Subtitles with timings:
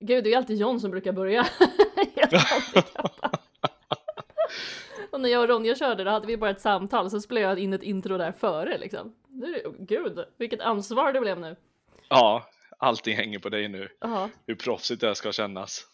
[0.00, 1.46] Gud, det är alltid John som brukar börja.
[5.10, 7.58] Och när jag och Ronja körde då hade vi bara ett samtal så spelade jag
[7.58, 9.14] in ett intro där före liksom.
[9.28, 11.56] Nu, gud, vilket ansvar det blev nu.
[12.08, 13.88] Ja, allting hänger på dig nu.
[14.00, 15.86] Ja, Hur proffsigt det här ska kännas.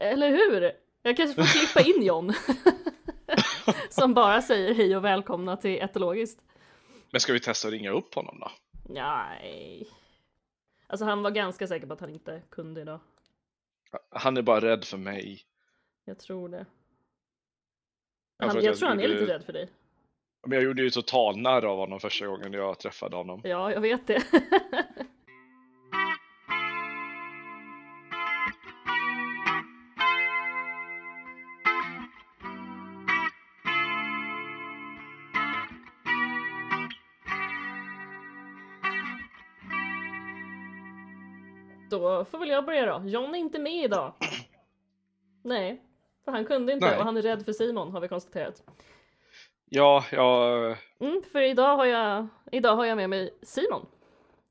[0.00, 0.72] eller hur?
[1.02, 2.32] Jag kanske får klippa in John.
[3.90, 6.40] som bara säger hej och välkomna till Etologiskt.
[7.10, 8.50] Men ska vi testa att ringa upp honom då?
[8.88, 9.88] Nej.
[10.90, 13.00] Alltså han var ganska säker på att han inte kunde idag.
[14.10, 15.40] Han är bara rädd för mig.
[16.04, 16.66] Jag tror det.
[18.38, 19.70] Han, jag jag tror han är lite rädd för dig.
[20.46, 23.40] Men jag gjorde ju total narr av honom första gången jag träffade honom.
[23.44, 24.22] Ja, jag vet det.
[41.98, 43.08] Då får väl jag börja då.
[43.08, 44.12] John är inte med idag.
[45.42, 45.82] Nej,
[46.24, 46.98] för han kunde inte Nej.
[46.98, 48.62] och han är rädd för Simon har vi konstaterat.
[49.64, 50.76] Ja, jag...
[50.98, 53.86] Mm, för idag har, jag, idag har jag med mig Simon.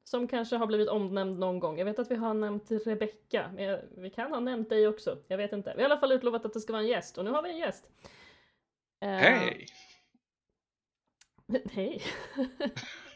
[0.04, 1.78] Som kanske har blivit omnämnd någon gång.
[1.78, 5.18] Jag vet att vi har nämnt Rebecka, men vi kan ha nämnt dig också.
[5.28, 5.74] Jag vet inte.
[5.76, 7.42] Vi har i alla fall utlovat att det ska vara en gäst och nu har
[7.42, 7.90] vi en gäst.
[9.02, 9.66] Eh, Hej!
[11.72, 12.02] Hej!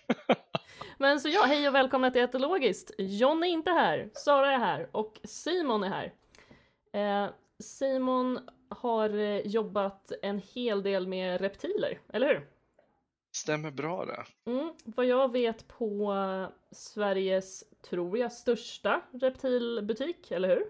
[0.98, 2.92] men så ja, hej och välkomna till Etologiskt.
[2.98, 6.14] John är inte här, Sara är här och Simon är här.
[6.94, 12.48] Eh, Simon har eh, jobbat en hel del med reptiler, eller hur?
[13.36, 14.52] Stämmer bra det.
[14.52, 16.16] Mm, vad jag vet på
[16.72, 20.66] Sveriges, tror jag, största reptilbutik, eller hur?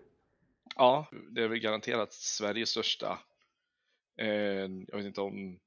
[0.76, 3.20] Ja, det är väl garanterat Sveriges största.
[4.18, 4.28] Eh,
[4.88, 5.60] jag vet inte om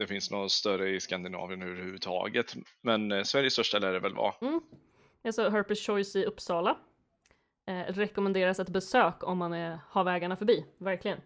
[0.00, 4.34] det finns något större i Skandinavien överhuvudtaget, men eh, Sveriges största lär det väl vara.
[4.40, 4.60] Mm.
[5.24, 6.78] Alltså Herpes Choice i Uppsala.
[7.66, 11.18] Eh, rekommenderas ett besök om man är, har vägarna förbi, verkligen.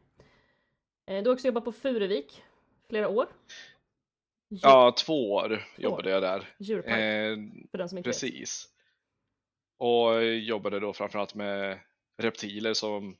[1.07, 2.43] Eh, du har också jobbat på Furuvik
[2.89, 3.27] flera år.
[4.51, 6.49] Djur, Ja, två år jobbade jag där.
[6.59, 7.37] Djurpark, Eh,
[7.71, 8.21] för den som inte vet.
[8.21, 8.69] precis.
[9.79, 11.79] Och jobbade då framförallt med
[12.23, 13.17] reptiler som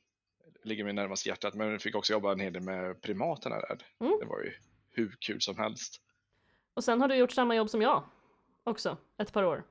[0.63, 3.79] ligger mig närmast hjärtat, men fick också jobba en hel del med primaterna där.
[4.01, 4.19] Mm.
[4.21, 4.53] Det var ju
[4.95, 6.01] hur kul som helst.
[6.75, 8.05] Och sen har du gjort samma jobb som jag
[8.65, 9.65] också, ett par år.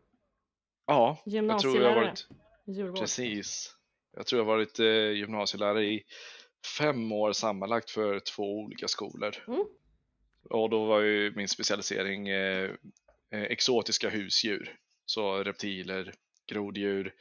[0.85, 2.28] Ja, jag tror jag har varit
[2.67, 3.00] djurvård.
[3.00, 3.75] Precis.
[4.16, 6.03] Jag tror jag har varit eh, gymnasielärare i
[6.78, 9.35] fem år sammanlagt för två olika skolor.
[9.47, 9.66] Mm.
[10.50, 12.72] Och då var ju min specialisering eh,
[13.31, 14.78] eh, exotiska husdjur.
[15.06, 16.13] Så reptiler,
[16.51, 17.13] groddjur,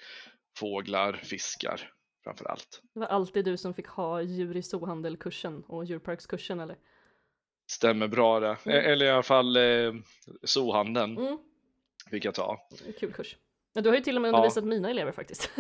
[0.59, 1.93] fåglar, fiskar
[2.25, 2.83] framför allt.
[2.95, 6.77] Det var alltid du som fick ha djur i zoohandelkursen och djurparkskursen eller?
[7.73, 8.57] Stämmer bra det.
[8.65, 8.79] Mm.
[8.79, 9.93] Eh, Eller i alla fall eh,
[10.43, 11.39] zoohandeln Mm,
[12.11, 12.69] fick jag ta.
[13.01, 13.37] kul kurs.
[13.73, 14.33] Ja, du har ju till och med Ja.
[14.37, 15.51] undervisat mina elever faktiskt.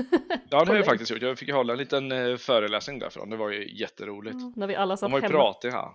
[0.50, 1.22] Ja, det har jag faktiskt gjort.
[1.22, 3.30] Jag fick hålla en liten eh, föreläsning därifrån.
[3.30, 4.36] Det var ju jätteroligt.
[4.56, 5.34] När vi alla De satt var ju hemma.
[5.52, 5.94] pratiga.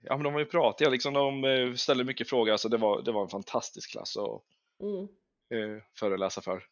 [0.00, 0.90] Ja, men de var ju pratiga.
[0.90, 2.52] Liksom, de eh, ställde mycket frågor.
[2.52, 4.42] Alltså, det, var, det var en fantastisk klass att
[4.82, 5.02] Mm.
[5.76, 6.64] eh, föreläsa för.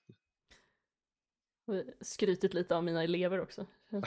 [2.01, 3.67] Skrytit lite av mina elever också.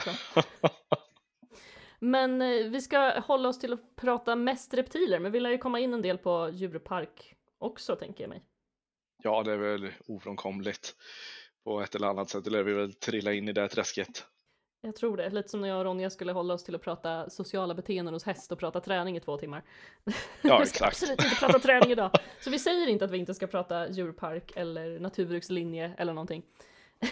[2.05, 5.57] Men eh, vi ska hålla oss till att prata mest reptiler, men vi lär ju
[5.57, 8.43] komma in en del på djurpark också tänker jag mig.
[9.23, 10.95] Ja, det är väl ofrånkomligt
[11.63, 12.43] på ett eller annat sätt.
[12.43, 14.25] Det lär vi väl trilla in i det här träsket.
[14.81, 17.29] Jag tror det, lite som när jag och Ronja skulle hålla oss till att prata
[17.29, 19.63] sociala beteenden hos häst och prata träning i två timmar.
[20.41, 22.11] Ja, vi ska absolut inte prata träning idag.
[22.39, 26.43] Så vi säger inte att vi inte ska prata djurpark eller naturbrukslinje eller någonting.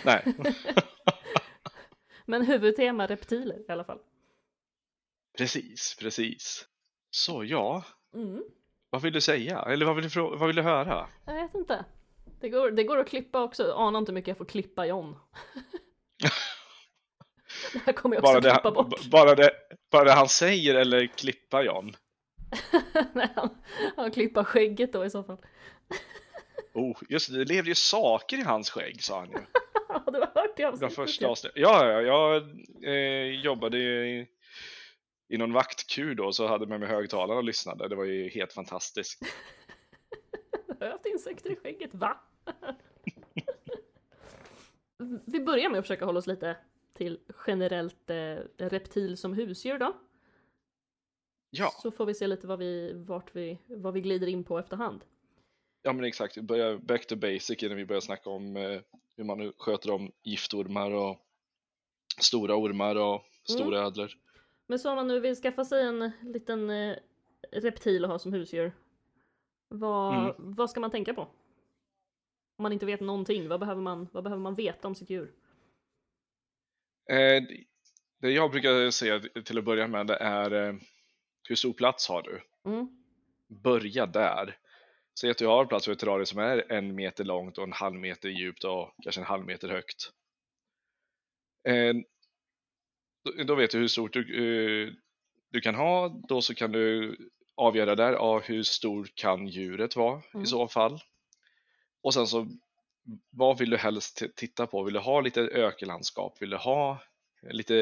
[0.06, 0.24] Nej,
[2.26, 4.00] Men huvudtema reptiler i alla fall.
[5.38, 6.66] Precis, precis.
[7.12, 7.84] Så ja,
[8.16, 8.44] Mm.
[8.90, 9.62] vad vill du säga?
[9.62, 11.08] Eller vad vill du, vad vill du höra?
[11.26, 11.86] Jag vet inte.
[12.42, 13.74] Det går, det går att klippa också.
[13.74, 15.16] Anar inte hur mycket jag får klippa John.
[17.74, 19.06] det här kommer jag också Bara det, klippa bort.
[19.12, 19.52] bara, det,
[19.92, 21.96] bara det han säger eller klippa John?
[23.14, 23.50] Nej, han,
[23.96, 25.38] han klippa skägget då i så fall.
[26.76, 29.38] Oh, just det, det levde ju saker i hans skägg sa han ju.
[29.90, 30.96] Ja, du har hört det avsnittet.
[30.96, 31.36] första ja.
[31.56, 32.44] Ja, ja, jag
[32.84, 34.28] eh, jobbade i,
[35.28, 37.88] i någon vaktkur då, så hade med mig högtalare och lyssnade.
[37.88, 39.22] Det var ju helt fantastiskt.
[40.80, 42.22] Jag har haft insekter i skägget, va?
[45.26, 46.58] Vi börjar med att försöka hålla oss lite
[46.94, 49.94] till generellt eh, reptil som husdjur då.
[51.50, 54.60] Ja, Så får vi se lite vad vi, vart vi, vad vi glider in på
[54.60, 55.06] efterhand.
[55.82, 56.38] ja men exakt.
[56.38, 58.82] Vi börjar back to basic innan vi börjar snacka om eh,
[59.16, 61.18] hur man sköter om giftormar och
[62.20, 64.12] stora ormar och stora ödlor.
[64.68, 66.98] Men så om man nu vill skaffa sig en liten eh,
[67.52, 68.74] reptil att ha som husdjur.
[69.68, 70.36] Vad, Mm.
[70.38, 71.22] vad ska man tänka på?
[72.58, 75.34] Om man inte vet någonting, vad behöver man, vad behöver man veta om sitt djur?
[77.10, 77.44] Eh,
[78.22, 80.76] det jag brukar säga till att börja med det är eh,
[81.50, 82.42] hur stor plats har du?
[82.66, 83.04] Mm.
[83.48, 84.58] Börja där.
[85.20, 87.64] Säg att du har en plats för ett terrarium som är en meter långt och
[87.64, 90.12] en halv meter djupt och kanske en halv meter högt.
[91.68, 91.94] Eh,
[93.24, 94.20] då, då vet du hur stort du,
[94.88, 94.94] eh,
[95.50, 97.18] du kan ha, då så kan du
[97.56, 100.44] avgöra där, ja, hur stor kan djuret vara Mm.
[100.44, 101.00] i så fall?
[102.02, 102.48] Och sen så,
[103.30, 104.84] vad vill du helst titta på?
[104.84, 106.42] Vill du ha lite ökenlandskap?
[106.42, 107.04] Vill du ha
[107.42, 107.76] lite,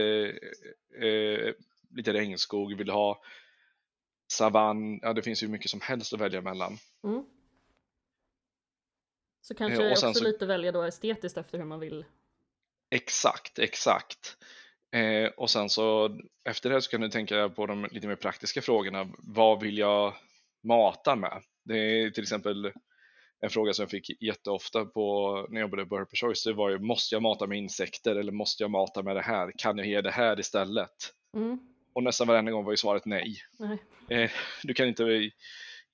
[1.02, 1.54] eh,
[1.96, 2.78] lite regnskog?
[2.78, 3.22] Vill du ha
[4.28, 5.00] savann?
[5.02, 6.78] Ja, det finns ju mycket som helst att välja mellan.
[7.04, 7.24] Mm.
[9.42, 12.06] Så kanske sen också så- lite välja då estetiskt efter hur man vill.
[12.90, 14.38] Exakt, exakt.
[14.92, 16.18] Eh, och sen så
[16.50, 19.08] efter det så kan du tänka på de lite mer praktiska frågorna.
[19.18, 20.14] Vad vill jag
[20.64, 21.42] mata med?
[21.66, 22.72] Det är till exempel
[23.42, 26.44] en fråga som jag fick jätteofta på när jag jobbade på Herper Choice.
[26.44, 29.52] Det var ju, måste jag mata med insekter eller måste jag mata med det här?
[29.58, 31.14] Kan jag ge det här istället?
[31.36, 31.60] Mm.
[31.94, 33.36] Och nästan varenda gång var ju svaret nej.
[33.60, 33.78] Nej.
[34.10, 34.32] Eh,
[34.64, 35.32] du kan inte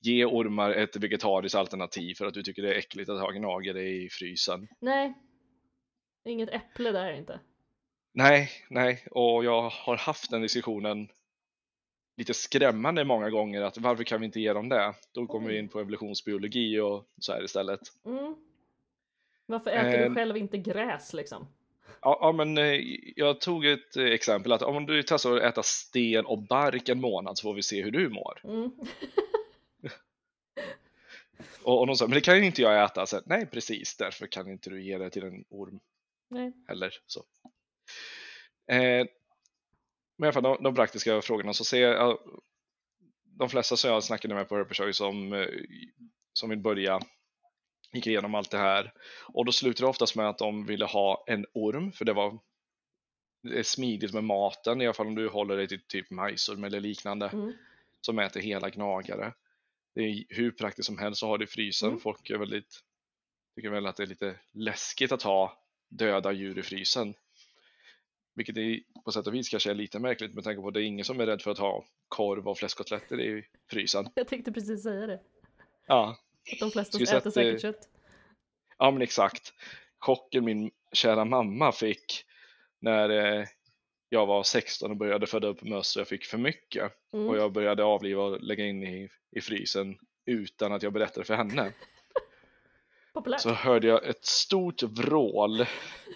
[0.02, 3.82] ge ormar ett vegetariskt alternativ för att du tycker det är äckligt att ha gnagare
[3.82, 4.68] i frysen.
[4.82, 5.14] Nej.
[6.26, 7.40] Inget äpple där inte.
[8.12, 11.08] Nej, nej, och jag har haft den diskussionen
[12.18, 14.94] lite skrämmande många gånger att varför kan vi inte ge dem det?
[15.12, 17.80] Då kommer vi in på evolutionsbiologi och så här istället.
[18.06, 18.36] Mm.
[19.46, 20.10] Varför äter Eh.
[20.10, 21.48] du själv inte gräs liksom?
[22.02, 22.80] Ja, ja men eh,
[23.16, 27.38] jag tog ett exempel att om du testar att äta sten och bark en månad
[27.38, 28.42] så får vi se hur du mår.
[28.44, 28.72] Mm.
[31.64, 33.06] Och, och de sa, men det kan ju inte jag äta.
[33.06, 35.80] Så, nej, precis, därför kan inte du ge det till en orm
[36.30, 36.54] Nej.
[36.68, 36.94] heller.
[37.08, 37.24] Så.
[38.68, 39.08] Eh,
[40.18, 42.20] men i alla fall de, de praktiska frågorna så ser jag, ja,
[43.24, 45.48] de flesta som jag snackade med på Herpershow som, eh,
[46.34, 47.00] som vill börja
[47.94, 48.94] gick igenom allt det här
[49.26, 52.40] och då slutar det oftast med att de ville ha en orm för det var
[53.44, 56.64] det är smidigt med maten i alla fall om du håller dig till typ majsorm
[56.64, 57.54] eller liknande Mm.
[58.02, 59.34] som äter hela gnagare.
[59.96, 61.90] Det är hur praktiskt som helst att ha det i frysen.
[61.90, 62.00] Mm.
[62.00, 62.80] Folk är väldigt,
[63.56, 67.14] tycker väl att det är lite läskigt att ha döda djur i frysen.
[68.38, 70.82] Vilket är, på sätt och vis kanske är lite märkligt med tanke på att det
[70.82, 74.10] är ingen som är rädd för att ha korv och fläskkotletter i frysen.
[74.16, 75.20] Jag tänkte precis säga det.
[75.88, 76.18] Ja,
[76.54, 77.90] Att de flesta äter eh, säkert kött.
[78.78, 79.54] ja men exakt.
[80.00, 82.24] Chocken min kära mamma fick
[82.82, 83.46] när eh,
[84.10, 86.92] jag var 16 och började föda upp möss och jag fick för mycket.
[87.14, 87.28] Mm.
[87.28, 91.36] och jag började avliva och lägga in i, i frysen utan att jag berättade för
[91.36, 91.72] henne.
[93.18, 93.42] Populärt.
[93.42, 95.62] Så hörde jag ett stort vrål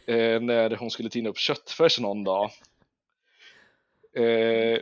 [0.06, 2.52] eh, när hon skulle tina upp köttfärs någon dag.
[4.16, 4.80] Eh,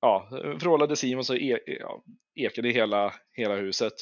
[0.00, 0.28] ja,
[0.60, 2.02] vrålade Simon så e ja,
[2.34, 3.92] ekade hela, hela huset.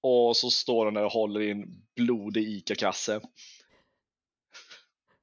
[0.00, 3.20] Och så står hon där och håller i en blodig ICA-kasse.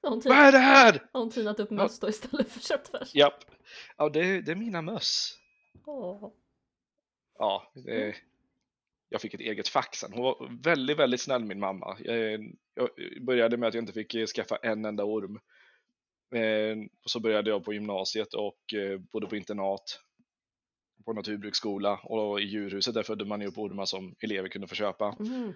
[0.01, 1.04] Hon, Vad är det här?
[1.13, 3.15] har hon tinat upp möss då istället för köttfärs?
[3.15, 3.45] Japp.
[3.98, 5.38] Ja, det, det är mina möss.
[5.86, 6.31] Åh.
[7.38, 8.15] Ja, det,
[9.09, 10.13] jag fick ett eget fax sen.
[10.13, 11.98] Hon var väldigt, väldigt snäll min mamma.
[12.00, 12.89] Jag, jag
[13.21, 15.39] började med att jag inte fick eh, skaffa en enda orm.
[16.36, 20.00] Eh, och så började jag på gymnasiet och eh, bodde på internat
[21.06, 24.75] på naturbruksskola och i djurhuset där födde man ju upp ormar som elever kunde få
[24.75, 25.15] köpa.
[25.19, 25.54] Mm.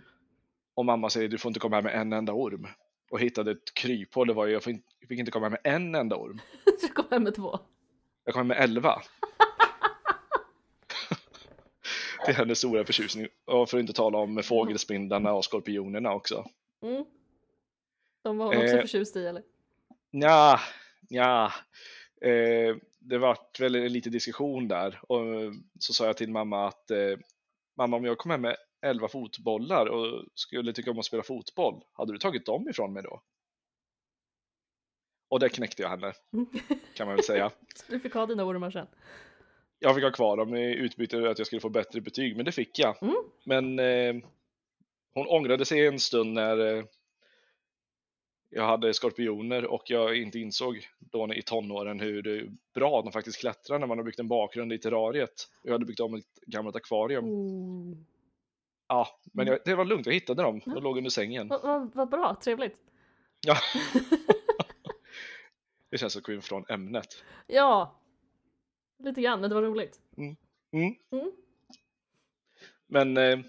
[0.73, 2.67] Och mamma säger du får inte komma här med en enda orm.
[3.11, 6.15] Och hittade ett kryphål, det var ju, jag fick inte- komma här med en enda
[6.15, 6.39] orm.
[6.81, 7.59] Så kom hem med två.
[8.25, 9.01] Jag kom med 11.
[12.25, 13.27] Till hennes stora förtjusning.
[13.45, 16.45] Och för att inte tala om fågelspindlarna och skorpionerna också.
[16.81, 17.05] Mm.
[18.23, 18.81] De var hon också Eh.
[18.81, 19.43] förtjust i eller?
[20.11, 20.59] Nja,
[21.09, 21.53] nja.
[22.21, 24.99] Eh, det vart väl lite diskussion där.
[25.07, 25.21] Och
[25.79, 27.17] så sa jag till mamma att eh,
[27.77, 31.83] mamma om jag kom hem med 11 fotbollar och skulle tycka om att spela fotboll,
[31.93, 33.21] hade du tagit dem ifrån mig då?
[35.29, 36.13] Och där knäckte jag henne,
[36.93, 37.51] kan man väl säga.
[37.87, 38.87] Du fick ha dina ormar sen.
[39.83, 42.51] Jag fick ha kvar dem i utbyte att jag skulle få bättre betyg, men det
[42.51, 43.03] fick jag.
[43.03, 43.15] Mm.
[43.45, 44.15] Men eh,
[45.13, 46.83] hon ångrade sig en stund när eh,
[48.49, 53.79] jag hade skorpioner och jag inte insåg då i tonåren hur bra de faktiskt klättrar
[53.79, 55.47] när man har byggt en bakgrund i terrariet.
[55.63, 57.25] Jag hade byggt om ett gammalt akvarium.
[57.25, 57.97] Oh.
[58.87, 59.59] Ja, men Mm.
[59.65, 60.61] jag, det var lugnt, jag hittade dem.
[60.65, 61.47] De låg under sängen.
[61.47, 62.75] Vad vad- vad bra, trevligt.
[63.47, 63.55] Ja.
[65.91, 67.23] det känns som att från ämnet.
[67.47, 67.95] Ja,
[69.05, 69.99] lite grann, men det var roligt.
[70.17, 70.35] Mm.
[70.71, 71.31] Mm.
[72.87, 73.39] Men eh,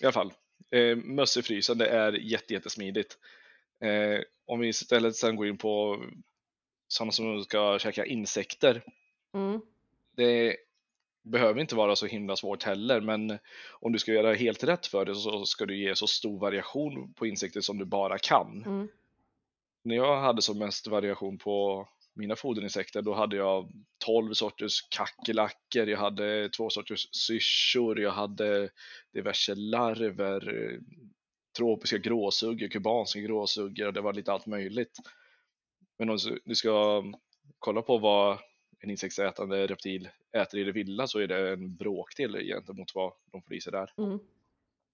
[0.00, 0.32] i alla fall,
[0.70, 0.96] eh,
[1.76, 3.18] det är jätte, jättesmidigt.
[3.80, 6.04] Eh, om vi istället sen går in på
[6.88, 8.82] sådana som ska käka insekter.
[9.34, 9.60] Mm.
[10.16, 10.56] Det
[11.22, 13.38] behöver inte vara så himla svårt heller, men
[13.70, 17.12] om du ska göra helt rätt för det så ska du ge så stor variation
[17.12, 18.64] på insekter som du bara kan.
[18.66, 18.88] Mm.
[19.82, 23.72] när jag hade som mest variation på mina foderinsekter, då hade jag
[24.04, 28.70] 12 sorters kackerlackor, jag hade två sorters syrsor, jag hade
[29.12, 30.78] diverse larver,
[31.56, 34.98] tropiska gråsuggor, kubanska gråsuggor och det var lite allt möjligt.
[35.98, 37.04] Men om du ska
[37.58, 38.38] kolla på vad
[38.80, 43.42] en insektsätande reptil äter i det vilda så är det en bråkdel gentemot vad de
[43.42, 43.92] får i sig där.
[43.98, 44.18] Mm.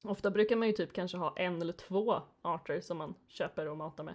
[0.04, 3.76] Ofta brukar man ju typ kanske ha en eller två arter som man köper och
[3.76, 4.14] matar med.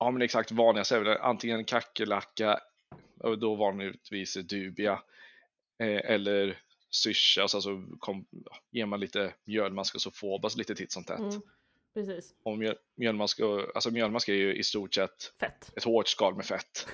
[0.00, 2.60] Ja men exakt, vanligast är väl antingen kackerlacka,
[3.38, 5.02] då vanligtvis dubia,
[5.78, 8.26] eh, eller syrsa, alltså, alltså kom,
[8.70, 11.18] ger man lite mjölmask och så fåbas lite titt som tätt.
[11.18, 11.40] Mm,
[11.94, 12.34] precis.
[12.42, 13.40] Och mjöl, mjölmask,
[13.74, 15.72] alltså mjölmask är ju i stort sett fett.
[15.76, 16.88] ett hårt skal med fett.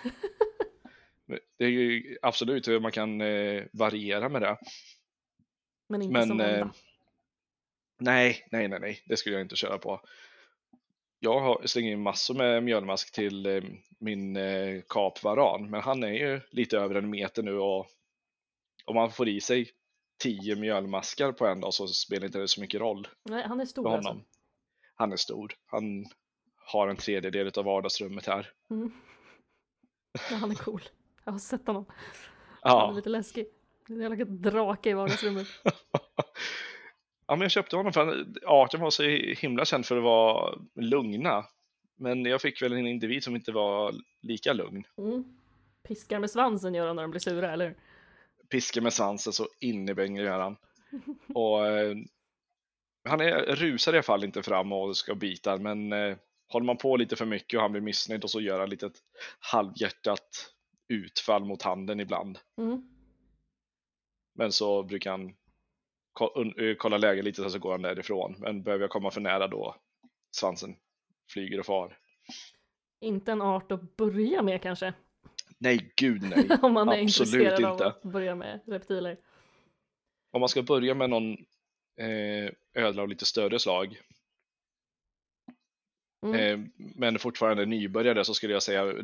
[1.59, 4.57] det är ju absolut hur man kan eh, variera med det.
[5.89, 6.41] Men inte Men, som.
[6.41, 6.67] Eh,
[7.99, 10.01] nej, nej, nej, nej, det skulle jag inte köra på
[11.19, 13.63] jag slängt in massor med mjölmask till eh,
[13.99, 17.87] min eh, kapvaran, men han är ju lite över en meter nu och
[18.85, 19.71] om man får i sig
[20.23, 23.09] tio mjölmaskar på en dag så spelar inte det så mycket roll.
[23.23, 24.21] Nej, han är stor alltså.
[24.95, 25.55] Han är stor.
[25.67, 26.07] Han
[26.57, 28.53] har en tredjedel av vardagsrummet här.
[28.71, 28.93] Mm.
[30.31, 30.83] Ja, han är cool.
[31.25, 31.87] Jag har sett honom.
[32.63, 32.81] Ja.
[32.81, 33.47] Han är lite läskig.
[33.87, 35.47] Det är en jävla drake i vardagsrummet.
[37.27, 39.03] Ja, men jag köpte honom för att arten var så
[39.41, 41.45] himla känd för att vara lugna.
[41.99, 44.87] Men jag fick väl en individ som inte var lika lugn.
[44.99, 45.25] Mm.
[45.83, 47.75] Piskar med svansen gör han när de blir sura, eller?
[48.51, 50.57] Piskar med svansen så in i gör han.
[51.35, 51.97] Och eh,
[53.09, 56.17] han är, rusar i alla fall inte fram och ska bita, men eh,
[56.49, 58.91] håller man på lite för mycket och han blir missnöjd och så gör han lite
[59.39, 60.53] halvhjärtat
[60.89, 62.39] utfall mot handen ibland.
[62.59, 62.89] Mm.
[64.35, 65.35] Men så brukar han
[66.21, 68.35] Eh, kolla läget lite så, så går han därifrån.
[68.39, 69.77] Men behöver jag komma för nära då
[70.37, 70.77] svansen
[71.33, 71.99] flyger och far.
[73.01, 74.95] Inte en art att börja med kanske?
[75.59, 76.59] Nej, gud nej.
[76.63, 77.85] Om man är Absolut intresserad inte.
[77.85, 79.19] av att börja med reptiler.
[80.31, 81.33] Om man ska börja med någon
[82.01, 84.01] eh, ödla av lite större slag
[86.27, 86.41] mm.
[86.41, 88.95] eh, men fortfarande nybörjare så skulle jag säga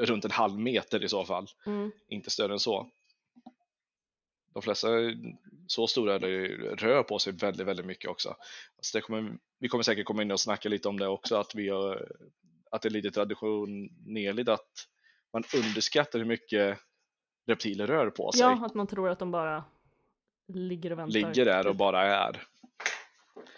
[0.00, 1.46] runt en halv meter i så fall.
[1.66, 1.92] Mm.
[2.08, 2.90] Inte större än så
[4.52, 4.88] de flesta
[5.66, 8.28] så stora rör på sig väldigt, väldigt mycket också.
[8.76, 11.54] Alltså det kommer, vi kommer säkert komma in och snacka lite om det också, att,
[11.54, 12.08] vi har,
[12.70, 14.70] att det är lite traditionellt att
[15.32, 16.78] man underskattar hur mycket
[17.46, 18.40] reptiler rör på sig.
[18.40, 19.64] Ja, att man tror att de bara
[20.48, 21.12] ligger och väntar.
[21.12, 21.78] Ligger där och typ.
[21.78, 22.42] bara är.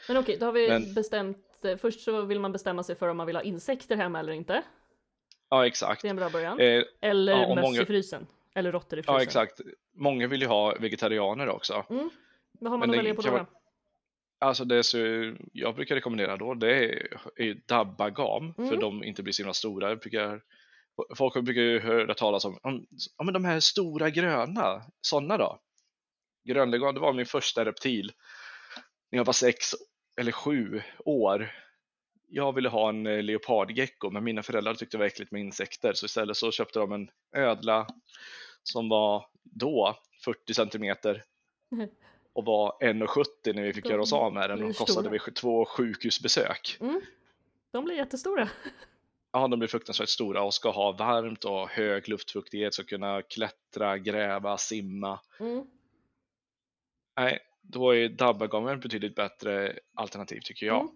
[0.09, 0.95] Men okej, då har vi Men...
[0.95, 1.39] bestämt,
[1.79, 4.63] först så vill man bestämma sig för om man vill ha insekter hemma eller inte.
[5.49, 6.03] Ja, exakt.
[6.03, 6.61] Det är en bra början.
[6.61, 7.83] Eh, eller ja, möss många...
[7.83, 8.27] i frysen.
[8.55, 9.15] Eller råttor i frysen.
[9.15, 9.61] Ja, exakt.
[9.95, 11.87] Många vill ju ha vegetarianer också.
[11.91, 12.11] Mm.
[12.61, 13.31] Vad har man att välja på då?
[13.31, 13.47] Man...
[14.39, 14.99] Alltså det så,
[15.53, 18.71] jag brukar rekommendera då, det är, är dabbagam, mm.
[18.71, 19.97] för de inte blir så himla stora.
[19.97, 20.43] Brukar,
[21.17, 25.61] folk brukar ju höra talas om, om, om de här stora gröna, sådana då.
[26.45, 28.13] Grönlegam, det var min första reptil
[29.11, 29.75] när jag var sex
[30.17, 31.53] eller sju år.
[32.29, 35.93] Jag ville ha en eh, leopardgecko, men mina föräldrar tyckte det var äckligt med insekter,
[35.93, 37.87] så istället så köpte de en ödla
[38.65, 41.25] som var då 40 centimeter
[42.33, 45.65] och var 1,70 när vi fick göra oss av med den och kostade vi två
[45.65, 46.77] sjukhusbesök.
[46.81, 47.01] Mm.
[47.71, 48.49] De blir jättestora.
[49.33, 53.99] Ja, de blir fruktansvärt stora och ska ha varmt och hög luftfuktighet, ska kunna klättra,
[53.99, 55.21] gräva, simma.
[55.41, 55.67] Mm.
[57.17, 60.81] Nej, då är dabbagam ett betydligt bättre alternativ tycker jag.
[60.81, 60.95] Mm.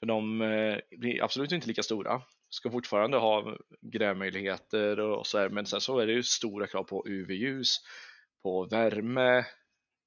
[0.00, 5.48] För de eh, blir absolut inte lika stora, ska fortfarande ha grävmöjligheter och så här,
[5.48, 7.76] men sen så är det ju stora krav på UV-ljus,
[8.42, 9.44] på värme,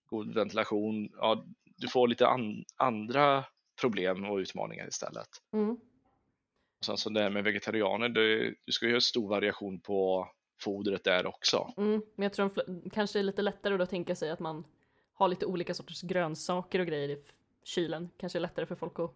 [0.06, 1.10] god ventilation.
[1.14, 1.46] Ja,
[1.78, 3.46] du får lite an andra
[3.82, 5.30] problem och utmaningar istället.
[5.54, 5.72] Mm.
[5.72, 10.30] Och sen så det här med vegetarianer, du, du ska ju ha stor variation på
[10.62, 11.74] fodret där också.
[11.78, 14.64] Mm, men jag tror de kanske är lite lättare då att tänka sig att man
[15.14, 17.24] har lite olika sorters grönsaker och grejer i
[17.64, 18.10] kylen.
[18.18, 19.16] Kanske är lättare för folk att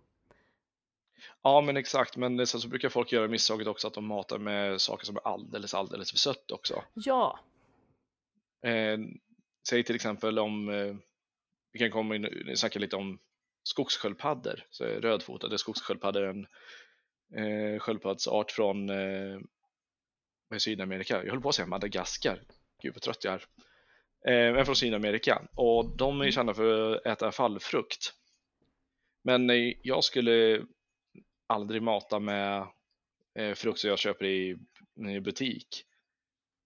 [1.42, 2.18] Ja, men exakt.
[2.18, 5.28] Men sen så brukar folk göra misstaget också att de matar med saker som är
[5.28, 6.84] alldeles, alldeles för sött också.
[6.94, 7.40] Ja.
[8.66, 8.98] Eh,
[9.70, 10.96] säg till exempel om, eh,
[11.72, 13.20] vi kan komma in och snacka lite om
[13.64, 14.64] skogssköldpaddor.
[14.80, 16.48] Rödfotade skogssköldpaddor är en
[17.36, 19.40] eh, sköldpaddsart från eh,
[20.58, 21.24] Sydamerika.
[21.24, 22.42] Jag håller på att säga Madagaskar.
[22.82, 23.46] Gud vad trött jag är.
[24.28, 25.42] Eh, men från Sydamerika.
[25.56, 28.14] Och de är kända för att äta fallfrukt.
[29.24, 30.66] Men eh, jag skulle
[31.48, 32.68] aldrig mata med
[33.36, 34.58] eh, frukt som jag köper i,
[35.10, 35.86] i butik.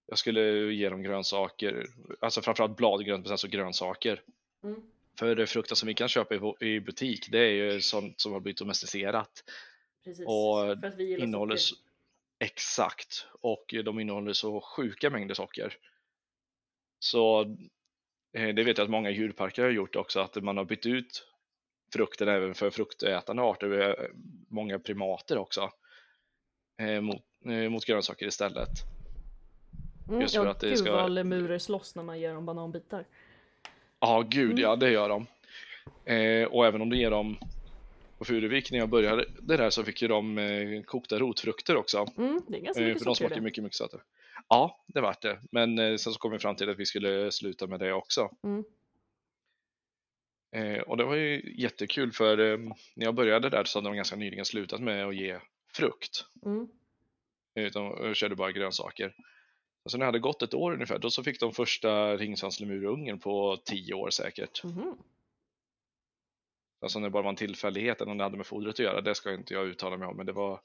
[0.05, 1.88] Jag skulle ge dem grönsaker,
[2.19, 4.21] alltså framförallt bladgrönt men sen grönsaker.
[4.63, 4.81] Mm.
[5.19, 8.39] För frukten som vi kan köpa i, i butik det är ju sånt som har
[8.39, 9.43] blivit domesticerat.
[10.03, 11.83] Precis, Och för att vi innehåller socker.
[12.39, 15.77] exakt och de innehåller så sjuka mängder socker.
[17.00, 17.41] Så
[18.33, 21.28] eh, det vet jag att många djurparker har gjort också, att man har bytt ut
[21.93, 24.05] frukten även för fruktätande arter, eh,
[24.50, 25.72] många primater också,
[26.81, 28.69] eh, mot, eh, mot grönsaker istället.
[30.10, 32.46] Mm, just ja, för att det gud ska- vad lemurer slåss när man ger dem
[32.46, 33.05] bananbitar.
[34.00, 34.62] Ja, gud Mm.
[34.62, 35.25] ja, det gör de.
[36.13, 37.38] Eh, och även om du ger dem
[38.17, 42.05] på Furuvik när jag började det där så fick ju de eh, kokta rotfrukter också.
[42.17, 44.01] Mm, det är ganska Eh, mycket för de smakar mycket, mycket sötare.
[44.50, 45.39] Ja, det vart det.
[45.51, 48.29] Men eh, sen så kom vi fram till att vi skulle sluta med det också.
[48.43, 48.63] Mm.
[50.51, 52.58] Eh, och det var ju jättekul för eh,
[52.96, 55.39] när jag började där så hade de ganska nyligen slutat med att ge
[55.74, 56.25] frukt.
[56.46, 56.68] Mm.
[57.56, 59.15] Utan körde bara grönsaker.
[59.84, 63.20] Och så när det hade gått ett år ungefär, då så fick de första ringsvanslemurungen
[63.20, 64.63] på tio år säkert.
[64.63, 64.98] Mhm.
[66.82, 69.15] Alltså det bara var en tillfällighet eller om det hade med fodret att göra, det
[69.15, 70.18] ska inte jag uttala mig om.
[70.18, 70.62] Men det var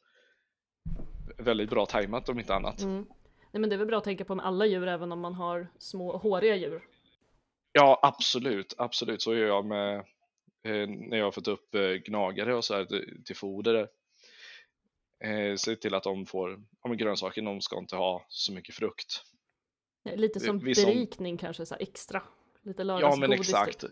[1.39, 2.81] väldigt bra tajmat om inte annat.
[2.83, 3.07] Mm.
[3.53, 5.35] Nej men det är väl bra att tänka på med alla djur även om man
[5.35, 6.83] har små håriga djur.
[7.77, 9.23] Ja, absolut, absolut.
[9.23, 9.95] Så gör jag med
[10.65, 13.89] eh, när jag har fått upp eh, gnagare och så här till, till foder.
[15.25, 16.51] Eh, se till att de får
[16.83, 19.23] ja, men grönsaker, de ska inte ha så mycket frukt.
[20.15, 22.23] Lite som vi som- berikning kanske så här extra.
[22.63, 23.41] Lite Ja, men lördagsgodis.
[23.49, 23.81] exakt.
[23.81, 23.91] Typ.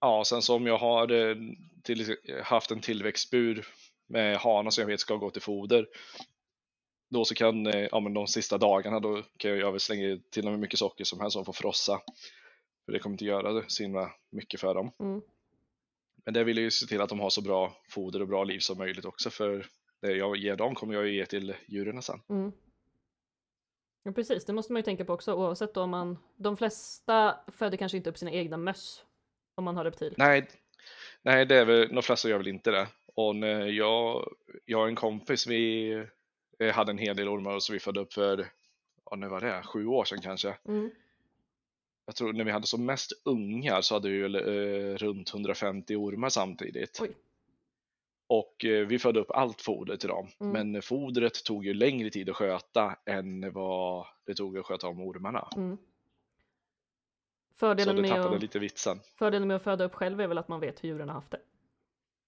[0.00, 1.36] Ja, sen så om jag har eh,
[1.82, 3.66] till, haft en tillväxtbur
[4.06, 5.86] med hanar som jag vet ska gå till foder.
[7.10, 10.18] Då så kan, eh, ja men de sista dagarna då kan jag, jag väl slänga
[10.30, 12.00] till dem hur mycket socker som helst som får frossa.
[12.84, 14.92] För det kommer inte göra så himla mycket för dem.
[14.98, 15.22] Mm.
[16.24, 18.44] Men det vill jag ju se till att de har så bra foder och bra
[18.44, 19.66] liv som möjligt också för
[20.00, 22.20] det jag ger dem kommer jag ju ge till djuren sen.
[22.28, 22.52] Mm.
[24.02, 26.18] Ja, precis, det måste man ju tänka på också oavsett om man...
[26.36, 29.04] De flesta föder kanske inte upp sina egna möss
[29.54, 30.14] om man har reptil.
[30.16, 30.48] Nej,
[31.22, 32.88] nej det är väl, de flesta gör väl inte det.
[33.14, 34.28] Och när jag,
[34.64, 35.92] jag och en kompis, vi
[36.58, 38.46] eh, hade en hel del ormar som vi födde upp för,
[39.10, 40.56] ja nu var det, sju år sedan kanske.
[40.68, 40.90] Mm.
[42.06, 45.96] Jag tror när vi hade som mest ungar så hade vi väl eh, runt 150
[45.96, 46.98] ormar samtidigt.
[47.02, 47.10] Oj.
[48.26, 50.28] Och eh, vi födde upp allt foder till dem.
[50.40, 50.70] Mm.
[50.70, 55.00] Men fodret tog ju längre tid att sköta än vad det tog att sköta om
[55.00, 55.48] ormarna.
[55.56, 55.76] Mm.
[55.76, 59.00] Så Fördelen, med att, lite vitsen.
[59.18, 61.30] fördelen med att föda upp själv är väl att man vet hur djuren har haft
[61.30, 61.40] det.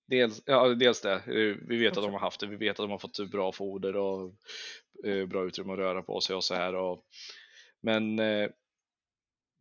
[0.08, 2.06] Dels, ja, dels det, Eh, vi vet att Också.
[2.06, 4.32] de har haft det, vi vet att de har fått bra foder och
[5.04, 6.74] eh, bra utrymme att röra på sig och så här.
[6.74, 7.04] Och,
[7.80, 8.50] men eh,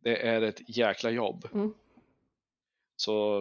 [0.06, 1.48] det är ett jäkla jobb.
[1.54, 1.74] Mm.
[2.96, 3.38] Så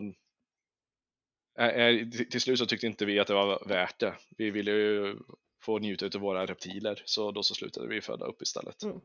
[1.59, 4.13] eh, eh, till- slut så tyckte inte vi att det var värt det.
[4.37, 5.17] Vi ville ju
[5.61, 8.83] få njuta av våra reptiler så då så slutade vi föda upp istället.
[8.83, 9.01] Mm.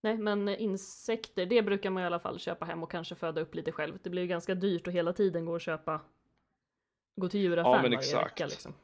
[0.00, 3.54] Nej, men insekter, det brukar man i alla fall köpa hem och kanske föda upp
[3.54, 3.98] lite själv.
[4.02, 6.00] Det blir ju ganska dyrt och hela tiden gå och köpa
[7.16, 8.26] gå till djuraffären men varje exakt.
[8.32, 8.74] vecka liksom.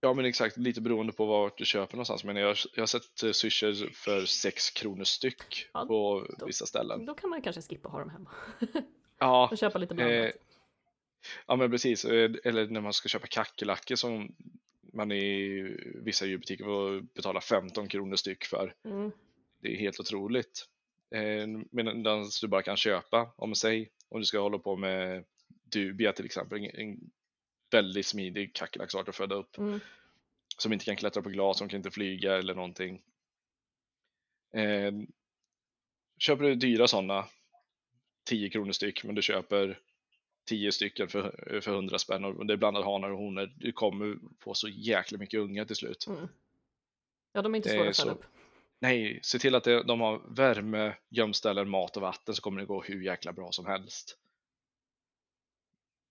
[0.00, 2.24] Ja men exakt, lite beroende på vart du köper någonstans.
[2.24, 6.66] Men jag, jag har sett eh, syrsor för 6 kronor styck Ja, på då- vissa
[6.66, 7.06] ställen.
[7.06, 8.30] Då kan man kanske skippa ha dem hemma
[9.18, 10.16] Ja, och köpa lite blandat.
[10.24, 10.30] Eh,
[11.46, 14.34] Ja men precis, Eh, eller när man ska köpa kackerlackor som
[14.92, 15.62] man i
[16.04, 18.74] vissa djurbutiker får betala 15 kronor styck för.
[18.84, 19.10] Mm.
[19.62, 20.64] Det är helt otroligt.
[21.14, 22.02] Eh, Medan
[22.40, 25.24] du bara kan köpa, om säg, om du ska hålla på med
[25.72, 26.98] dubia till exempel, en
[27.70, 29.80] väldigt smidig kackerlacksart att föda upp Mm.
[30.58, 33.02] som inte kan klättra på glas, som kan inte flyga eller någonting.
[34.54, 34.92] Eh,
[36.18, 37.24] köper du dyra sådana,
[38.24, 39.78] 10 kronor styck, men du köper
[40.48, 43.52] 10 stycken för, för 100 spänn och det är blandat hanar och honor.
[43.56, 46.06] Du kommer få så jäkla mycket ungar till slut.
[46.06, 46.28] Mm.
[47.32, 48.24] Ja, de är inte svåra är att föda upp.
[48.80, 52.66] Nej, se till att det, de har värme, gömställen, mat och vatten så kommer det
[52.66, 54.18] gå hur jäkla bra som helst.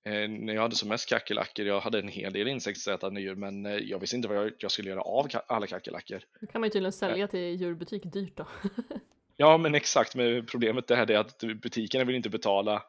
[0.04, 3.66] Eh, när jag hade som mest kackerlackor, jag hade en hel del insektsätande djur men
[3.66, 6.22] eh, jag visste inte vad jag, jag skulle göra av alla kackerlackor.
[6.40, 8.48] Det kan man ju tydligen sälja till djurbutik dyrt då.
[9.42, 12.84] Ja men exakt, men problemet det här är att butikerna vill inte betala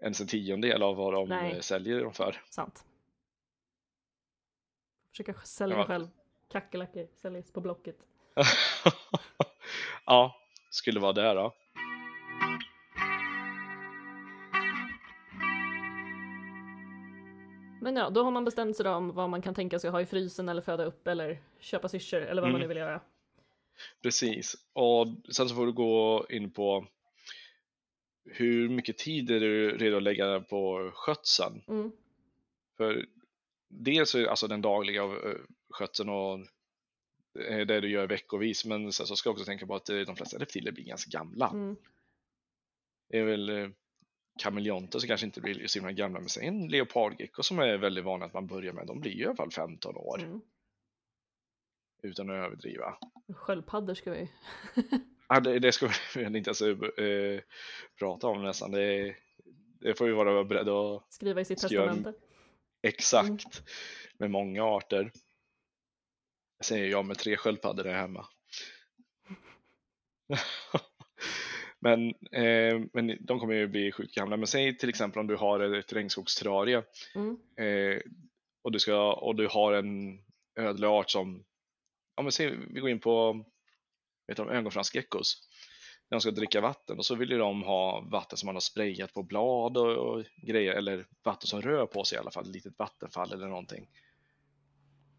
[0.00, 1.52] ens en tiondel av vad de Nej.
[1.52, 2.42] eh, säljer dem för.
[2.50, 2.84] Sant.
[5.10, 5.84] Försöka sälja Ja.
[5.86, 6.08] själv.
[6.48, 7.96] Kackerlackor säljs på Blocket.
[10.06, 10.36] ja,
[10.70, 11.54] skulle vara det då.
[17.86, 20.00] Men ja, då har man bestämt sig då om vad man kan tänka sig ha
[20.00, 22.60] i frysen eller föda upp eller köpa syrsor eller vad man Mm.
[22.60, 23.00] nu vill göra.
[24.02, 26.86] Precis, och sen så får du gå in på
[28.24, 31.62] hur mycket tid är du redo att lägga på skötseln?
[31.68, 31.92] Mm.
[32.76, 33.06] För
[33.68, 35.36] dels är alltså den dagliga eh,
[35.70, 36.38] skötseln och
[37.48, 39.98] eh, det du gör veckovis, men sen så ska jag också tänka på att eh,
[39.98, 41.48] de flesta reptiler blir ganska gamla.
[41.48, 41.76] Mm.
[43.08, 43.72] Det är väl
[44.38, 48.04] kameleonter som kanske inte blir så himla gamla, men sen en leopardgecko som är väldigt
[48.04, 50.22] vanlig att man börjar med, de blir ju i alla fall 15 år.
[50.22, 50.40] Mm.
[52.02, 52.98] utan att överdriva.
[53.36, 54.30] Sköldpaddor ska vi
[55.28, 57.40] Ja, det, det ska vi inte ens eh,
[57.98, 58.70] prata om nästan.
[58.70, 59.16] Det,
[59.80, 62.14] det får vi vara beredda att skriva i sitt testamente.
[62.82, 63.66] exakt Mm.
[64.18, 65.12] med många arter.
[66.64, 68.26] Säger jag med tre sköldpaddor där hemma.
[71.80, 74.36] men, eh, men de kommer ju bli sjukt gamla.
[74.36, 76.82] Men säg till exempel om du har ett regnskogsterrarie
[77.14, 77.36] Mm.
[77.56, 78.00] eh,
[78.62, 80.18] och, du ska, och du har en
[80.58, 81.44] ödleart som,
[82.16, 83.44] ja men säg vi går in på
[84.26, 85.48] vet du, ögonfransgeckos.
[86.08, 89.14] De ska dricka vatten och så vill ju de ha vatten som man har sprayat
[89.14, 92.54] på blad och, och grejer eller vatten som rör på sig i alla fall, ett
[92.54, 93.88] litet vattenfall eller någonting.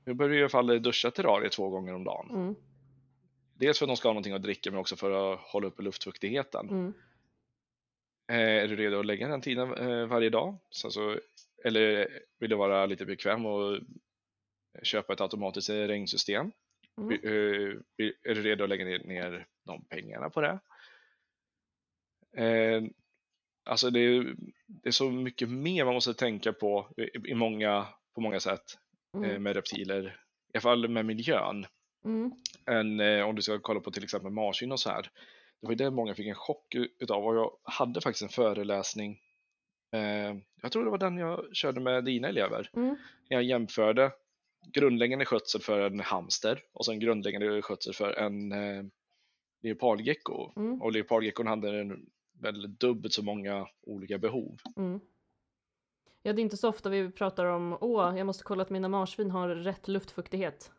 [0.05, 2.29] Nu du i alla fall duscha terrariet två gånger om dagen.
[2.29, 2.55] Mm.
[3.59, 5.81] Dels för att de ska ha någonting att dricka men också för att hålla uppe
[5.81, 6.69] luftfuktigheten.
[6.69, 6.93] Mm.
[8.31, 10.57] Eh, är du redo att lägga den tiden eh, varje dag?
[10.69, 11.17] Så,
[11.63, 13.79] eller vill du vara lite bekväm och
[14.83, 16.51] köpa ett automatiskt regnsystem?
[16.97, 17.11] Mm.
[17.11, 17.77] Eh,
[18.23, 20.59] Är du redo att lägga ner, de pengarna på det?
[23.65, 24.35] Alltså det är,
[24.67, 26.89] det är så mycket mer man måste tänka på
[27.27, 28.77] i, många, på många sätt
[29.15, 29.43] Mm.
[29.43, 30.21] med reptiler,
[30.53, 31.65] i alla fall med miljön,
[32.07, 32.31] Mm.
[32.65, 35.01] än eh, om du ska kolla på till exempel marsvin och så här.
[35.61, 39.19] Det var ju det många fick en chock utav och jag hade faktiskt en föreläsning,
[39.91, 42.95] eh, jag tror det var den jag körde med dina elever, Mm.
[43.27, 44.11] jag jämförde
[44.73, 48.83] grundläggande skötsel för en hamster och sen grundläggande skötsel för en eh,
[49.63, 50.51] leopardgecko.
[50.55, 50.81] Mm.
[50.81, 52.05] Och leopardgeckon hade en,
[52.41, 54.57] väl dubbelt så många olika behov.
[54.77, 54.99] Mm.
[56.23, 58.87] Ja, det är inte så ofta vi pratar om åh, jag måste kolla att mina
[58.89, 60.71] marsvin har rätt luftfuktighet.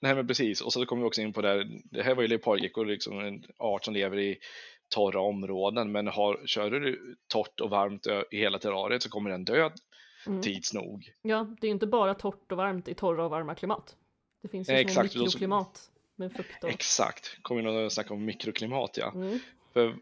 [0.00, 2.22] Nej men precis, och så kommer vi också in på det här, det här var
[2.22, 4.38] ju leopardgecko, liksom en art som lever i
[4.88, 9.44] torra områden, men har, kör du torrt och varmt i hela terrariet så kommer den
[9.44, 9.70] dö
[10.26, 10.42] Mm.
[10.42, 11.12] tids nog.
[11.22, 13.96] Ja, det är inte bara torrt och varmt i torra och varma klimat.
[14.42, 16.70] Det finns ju små exakt, mikroklimat med fukt och...
[16.70, 19.12] Exakt, kommer vi att snacka om mikroklimat ja.
[19.14, 19.38] Mm.
[19.72, 19.96] För,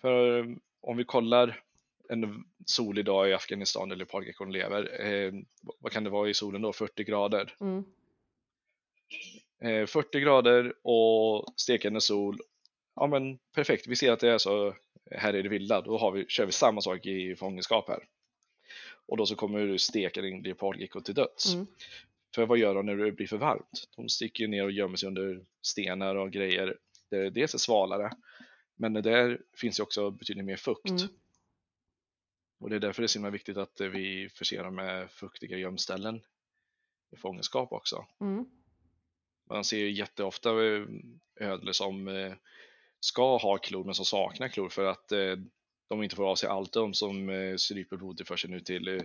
[0.00, 0.46] för
[0.80, 1.62] om vi kollar
[2.08, 5.32] en solig dag i Afghanistan där leopardgeckon lever, eh,
[5.80, 6.72] vad kan det vara i solen då?
[6.72, 7.54] 40 grader.
[7.60, 7.84] Mm.
[9.62, 12.38] Eh, 40 grader och stekande sol.
[12.96, 14.74] Ja men perfekt, vi ser att det är så
[15.10, 18.04] här i det vilda, då har vi, kör vi samma sak i fångenskap här.
[19.06, 21.54] Och då så kommer du steka din leopardgecko till döds.
[21.54, 21.66] Mm.
[22.34, 23.88] För vad gör de när det blir för varmt?
[23.96, 26.76] De sticker ner och gömmer sig under stenar och grejer.
[27.10, 28.10] Där det dels är svalare,
[28.76, 30.90] men där finns ju också betydligt mer fukt.
[30.90, 31.08] Mm.
[32.60, 35.10] Och det är därför det är så himla viktigt att eh, vi förser dem med
[35.10, 36.20] fuktiga gömställen
[37.10, 38.06] i fångenskap också.
[38.20, 38.46] Mm.
[39.50, 40.86] Man ser ju jätteofta eh,
[41.40, 42.32] ödlor som eh,
[43.00, 45.36] ska ha klor men som saknar klor för att eh,
[45.88, 49.02] de inte får av sig allt de som stryper blodtillförseln ut till eh,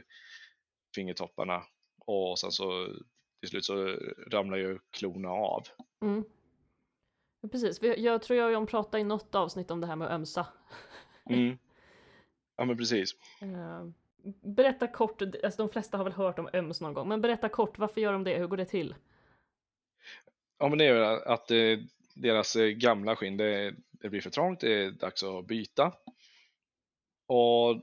[0.95, 1.63] fingertopparna
[2.05, 2.88] och sen så
[3.39, 3.99] till slut så
[4.31, 5.63] ramlar ju klorna av.
[6.01, 6.23] Mm.
[7.51, 10.13] Precis, jag tror jag och John pratade i något avsnitt om det här med att
[10.13, 10.47] ömsa.
[11.29, 11.58] Mm.
[12.58, 13.15] Ja men precis.
[13.41, 13.88] Eh,
[14.41, 17.77] berätta kort, alltså de flesta har väl hört om öms någon gång, men berätta kort,
[17.77, 18.38] varför gör de det?
[18.38, 18.95] Hur går det till?
[20.58, 21.80] Ja men det är ju att eh,
[22.15, 25.94] deras eh, gamla skinn det, det blir för trångt, det är dags att byta.
[27.28, 27.82] Och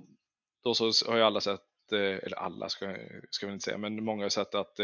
[0.64, 2.96] då så har ju alla sett, eh, eller alla ska,
[3.30, 4.80] ska vi inte säga, men många har sett att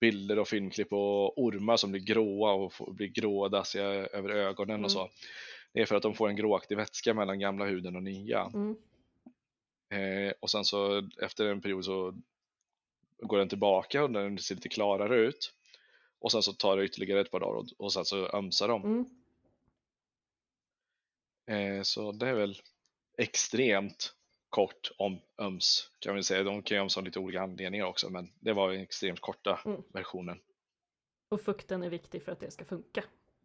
[0.00, 4.84] bilder och filmklipp på ormar som blir gråa och blir gråa dassiga över ögonen Mm.
[4.84, 5.10] och så.
[5.72, 8.50] Det är för att de får en gråaktig vätska mellan gamla huden och nya.
[8.54, 8.76] Mm.
[9.92, 12.14] Eh, och sen så efter en period så
[13.22, 15.54] går den tillbaka och den ser lite klarare ut.
[16.20, 18.84] Och sen så tar det ytterligare ett par dagar och, och sen så ömsar de.
[18.84, 19.06] Mm.
[21.50, 22.56] Eh, så det är väl
[23.18, 24.14] extremt
[24.48, 26.42] kort om öms kan vi säga.
[26.42, 29.60] De kan ju ömsa av lite olika anledningar också men det var den extremt korta
[29.64, 29.82] Mm.
[29.92, 30.40] versionen.
[31.28, 33.04] Och fukten är viktig för att det ska funka,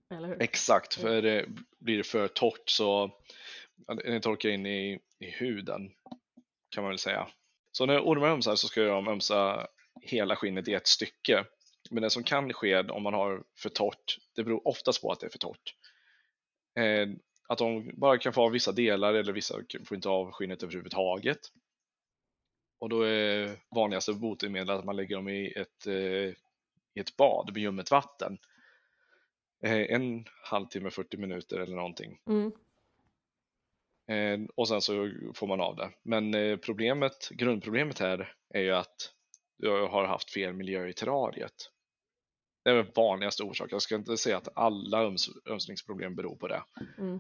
[0.10, 0.42] eller hur?
[0.42, 1.44] Exakt, för eh,
[1.80, 3.12] blir det för torrt så
[3.88, 5.92] den torkar in i, i huden
[6.70, 7.28] kan man väl säga.
[7.72, 9.68] Så när ormar ömsar så ska de ömsa
[10.02, 11.46] hela skinnet i ett stycke.
[11.92, 15.20] Men det som kan ske om man har för torrt, det beror oftast på att
[15.20, 15.76] det är för torrt.
[16.80, 17.08] Eh,
[17.48, 21.40] att de bara kan få av vissa delar eller vissa får inte av skinnet överhuvudtaget.
[22.80, 26.34] Och då är vanligaste botemedlet att man lägger dem i ett, eh,
[26.94, 28.38] i ett bad med ljummet vatten.
[29.64, 32.20] Eh, en halvtimme, 40 minuter eller någonting.
[32.28, 32.52] Mm.
[34.08, 35.90] Eh, och sen så får man av det.
[36.04, 39.14] Men eh, problemet, grundproblemet här är ju att
[39.58, 41.72] du har haft fel miljö i terrariet.
[42.66, 43.76] Det är den vanligaste orsaken.
[43.76, 46.64] Jag ska inte säga att alla öms ömsningsproblem beror på det.
[46.98, 47.20] Mm.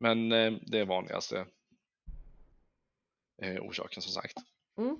[0.00, 1.46] Men eh, det är vanligaste
[3.42, 4.38] eh, orsaken som sagt.
[4.78, 4.98] Mm.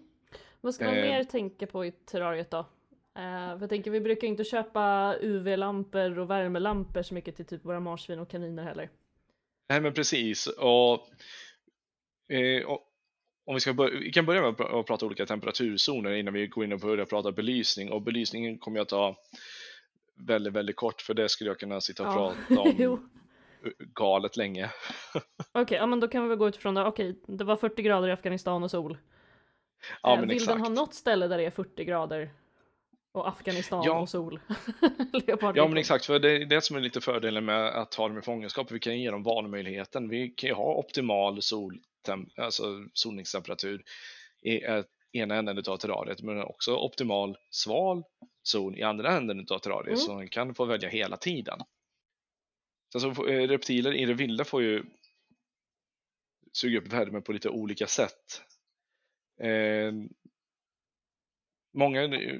[0.60, 1.02] Vad ska man Eh.
[1.02, 2.66] mer tänka på i terrariet då?
[3.16, 7.80] Eh, jag tänker vi brukar inte köpa UV-lampor och värmelampor så mycket till typ våra
[7.80, 8.90] marsvin och kaniner heller.
[9.68, 10.46] Nej men precis.
[10.46, 11.08] Och,
[12.34, 12.91] eh, och
[13.44, 16.34] om vi, ska börja, vi kan börja med att pr- att prata olika temperaturzoner innan
[16.34, 17.92] vi går in och börjar prata belysning.
[17.92, 19.16] Och belysningen kommer jag ta
[20.14, 22.34] väldigt, väldigt kort för det skulle jag kunna sitta och Ja.
[22.48, 23.10] prata om
[23.94, 24.70] galet länge.
[25.52, 26.84] Okej, ja men då kan vi väl gå utifrån det.
[26.84, 28.98] Okej, det var 40 grader i Afghanistan och sol.
[30.02, 30.52] Ja Eh, men Vill exakt.
[30.52, 32.30] den ha något ställe där det är 40 grader
[33.12, 34.00] och Afghanistan Ja.
[34.00, 34.40] och sol?
[35.54, 38.18] Ja men exakt, för det är det som är lite fördelen med att ha dem
[38.18, 38.70] i fångenskap.
[38.70, 40.08] Vi kan ge dem valmöjligheten.
[40.08, 41.80] Vi kan ju ha optimal soltem-
[42.36, 43.82] alltså solningstemperatur
[44.42, 48.02] i ett, ena änden av terrariet, men också optimal sval
[48.42, 49.96] zon i andra änden av terrariet, Mm.
[49.96, 51.58] så man kan få välja hela tiden.
[52.92, 54.84] Sen så får, eh, reptiler i det vilda får ju
[56.52, 58.42] suga upp värme på lite olika sätt.
[59.40, 59.92] Eh,
[61.74, 62.38] många eh,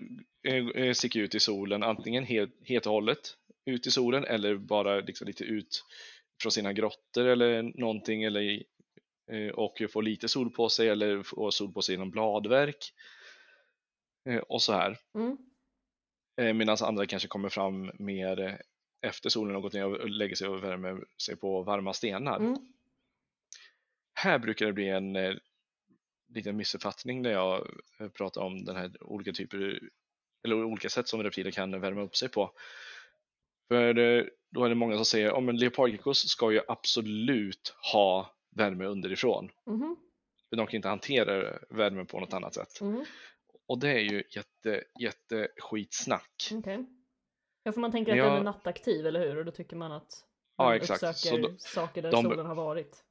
[0.77, 5.01] eh, sticker ut i solen antingen helt, helt och hållet ut i solen eller bara
[5.01, 5.85] liksom lite ut
[6.43, 8.65] från sina grottor eller någonting eller i- eh,
[9.55, 12.93] och få lite sol på sig eller få sol på sig genom bladverk
[14.29, 14.99] eh, och så här.
[15.15, 15.37] Mm.
[16.41, 18.55] Eh, Medan andra kanske kommer fram mer eh,
[19.03, 22.37] efter solen har gått ner och lägger sig och värmer sig på varma stenar.
[22.37, 22.57] Mm.
[24.15, 25.35] Här brukar det bli en eh,
[26.29, 27.69] liten missuppfattning när jag
[28.01, 29.81] eh, pratar om den här olika typer
[30.45, 32.53] eller olika sätt som reptiler kan värma upp sig på.
[33.69, 38.35] För eh, då är det många som säger om en leopardgeckos ska ju absolut ha
[38.57, 39.51] värme underifrån.
[39.67, 39.97] Mhm.
[40.51, 42.81] För de kan inte hantera värme på något annat sätt.
[42.81, 43.05] Mhm.
[43.69, 46.49] Och det är ju jätte, jätte skitsnack.
[46.53, 46.87] Okej.
[47.63, 48.25] Ja, för man tänker att Ja.
[48.25, 49.37] den är nattaktiv, eller hur?
[49.39, 50.25] Och då tycker man att
[50.57, 51.03] Ja, den exakt.
[51.03, 53.05] Uppsöker då- saker där de- solen har varit.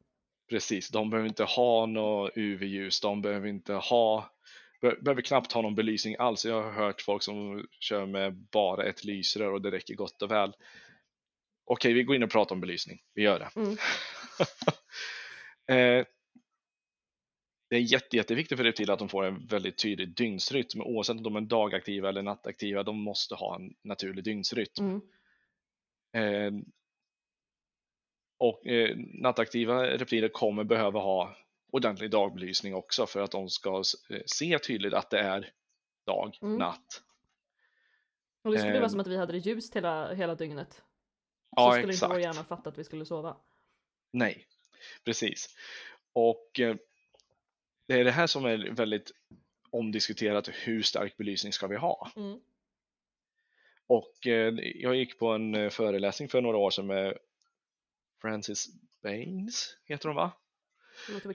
[0.49, 4.31] Precis, de behöver inte ha något UV-ljus, de behöver inte ha
[4.81, 6.45] be- behöver knappt ha någon belysning alls.
[6.45, 10.31] Jag har hört folk som kör med bara ett lysrör och det räcker gott och
[10.31, 10.53] väl.
[11.65, 12.99] Okej, vi går in och pratar om belysning.
[13.13, 13.49] Vi gör det.
[13.55, 13.77] Mm.
[15.71, 16.05] eh,
[17.69, 20.81] det är jätte, jätteviktigt för reptiler att de får en väldigt tydlig dygnsrytm.
[20.81, 25.01] Oavsett om de är dagaktiva eller nattaktiva, de måste ha en naturlig dygnsrytm.
[26.13, 26.55] Mm.
[26.57, 26.63] Eh,
[28.39, 31.35] och eh, nattaktiva replier kommer behöva ha
[31.71, 35.51] ordentlig dagbelysning också för att de ska eh, se tydligt att det är
[36.05, 36.57] dag, Mm.
[36.57, 37.03] natt.
[38.43, 38.89] Och det skulle vara Ehm.
[38.89, 40.73] som att vi hade det ljust hela, hela dygnet.
[40.73, 40.81] Så
[41.55, 42.35] Ja, skulle inte vår exakt.
[42.35, 43.37] hjärna fatta att vi skulle sova.
[44.13, 44.45] Nej,
[45.05, 45.55] precis.
[46.13, 46.75] Och eh,
[47.87, 49.11] det är det här som är väldigt
[49.69, 50.49] omdiskuterat.
[50.53, 52.11] Hur stark belysning ska vi ha?
[52.15, 52.39] Mm.
[53.87, 57.17] Och eh, jag gick på en eh, föreläsning för några år sedan med
[58.21, 58.67] Francis
[59.03, 60.31] Baines, heter hon va?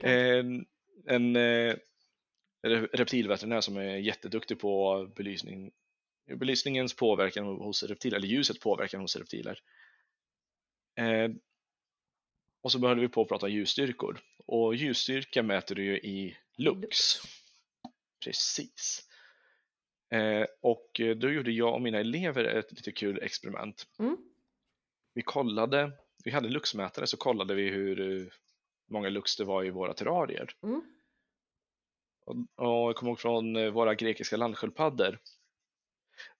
[0.02, 0.66] En,
[1.06, 5.72] en re- reptilveterinär som är jätteduktig på belysning,
[6.26, 9.60] belysningens påverkan hos reptiler, eller ljusets påverkan hos reptiler.
[12.66, 14.20] Och så började vi på att prata ljusstyrkor.
[14.46, 16.96] Och ljusstyrka mäter du ju i lux.
[18.24, 19.08] Precis.
[20.10, 23.86] Eh, och då gjorde jag och mina elever ett lite kul experiment.
[23.98, 24.16] Mm.
[25.14, 25.92] Vi kollade,
[26.24, 28.26] vi hade luxmätare så kollade vi hur eh,
[28.90, 30.50] många lux det var i våra terrarier.
[30.62, 30.82] Mm.
[32.24, 35.18] Och, och jag kommer ihåg från eh, våra grekiska landsköldpaddor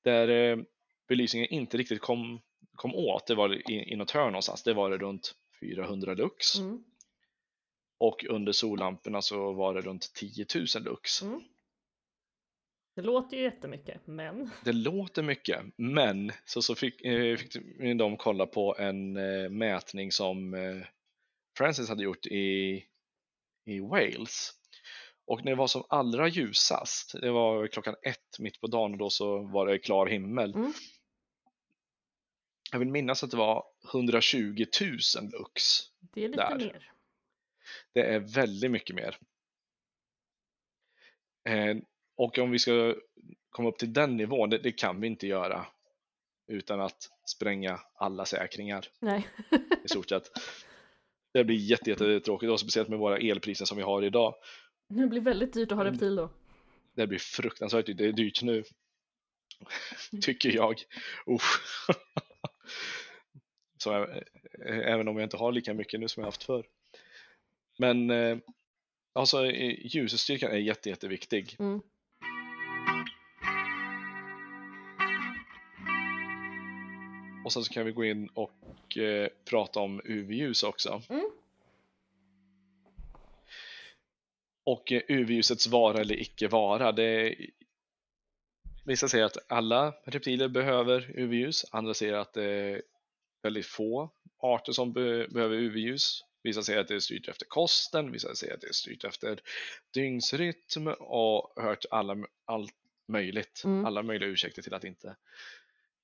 [0.02, 0.58] där eh,
[1.08, 2.40] belysningen inte riktigt kom,
[2.74, 3.26] kom åt.
[3.26, 4.62] Det var i, i något hörn någonstans.
[4.62, 6.84] Det var det runt 400 lux Mm.
[7.98, 11.22] och under sollamporna så var det runt 10 000 lux.
[11.22, 11.42] Mm.
[12.96, 17.52] Det låter ju jättemycket, men Det låter mycket, men så, så fick, eh, fick
[17.98, 20.86] de kolla på en eh, mätning som eh,
[21.58, 22.84] Francis hade gjort i,
[23.66, 24.50] i Wales.
[25.26, 28.98] Och när det var som allra ljusast, det var klockan ett mitt på dagen och
[28.98, 30.54] då så var det klar himmel.
[30.54, 30.72] Mm.
[32.76, 34.90] Jag vill minnas att det var 120 000
[35.32, 35.62] lux.
[36.14, 36.56] det är lite Där.
[36.58, 36.92] mer.
[37.92, 39.18] Det är väldigt mycket mer.
[41.48, 41.76] Eh,
[42.16, 42.94] och om vi ska
[43.50, 45.66] komma upp till den nivån, det, det kan vi inte göra
[46.48, 49.26] utan att spränga alla säkringar Nej.
[49.84, 50.30] i stort sett.
[51.32, 54.34] Det blir jätte, jättetråkigt och speciellt med våra elpriser som vi har idag.
[54.88, 55.92] Det blir väldigt dyrt att ha Mm.
[55.94, 56.30] reptil då.
[56.94, 57.98] Det blir fruktansvärt dyrt.
[57.98, 58.64] Det är dyrt nu.
[60.22, 60.82] Tycker jag.
[61.30, 61.86] Usch.
[63.86, 64.22] Så ä-
[64.66, 66.66] ä- även om jag inte har lika mycket nu som jag haft förr.
[67.78, 68.38] Men eh,
[69.12, 71.56] alltså eh, ljusstyrkan är jätte, jätteviktig.
[71.58, 71.80] Mm.
[77.44, 81.02] Och sen så kan vi gå in och eh, prata om UV-ljus också.
[81.08, 81.30] Mm.
[84.64, 86.92] Och eh, UV-ljusets vara eller icke vara.
[86.92, 87.36] Det,
[88.84, 92.82] vissa säger att alla reptiler behöver UV-ljus, andra säger att det
[93.46, 96.22] väldigt få arter som be behöver UV-ljus.
[96.42, 99.40] Vissa säger att det är styrt efter kosten, vissa säger att det är styrt efter
[99.94, 102.74] dygnsrytm och hört alla, allt
[103.08, 103.84] möjligt, Mm.
[103.84, 105.16] alla möjliga ursäkter till att inte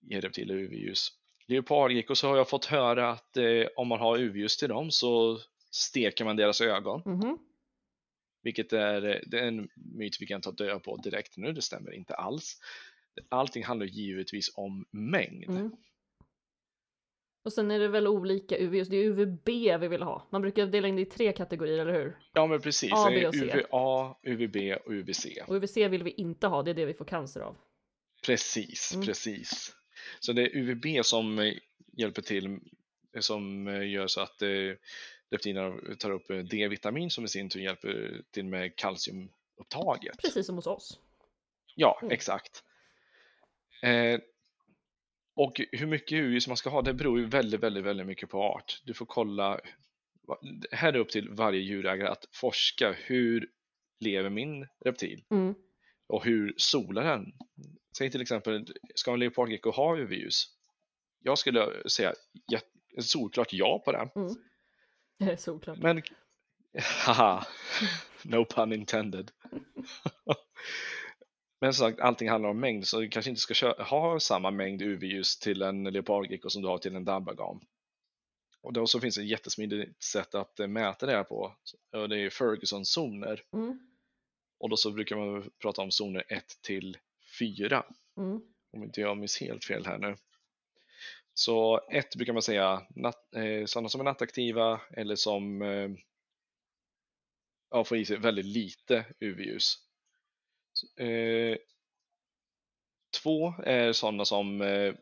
[0.00, 1.08] ge reptiler UV-ljus.
[1.46, 5.40] Leopardgeckos så har jag fått höra att eh, om man har UV-ljus till dem så
[5.70, 7.02] steker man deras ögon.
[7.06, 7.38] Mhm.
[8.42, 11.62] Vilket är, eh, det är en myt vi kan ta död på direkt nu, det
[11.62, 12.58] stämmer inte alls.
[13.28, 15.44] Allting handlar givetvis om mängd.
[15.44, 15.70] Mm.
[17.44, 19.48] Och sen är det väl olika UV, det är UVB
[19.80, 20.26] vi vill ha.
[20.30, 22.18] Man brukar dela in det i tre kategorier, eller hur?
[22.32, 23.40] Ja men precis, A, B och C.
[23.44, 25.26] UVA, UVB och UVC.
[25.48, 27.56] Och UVC vill vi inte ha, det är det vi får cancer av.
[28.26, 29.06] Precis, Mm.
[29.06, 29.72] precis.
[30.20, 31.54] Så det är UVB som eh,
[31.92, 32.58] hjälper till,
[33.20, 34.48] som eh, gör så att eh,
[35.30, 40.16] reptilerna tar upp eh, D-vitamin som i sin tur hjälper till med kalciumupptaget.
[40.22, 40.98] Precis som hos oss.
[41.74, 42.12] Ja, Mm.
[42.12, 42.64] exakt.
[43.82, 44.20] Eh,
[45.34, 48.42] och hur mycket UV man ska ha, det beror ju väldigt, väldigt, väldigt mycket på
[48.42, 48.80] art.
[48.84, 49.60] Du får kolla,
[50.42, 53.48] det här är upp till varje djurägare att forska hur
[54.00, 55.54] lever min reptil Mm.
[56.06, 57.32] och hur solar den?
[57.98, 60.44] Säg till exempel, ska en leopardgecko ha UV-ljus?
[61.22, 62.12] Jag skulle säga
[63.00, 64.10] solklart ja på det.
[64.16, 64.34] Mm.
[65.18, 65.78] Det är solklart.
[65.78, 66.02] Men,
[67.06, 67.46] haha,
[68.22, 69.30] no pun intended.
[71.62, 74.82] Men som sagt, allting handlar om mängd, så du kanske inte ska ha samma mängd
[74.82, 77.60] UV-ljus till en leopardgecko som du har till en dabbagam.
[78.60, 81.56] Och då så finns det ett jättesmidigt sätt att eh, mäta det här på,
[81.92, 83.42] och det är Ferguson-zoner.
[83.52, 83.78] Mm.
[84.58, 86.98] Och då så brukar man prata om zoner 1 till
[87.38, 87.84] 4,
[88.18, 88.40] Mm.
[88.72, 90.16] om inte jag minns helt fel här nu.
[91.34, 95.90] Så 1 brukar man säga natt, eh, sådana som är nattaktiva eller som eh,
[97.70, 99.78] ja, får i sig väldigt lite UV-ljus.
[100.96, 101.56] Eh,
[103.22, 104.94] två är sådana som eh,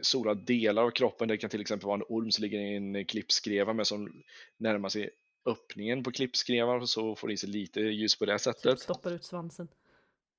[0.00, 1.28] stora delar av kroppen.
[1.28, 4.22] Det kan till exempel vara en orm som ligger i en klippskreva men som
[4.56, 5.10] närmar sig
[5.44, 8.80] öppningen på klippskrevar så får i sig lite ljus på det Typ sättet.
[8.80, 9.68] stoppar ut svansen.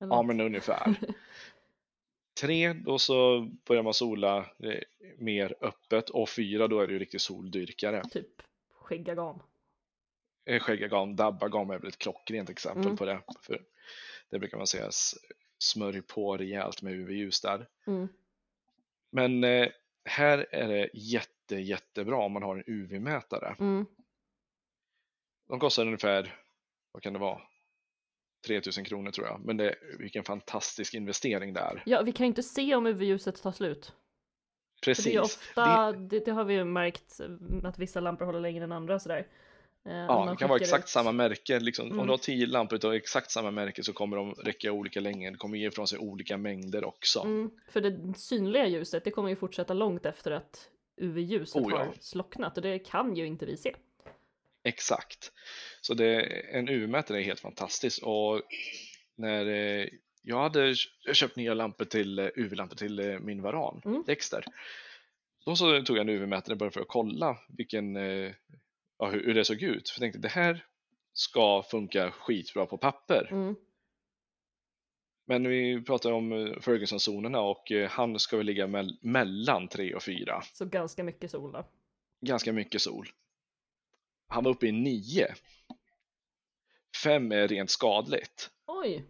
[0.02, 0.96] Eller Ja men ungefär.
[2.42, 4.80] Tre, då så börjar man sola eh,
[5.18, 8.04] mer öppet och fyra, då är det ju riktigt soldyrkare.
[8.12, 8.42] Typ
[8.74, 9.40] skäggagam.
[10.46, 12.98] Eh, Skäggagam, dabbagam är väl ett klockrent exempel Mm.
[12.98, 13.22] på det.
[13.42, 13.62] För
[14.32, 14.90] det brukar man säga
[15.60, 17.68] smörj på rejält med UV-ljus där.
[17.88, 18.08] Mm.
[19.12, 19.68] Men eh,
[20.06, 23.56] här är det jätte, jättebra om man har en UV-mätare.
[23.60, 23.86] Mm.
[25.48, 26.36] De kostar ungefär,
[26.92, 27.42] vad kan det vara?
[28.48, 29.42] 3000 kronor tror jag.
[29.46, 31.84] Men det, vilken fantastisk investering det är.
[31.86, 33.94] Ja, vi kan ju inte se om UV-ljuset tar slut.
[34.84, 35.06] För Precis.
[35.06, 36.26] det, är ju ofta, det...
[36.26, 37.22] Det, har vi ju märkt
[37.64, 39.28] att vissa lampor håller längre än andra och sådär.
[39.86, 41.60] Eh, Ja, det kan vara exakt ut- samma märke.
[41.60, 42.00] Liksom, Mm.
[42.00, 45.32] Om du har tio lampor av exakt samma märke så kommer de räcka olika länge.
[45.32, 47.20] Det kommer ge ifrån sig olika mängder också.
[47.22, 50.70] Mm, för det synliga ljuset, det kommer ju fortsätta långt efter att
[51.02, 51.78] UV-ljuset Oh, ja.
[51.78, 53.76] har slocknat och det kan ju inte vi se.
[54.64, 55.32] Exakt.
[55.82, 56.22] Så det,
[56.56, 58.04] en UV-mätare är helt fantastisk.
[58.04, 58.42] Och
[59.16, 59.88] när eh,
[60.22, 60.76] jag hade
[61.14, 64.04] köpt nya lampor till eh, UV-lampor till min varan, Mm.
[64.08, 64.46] Dexter.
[65.46, 67.96] Då så tog jag en UV-mätare bara för att kolla vilken,
[69.02, 69.90] ja, hur, hur det såg ut.
[69.90, 70.66] För jag tänkte det här
[71.14, 73.28] ska funka skitbra på papper.
[73.32, 73.56] Mm.
[75.26, 79.94] Men vi pratar om eh, Ferguson-zonerna och eh, han ska väl ligga mell- mellan 3
[79.96, 80.42] och 4.
[80.54, 81.66] Så ganska mycket sol då.
[82.22, 83.08] Ganska mycket sol.
[84.28, 85.28] Han var uppe i 9.
[87.04, 88.50] 5 är rent skadligt.
[88.66, 89.06] Oj!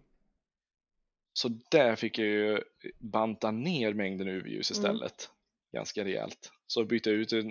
[1.34, 2.62] Så där fick jag ju
[3.00, 4.80] banta ner mängden UV-ljus Mm.
[4.82, 5.30] istället.
[5.74, 6.52] Ganska rejält.
[6.68, 7.42] Så bytte jag ut eh,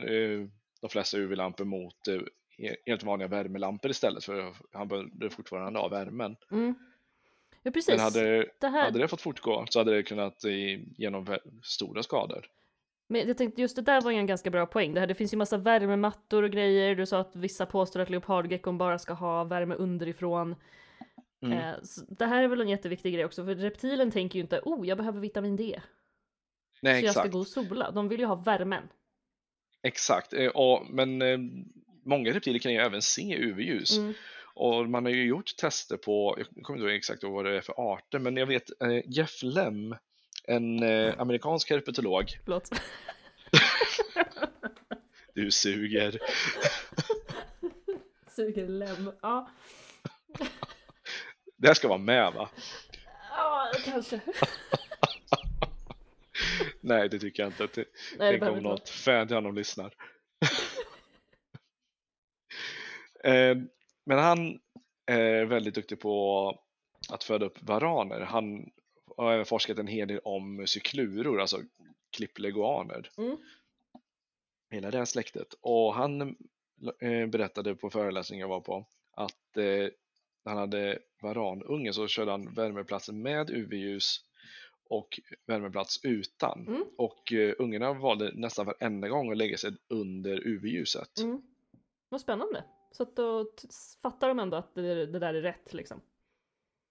[0.81, 2.21] de flesta UV-lampor mot eh,
[2.87, 6.37] helt vanliga värmelampor istället för han behövde fortfarande ha värmen.
[6.51, 6.75] Mm.
[7.63, 7.89] Ja precis.
[7.89, 8.85] Men hade, det här...
[8.85, 10.53] hade det fått fortgå så hade det kunnat eh,
[10.97, 12.47] genom stora skador.
[13.09, 14.95] Men jag tänkte just det där var ju en ganska bra poäng.
[14.95, 16.95] Det, här, det finns ju massa värmemattor och grejer.
[16.95, 20.57] Du sa att vissa påstår att leopardgeckon bara ska ha värme underifrån.
[21.43, 21.59] Mm.
[21.59, 24.61] Eh, så det här är väl en jätteviktig grej också, för reptilen tänker ju inte
[24.65, 25.81] oh, jag behöver vitamin D,
[26.83, 27.33] Nej, så jag ska exakt.
[27.33, 27.91] gå och sola.
[27.91, 28.89] De vill ju ha värmen.
[29.83, 31.39] Exakt, eh, och, men eh,
[32.05, 33.99] många reptiler kan ju även se UV-ljus.
[33.99, 34.15] Mm.
[34.55, 37.61] Och man har ju gjort tester på, jag kommer inte ihåg exakt vad det är
[37.61, 39.97] för arter, men jag vet eh, Jeff Lem,
[40.45, 40.83] en
[41.21, 42.71] amerikansk herpetolog, Förlåt.
[45.35, 46.19] du suger,
[48.37, 49.13] Suger lem.
[49.23, 49.51] Ja,
[51.57, 52.51] det här ska vara med va?
[53.31, 54.21] ja kanske.
[56.81, 57.69] Nej, det tycker jag inte.
[57.75, 59.95] Det, Nej, Tänk om något fan till honom lyssnar.
[63.25, 63.57] eh,
[64.05, 64.61] men han
[65.07, 66.59] är väldigt duktig på
[67.09, 68.21] att föda upp varaner.
[68.21, 68.71] Han
[69.17, 71.61] har även forskat en hel del om cykluror, alltså
[72.11, 73.11] klippleguaner.
[73.19, 73.37] Mm.
[74.71, 75.55] Hela det här släktet.
[75.61, 76.37] Och han
[77.01, 79.89] eh, berättade på föreläsningen jag var på att eh,
[80.45, 84.25] han hade varanunge så körde han värmeplatsen med UV-ljus
[84.91, 86.67] och värmeplats utan.
[86.67, 86.85] Mm.
[86.97, 91.19] Och uh, ungarna valde nästan varenda gång att lägga sig under UV-ljuset.
[91.19, 91.43] Mm.
[92.09, 92.65] Vad spännande.
[92.93, 93.53] Så att då
[94.03, 96.01] fattar de ändå att det, det där är rätt liksom.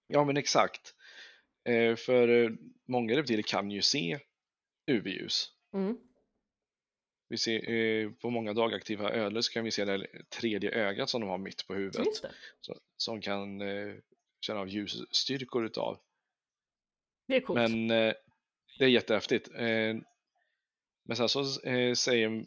[0.06, 0.94] Ja men exakt.
[1.64, 2.50] Eh, för eh,
[2.86, 4.18] många reptiler kan ju se
[4.86, 5.52] UV-ljus.
[5.72, 5.96] Mm.
[7.28, 11.20] Vi ser, eh, på många dagaktiva ödlor så kan vi se det tredje ögat som
[11.20, 12.06] de har mitt på huvudet.
[12.96, 13.94] Som kan eh,
[14.40, 15.98] känna av ljusstyrkor utav.
[17.30, 17.58] Det är coolt.
[17.60, 18.14] Men eh,
[18.78, 19.48] det är jättehäftigt.
[19.54, 19.96] Eh,
[21.04, 22.44] men sen så eh, säger,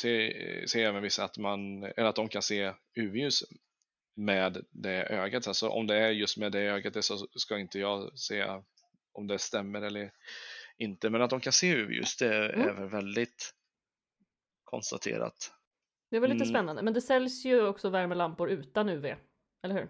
[0.00, 3.44] säger, säger även vissa att, man, eller att de kan se UV-ljus
[4.16, 5.46] med det ögat.
[5.48, 8.62] Alltså om det är just med det ögat så ska inte jag säga
[9.12, 10.12] om det stämmer eller
[10.78, 11.10] inte.
[11.10, 12.76] Men att de kan se UV-ljus det är Mm.
[12.76, 13.54] väl väldigt
[14.64, 15.52] konstaterat.
[16.10, 16.48] Det var lite Mm.
[16.54, 16.82] spännande.
[16.82, 19.04] Men det säljs ju också värmelampor utan UV.
[19.62, 19.88] Eller hur?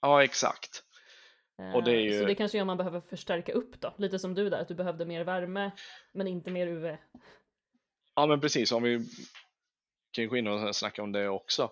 [0.00, 0.83] Ja exakt.
[1.74, 3.94] Och det är Eh, ju- Så det kanske gör man behöver förstärka upp då.
[3.98, 5.70] Lite som du där, att du behövde mer värme
[6.12, 6.96] men inte mer UV.
[8.14, 9.06] Ja men precis, om vi
[10.10, 11.70] kan gå in och snacka om det också.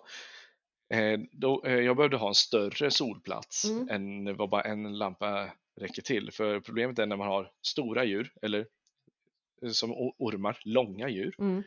[0.93, 3.89] Eh, då, eh, jag behövde ha en större solplats Mm.
[3.89, 6.31] än vad bara en lampa räcker till.
[6.31, 8.67] För problemet är när man har stora djur, eller
[9.71, 11.35] som ormar, långa djur.
[11.39, 11.63] Mm.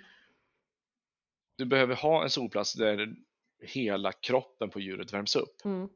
[1.58, 3.14] Du behöver ha en solplats där
[3.62, 5.64] hela kroppen på djuret värms upp.
[5.64, 5.88] Mm.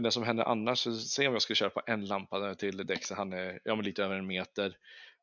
[0.00, 2.86] För det som händer annars, så säg om jag skulle köra på en lampa till
[2.86, 4.76] Dex, han är ja, men lite över en meter.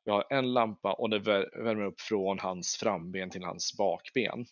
[0.04, 4.46] Jag har en lampa och det vär- värmer upp från hans framben till hans bakben.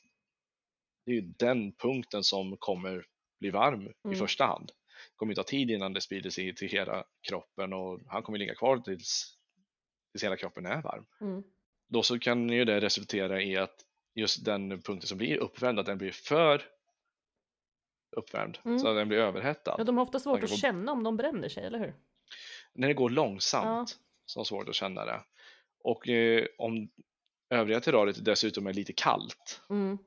[1.05, 3.05] Det är ju den punkten som kommer
[3.39, 4.17] bli varm i Mm.
[4.17, 4.67] första hand.
[4.67, 8.39] Det kommer ju ta tid innan det sprider sig till hela kroppen och han kommer
[8.39, 9.37] ligga kvar tills,
[10.11, 11.05] tills hela kroppen är varm.
[11.21, 11.43] Mm.
[11.89, 13.75] Då så kan ju det resultera i att
[14.15, 16.61] just den punkten som blir uppvärmd, att den blir för
[18.17, 18.79] uppvärmd, Mm.
[18.79, 19.75] så att den blir överhettad.
[19.77, 21.93] Ja, de har ofta svårt att på- känna om de bränner sig, eller hur?
[22.73, 25.21] när det går långsamt så är det svårt att känna det.
[25.83, 26.89] Och eh, om
[27.49, 29.97] övriga terrariet dessutom är lite kallt Mm.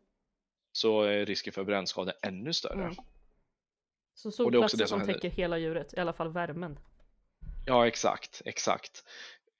[0.72, 2.82] så är risken för brännskada ännu större.
[2.84, 2.94] Mm.
[4.14, 6.78] Så solplatser som som täcker hela djuret, i alla fall värmen.
[7.66, 9.04] Ja, exakt, exakt.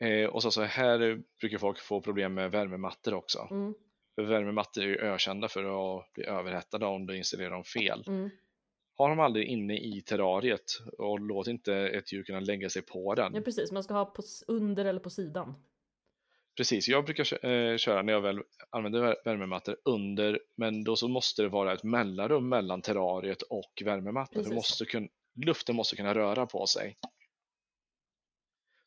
[0.00, 3.48] Eh, och så, så här brukar folk få problem med värmemattor också.
[3.50, 3.74] Mm.
[4.22, 5.60] Värmemattor är ju ökända för
[5.98, 8.04] att bli överhettade om du installerar dem fel.
[8.06, 8.30] Mm.
[8.94, 10.64] Har de aldrig inne i terrariet
[10.98, 13.34] och låt inte ett djur kunna lägga sig på den.
[13.34, 13.72] Ja, precis.
[13.72, 15.54] Man ska ha på, under eller på sidan.
[16.56, 21.08] Precis, jag brukar eh, köra när jag väl använder vär- värmemattor under, men då så
[21.08, 24.54] måste det vara ett mellanrum mellan terrariet och värmemattan.
[24.54, 24.84] Måste
[25.46, 26.96] luften måste kunna röra på sig.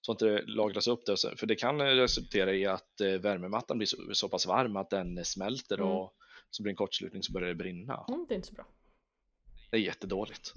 [0.01, 3.77] Så att det lagras upp det, Så- för det kan resultera i att eh, värmemattan
[3.77, 5.87] blir så, så pass varm att den smälter Mm.
[5.89, 6.13] och
[6.49, 8.05] så blir det en kortslutning så börjar det brinna.
[8.07, 8.65] Mm, det är inte så bra.
[9.69, 10.53] Det är jättedåligt.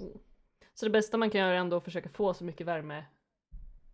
[0.75, 3.05] Så det bästa man kan göra är ändå att försöka få så mycket värme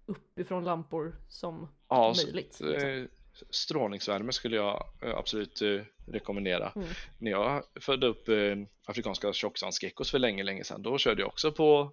[0.07, 2.61] uppifrån lampor som Ja, så- möjligt.
[2.61, 2.89] Liksom.
[2.89, 3.05] Eh,
[3.51, 6.73] Strålningsvärme skulle jag eh, absolut eh, rekommendera.
[6.77, 6.89] Mm.
[7.19, 8.37] När jag födde upp eh,
[8.85, 11.93] afrikanska tjocksvantsgeckos för länge, länge sedan, då körde jag också på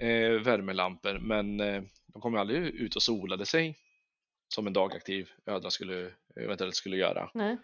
[0.00, 3.78] eh, värmelampor, men eh, de kom ju aldrig ut och solade sig
[4.54, 7.30] som en dagaktiv ödla skulle, eventuellt skulle göra.
[7.34, 7.56] Nej.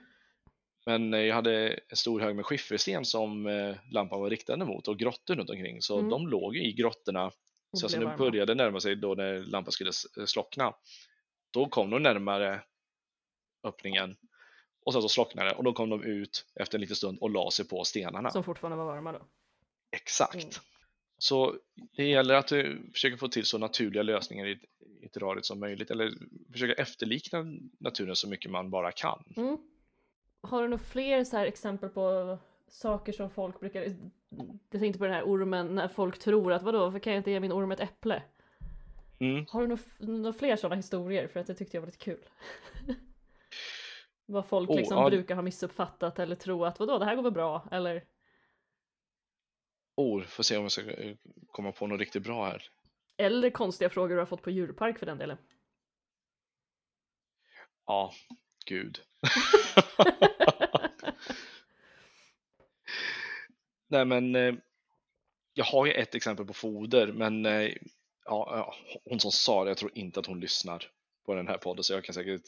[0.87, 4.89] Men eh, jag hade en stor hög med skiffersten som eh, lampan var riktad mot
[4.89, 6.11] och grottor runt omkring, så Mm.
[6.11, 9.91] de låg i grottorna Och så blev när började närma sig då när lampan skulle
[9.91, 10.75] s- slockna,
[11.51, 12.63] då kom de närmare
[13.65, 14.17] öppningen
[14.85, 17.51] och sen så slocknade och då kom de ut efter en liten stund och la
[17.51, 18.31] sig på stenarna.
[18.31, 19.27] Som fortfarande var varma då.
[19.91, 20.35] Exakt.
[20.35, 20.49] Mm.
[21.19, 21.55] Så
[21.97, 24.59] det gäller att eh, försöka få till så naturliga lösningar i,
[25.01, 26.13] i terrariet som möjligt eller
[26.53, 27.45] försöka efterlikna
[27.79, 29.25] naturen så mycket man bara kan.
[29.37, 29.59] Mm.
[30.41, 32.39] Har du några fler så här exempel på
[32.69, 33.97] saker som folk brukar...
[34.71, 37.31] Jag tänkte på den här ormen när folk tror att vadå, varför kan jag inte
[37.31, 38.23] ge min orm ett äpple?
[39.19, 39.47] Mm.
[39.49, 41.29] Har du några, några fler sådana historier?
[41.29, 42.21] För att det tyckte jag var lite kul.
[44.27, 45.11] Vad folk Oh, liksom ja.
[45.11, 47.69] brukar ha missuppfattat eller tro att vadå, det här går väl bra?
[47.71, 48.05] Eller
[49.97, 51.17] Oh, får se om jag ska eh,
[51.47, 52.63] komma på något riktigt bra här.
[53.17, 55.39] Eller konstiga frågor du har fått på djurpark för den delen.
[57.87, 58.13] Ja,
[58.67, 59.01] gud.
[63.89, 64.55] Nej men eh,
[65.55, 67.77] jag har ju ett exempel på foder men eh, ja,
[68.25, 68.75] ja,
[69.05, 70.91] hon som sa det, jag tror inte att hon lyssnar
[71.27, 72.43] på den här podden så jag kan säkert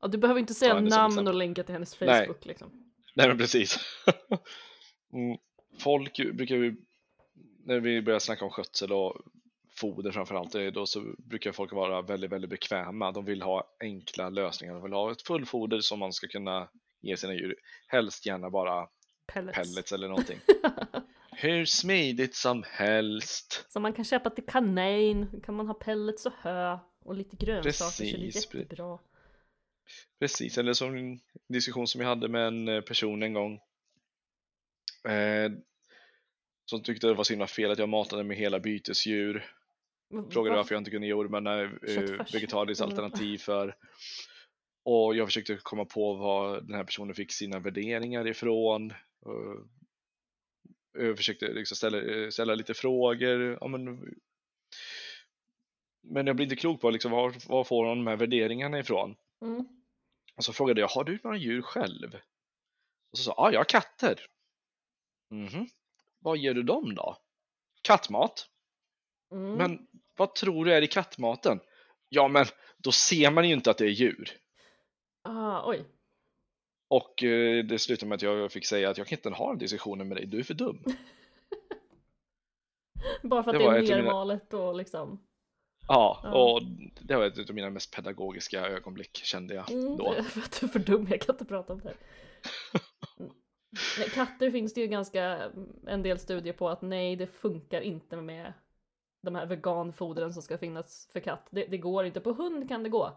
[0.00, 2.26] Ja, du behöver inte säga namn och länka till hennes Nej.
[2.26, 2.92] Facebook liksom.
[3.14, 3.78] Nej men precis.
[5.12, 5.38] mm.
[5.78, 6.76] Folk brukar ju,
[7.64, 9.16] när vi börjar snacka om skötsel och
[9.76, 13.12] foder framförallt, då så brukar folk vara väldigt, väldigt bekväma.
[13.12, 14.74] De vill ha enkla lösningar.
[14.74, 16.68] De vill ha ett fullfoder som man ska kunna
[17.00, 17.54] ge sina djur.
[17.88, 18.88] Helst gärna bara
[19.26, 19.58] Pellets.
[19.58, 20.38] pellets eller någonting.
[21.36, 23.66] Hur smidigt som helst.
[23.68, 27.72] Som man kan köpa till kanin, kan man ha pellets och hö och lite grönsaker
[27.72, 28.98] så det är jättebra.
[30.18, 33.54] Precis, eller som en diskussion som jag hade med en eh, person en gång.
[35.08, 35.52] Eh,
[36.64, 39.50] som tyckte det var så himla fel att jag matade med hela bytesdjur.
[40.30, 40.56] Frågade Va?
[40.56, 42.34] varför jag inte kunde ge ormarna eh, Köttfärs.
[42.34, 42.90] vegetariskt Mm.
[42.90, 43.76] alternativ för.
[44.84, 48.92] Och jag försökte komma på vad den här personen fick sina värderingar ifrån.
[49.20, 49.66] Och
[50.92, 53.58] jag försökte liksom ställa, eh, ställa lite frågor.
[53.60, 54.14] Ja, men,
[56.02, 59.16] men jag blir inte klok på liksom, var, var får hon de här värderingarna ifrån?
[59.42, 59.68] Mm.
[60.36, 62.14] Och så frågade jag, har du några djur själv?
[63.12, 64.20] Och så sa ja, jag har katter.
[65.30, 65.66] Mhm.
[66.24, 67.16] Vad ger du dem då?
[67.82, 68.46] Kattmat.
[69.32, 69.52] Mm.
[69.54, 71.60] Men vad tror du är i kattmaten?
[72.08, 72.46] Ja, men
[72.78, 74.30] då ser man ju inte att det är djur.
[75.22, 75.84] ah, oj.
[76.88, 79.58] Och eh, det slutade med att jag fick säga att jag kan inte ha den
[79.58, 80.84] diskussionen med dig, du är för dum.
[83.22, 85.26] Bara för att Det det, är av mina- nermalet och liksom.
[85.88, 86.32] Ja, Ja.
[86.52, 86.62] och
[87.00, 90.22] det var ett av mina mest pedagogiska ögonblick kände jag Mm, då.
[90.30, 91.94] för att du är för dum, jag kan inte prata om det
[94.14, 95.50] Katter finns det ju ganska
[95.86, 98.52] en del studier på att nej, det funkar inte med
[99.22, 101.46] de här veganfodren som ska finnas för katt.
[101.50, 102.20] Det, det går inte.
[102.20, 103.12] På hund kan det gå.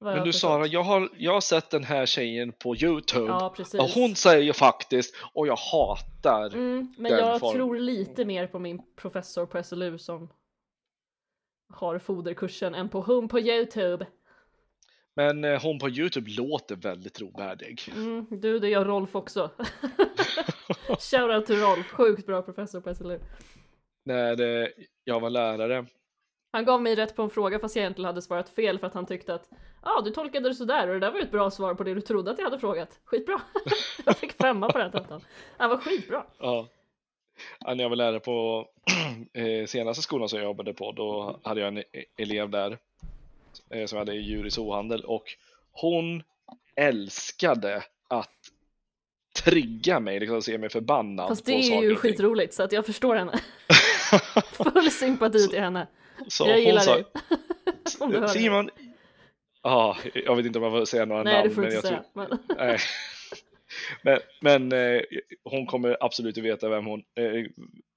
[0.00, 0.40] Men du förstått.
[0.50, 3.26] Sara, jag har, jag har sett den här tjejen på Youtube.
[3.26, 3.54] Ja.
[3.78, 8.24] Och hon säger ju faktiskt, och jag hatar Mm, men den jag form- tror lite
[8.24, 10.28] mer på min professor på SLU som
[11.68, 14.06] har foderkursen än på hon på Youtube.
[15.16, 17.80] Men eh, hon på Youtube låter väldigt trovärdig.
[17.96, 19.50] Mm, du, det gör Rolf också.
[20.98, 23.18] Shoutout till Rolf, sjukt bra professor på SLU.
[24.04, 24.68] När eh,
[25.04, 25.86] jag var lärare,
[26.52, 28.94] Han gav mig rätt på en fråga fast jag egentligen hade svarat fel för att
[28.94, 29.48] han tyckte att
[29.82, 31.84] ja, ah, du tolkade det sådär och det där var ju ett bra svar på
[31.84, 33.00] det du trodde att jag hade frågat.
[33.04, 33.40] Skitbra!
[34.06, 35.20] jag fick femma på den tentan.
[35.56, 36.26] Han var skitbra.
[36.38, 36.68] ja,
[37.60, 38.66] ja, när jag var lärare på
[39.32, 41.84] eh, senaste skolan som jag jobbade på, då hade jag en e-
[42.16, 42.78] elev där
[43.70, 45.24] eh, som hade djur i zoohandel och
[45.72, 46.22] hon
[46.76, 48.30] älskade att
[49.42, 53.16] trigga mig, liksom se mig förbannad Fast det är ju skitroligt så att jag förstår
[53.16, 53.40] henne.
[54.52, 55.86] Full sympati till henne.
[56.28, 57.04] Så jag gillar sa, dig.
[58.00, 58.28] Du det.
[58.28, 58.70] Simon,
[59.62, 61.76] ja, jag vet inte om jag får säga några Nej, namn, du får men inte
[61.76, 62.04] jag säga.
[62.14, 62.56] tror, Men...
[62.58, 62.78] Nej.
[64.02, 65.02] Men, men eh,
[65.44, 67.44] hon kommer absolut att veta vem hon, eh,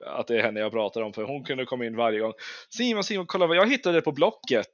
[0.06, 2.34] att det är henne jag pratar om, för hon kunde komma in varje gång.
[2.70, 4.74] Simon, Simon, kolla vad jag hittade på Blocket!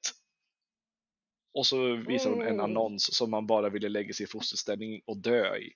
[1.53, 5.17] Och så visar hon en annons som man bara ville lägga sig i fosterställning och
[5.17, 5.73] dö i.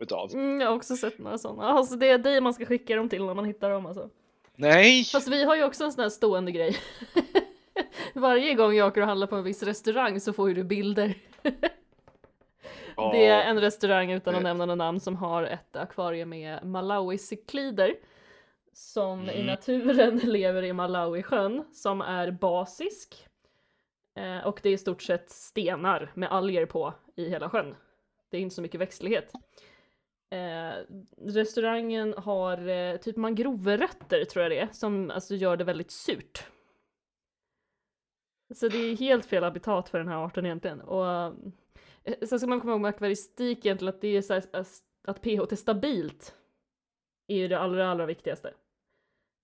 [0.00, 0.30] Utav.
[0.32, 1.62] Mm, jag har också sett några sådana.
[1.62, 4.10] Alltså det är dig man ska skicka dem till när man hittar dem alltså.
[4.56, 5.04] Nej!
[5.04, 6.76] Fast vi har ju också en sån här stående grej.
[8.14, 11.14] Varje gång jag åker och handlar på en viss restaurang så får ju du bilder.
[13.12, 17.94] Det är en restaurang utan att nämna något namn som har ett akvarium med malawisiklider
[18.72, 19.46] som i Mm.
[19.46, 23.26] naturen lever i Malawisjön som är basisk
[24.14, 27.74] eh, och det är i stort sett stenar med alger på i hela sjön.
[28.30, 29.32] Det är inte så mycket växtlighet.
[30.30, 30.72] Eh,
[31.18, 36.46] restaurangen har eh, typ mangroverötter, tror jag det är som alltså gör det väldigt surt.
[38.54, 40.80] Så det är helt fel habitat för den här arten egentligen.
[40.80, 41.06] Och
[42.04, 44.82] eh, sen ska man komma ihåg med akvaristik egentligen att det är så här, att-
[45.06, 46.34] att pH är stabilt
[47.26, 48.54] är ju det allra, allra viktigaste.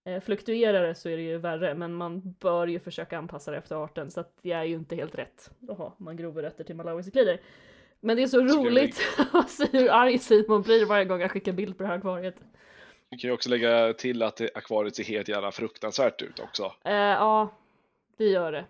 [0.08, 3.56] Eh, fluktuerar det så är det ju värre, men man bör ju försöka anpassa det
[3.56, 7.40] efter arten så att det är ju inte helt rätt att ha mangroverrötter till malawisiklider.
[8.00, 9.00] Men det är så Skulle roligt
[9.32, 12.44] att se hur arg Simon blir varje gång jag skickar bild på det här akvariet.
[13.10, 16.72] Vi kan ju också lägga till att akvariet ser helt jävla fruktansvärt ut också.
[16.84, 17.48] Eh, ja,
[18.16, 18.64] det gör det.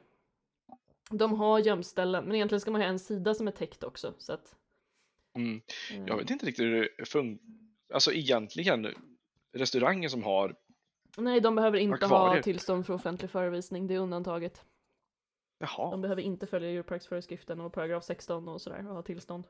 [1.10, 4.14] De har gömställen, men egentligen ska man ha en sida som är täckt också.
[4.18, 4.54] Så att,
[5.36, 5.60] Mm.
[5.90, 7.44] eh, Jag vet inte riktigt hur det funkar.
[7.94, 8.88] Alltså egentligen,
[9.52, 10.54] restauranger som har
[11.18, 14.64] Nej, de behöver inte ha tillstånd för offentlig förevisning, det är undantaget.
[15.58, 19.44] Jaha, De behöver inte följa djurparksföreskriften och paragraf 16 och sådär och ha tillstånd.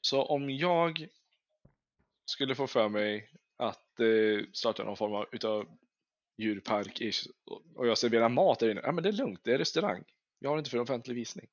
[0.00, 1.08] så om jag
[2.24, 5.68] skulle få för mig att eh, starta någon form av utav
[6.36, 7.02] djurpark
[7.74, 10.04] och jag serverar mat där inne, ja men det är lugnt, det är restaurang.
[10.38, 11.48] Jag har inte för offentlig visning.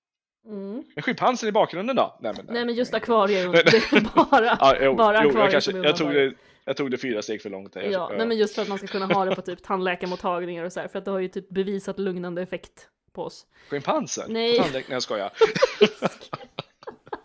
[0.46, 0.84] Mm.
[0.96, 2.18] Men schimpansen i bakgrunden då?
[2.20, 5.46] Nej men, Nej men just akvarier, Nej, det är bara, ja, jo, bara jo, akvarier
[5.46, 6.34] jag, kanske, jag, tog det,
[6.66, 7.74] jag tog det fyra steg för långt.
[7.74, 7.82] Där.
[7.82, 10.74] Ja, nej men just för att man ska kunna ha det på typ tandläkarmottagningar och
[10.74, 13.46] så här, för att det har ju typ bevisat lugnande effekt på oss.
[13.70, 14.34] Schimpansen?
[14.34, 14.60] Nej.
[14.60, 15.32] På Nej jag skojar.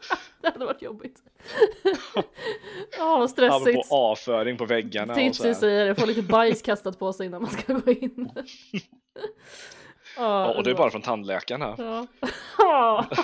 [0.43, 1.23] det hade varit jobbigt.
[2.99, 3.69] Ja, vad stressigt.
[3.69, 7.51] Apropå avföring på väggarna Tipsy säger det, få lite bajs kastat på sig innan man
[7.51, 8.31] ska gå in.
[10.17, 11.75] Ja, och det är bara från tandläkarna.
[11.79, 12.07] Ja.
[12.59, 13.07] Ja.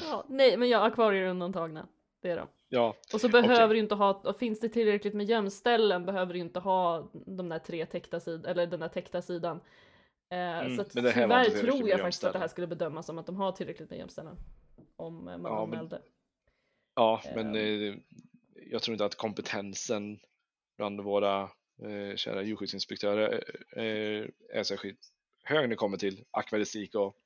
[0.00, 1.86] ja, nej, men ja, akvarier är undantagna.
[2.22, 2.48] Det är de.
[2.68, 6.38] Ja, Och så behöver du inte ha, och finns det tillräckligt med gömställen behöver du
[6.38, 9.60] inte ha de där tre täckta sidan, eller den där täckta sidan.
[10.30, 12.66] Eh, så att Mm, men här var tyvärr tror jag faktiskt att det här skulle
[12.66, 14.36] bedömas som att de har tillräckligt med gömställen.
[14.96, 16.02] Om eh, man Ja, men- anmälde.
[16.94, 17.92] ja men Ehm.
[17.92, 17.94] eh,
[18.70, 20.18] jag tror inte att kompetensen
[20.76, 21.50] bland våra
[21.82, 23.44] eh, kära djurskyddsinspektörer
[23.76, 24.98] eh, är särskilt
[25.44, 27.16] hög när det kommer till akvaristik och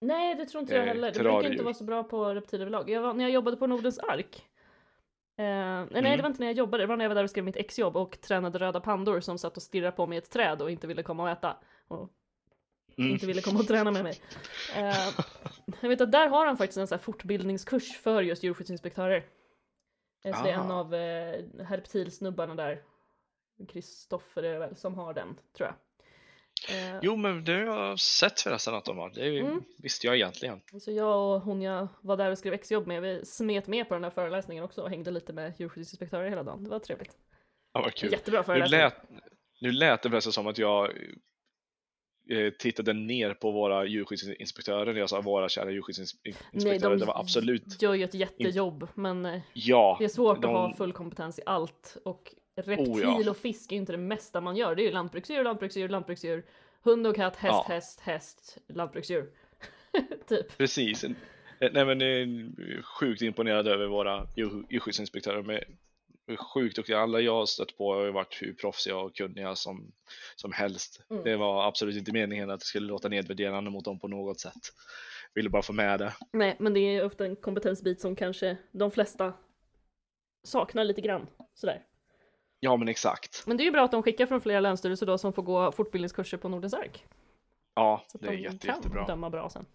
[0.00, 1.12] Nej, det tror inte jag Eh, heller.
[1.12, 2.90] Det brukar inte vara så bra på reptiler överlag.
[2.90, 4.44] Jag var, när jag jobbade på Nordens ark.
[5.38, 6.16] Eh, nej, Mm.
[6.16, 6.82] det var inte när jag jobbade.
[6.82, 9.38] Det var när jag var där och skrev mitt exjobb och tränade röda pandor som
[9.38, 11.56] satt och stirrade på mig i ett träd och inte ville komma och äta.
[11.88, 12.10] Och
[12.98, 13.10] Mm.
[13.10, 14.20] inte ville komma och träna med mig.
[14.76, 15.24] Eh,
[15.80, 19.24] jag vet att där har han faktiskt en sån här fortbildningskurs för just djurskyddsinspektörer.
[20.24, 20.80] Eh, så det är en Ah.
[20.80, 22.82] av eh, herptilsnubbarna där,
[23.68, 25.74] Kristoffer är det väl, som har den, tror jag.
[26.68, 29.10] Eh, Jo, men det har jag sett förresten att de har.
[29.10, 29.62] Det Mm.
[29.78, 30.60] visste jag egentligen.
[30.80, 33.94] Så jag och hon jag var där och skrev exjobb med, vi smet med på
[33.94, 36.64] den här föreläsningen också och hängde lite med djurskyddsinspektörer hela dagen.
[36.64, 37.16] Det var trevligt.
[37.72, 38.12] Ja, vad kul.
[38.12, 38.80] Jättebra Nu föreläsning.
[38.80, 38.94] lät,
[39.60, 40.90] nu lät det förresten som att jag
[42.30, 46.78] eh, tittade ner på våra djurskyddsinspektörer när jag sa våra kära Nej, djurskyddsinspektörer.
[46.90, 49.96] de det var absolut, gör ju ett jättejobb, men eh, ja.
[49.98, 51.96] det är svårt de- att ha full kompetens i allt.
[52.04, 53.30] Och reptil Oh, ja.
[53.30, 54.74] och fisk är ju inte det mesta man gör.
[54.74, 56.44] Det är ju lantbruksdjur, lantbruksdjur, lantbruksdjur,
[56.82, 57.74] hund och katt, häst, Ja.
[57.74, 59.30] häst, häst, lantbruksdjur.
[60.28, 60.58] typ.
[60.58, 61.04] Precis.
[61.04, 61.10] Eh,
[61.72, 65.42] Nej, men är sjukt imponerad över våra djur- djurskyddsinspektörer.
[65.42, 65.64] Med
[66.38, 66.98] sjukt duktiga.
[66.98, 69.92] Alla jag har stött på har varit hur proffsiga och kunniga som,
[70.36, 71.02] som helst.
[71.10, 71.24] Mm.
[71.24, 74.72] Det var absolut inte meningen att det skulle låta nedvärderande mot dem på något sätt.
[75.34, 76.12] Ville bara få med det.
[76.32, 79.32] Nej, men det är ofta en kompetensbit som kanske de flesta
[80.44, 81.26] saknar lite grann.
[81.54, 81.82] Sådär.
[82.64, 83.42] Ja, men exakt.
[83.46, 85.72] Men det är ju bra att de skickar från flera länsstyrelser då som får gå
[85.72, 87.04] fortbildningskurser på Nordens ark.
[87.74, 89.06] Ja, det är de jätte, kan jättebra.
[89.06, 89.66] döma bra sen.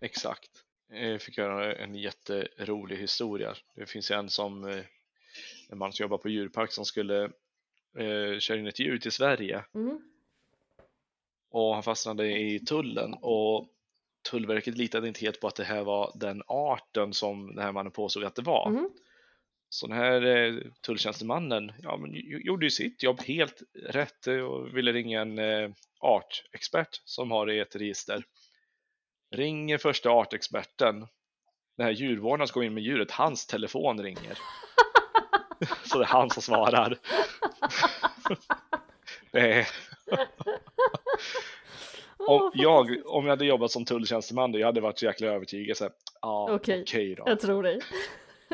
[0.00, 0.50] Exakt.
[0.88, 3.54] Jag fick höra en jätterolig historia.
[3.74, 4.78] Det finns en som eh,
[5.68, 7.24] en man som jobbar på djurpark som skulle
[7.98, 10.00] eh, köra in ett djur till Sverige Mhm.
[11.50, 13.68] och han fastnade i tullen och
[14.30, 17.92] Tullverket litade inte helt på att det här var den arten som den här mannen
[17.92, 18.70] påstod att det var.
[18.70, 18.90] Mhm.
[19.72, 20.54] Så den här eh,
[20.86, 25.70] tulltjänstemannen ja, men, gjorde ju sitt jobb helt rätt eh, och ville ringa en eh,
[26.00, 28.24] artexpert som har det i ett register.
[29.34, 31.00] Ringer första artexperten.
[31.76, 34.38] Den här djurvårdaren ska gå in med djuret, hans telefon ringer.
[35.84, 36.98] Så det är han som svarar.
[42.26, 45.76] Om, jag, om jag hade jobbat som tulltjänsteman jag hade varit så jäkla övertygad.
[46.20, 47.14] Ja, okej Okej.
[47.14, 47.22] då.
[47.26, 47.80] Jag tror dig.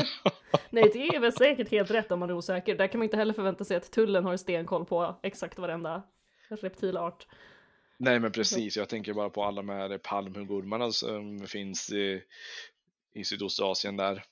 [0.70, 2.74] Nej, det är väl säkert helt rätt om man är osäker.
[2.74, 6.02] Där kan man inte heller förvänta sig att tullen har stenkoll på exakt varenda
[6.48, 7.26] reptilart.
[7.98, 12.22] Nej men precis, jag tänker bara på alla de här palmhuggormarna som finns i,
[13.14, 14.24] i Sydostasien där.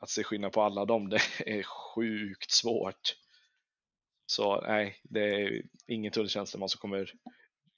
[0.00, 3.16] Att se skillnad på alla dem, det är sjukt svårt.
[4.26, 7.12] Så nej, det är ingen tulltjänsteman som kommer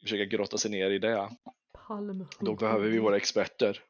[0.03, 1.31] försöka grotta sig ner i det.
[1.89, 2.29] Palmhuggor.
[2.41, 3.83] Då behöver vi våra experter.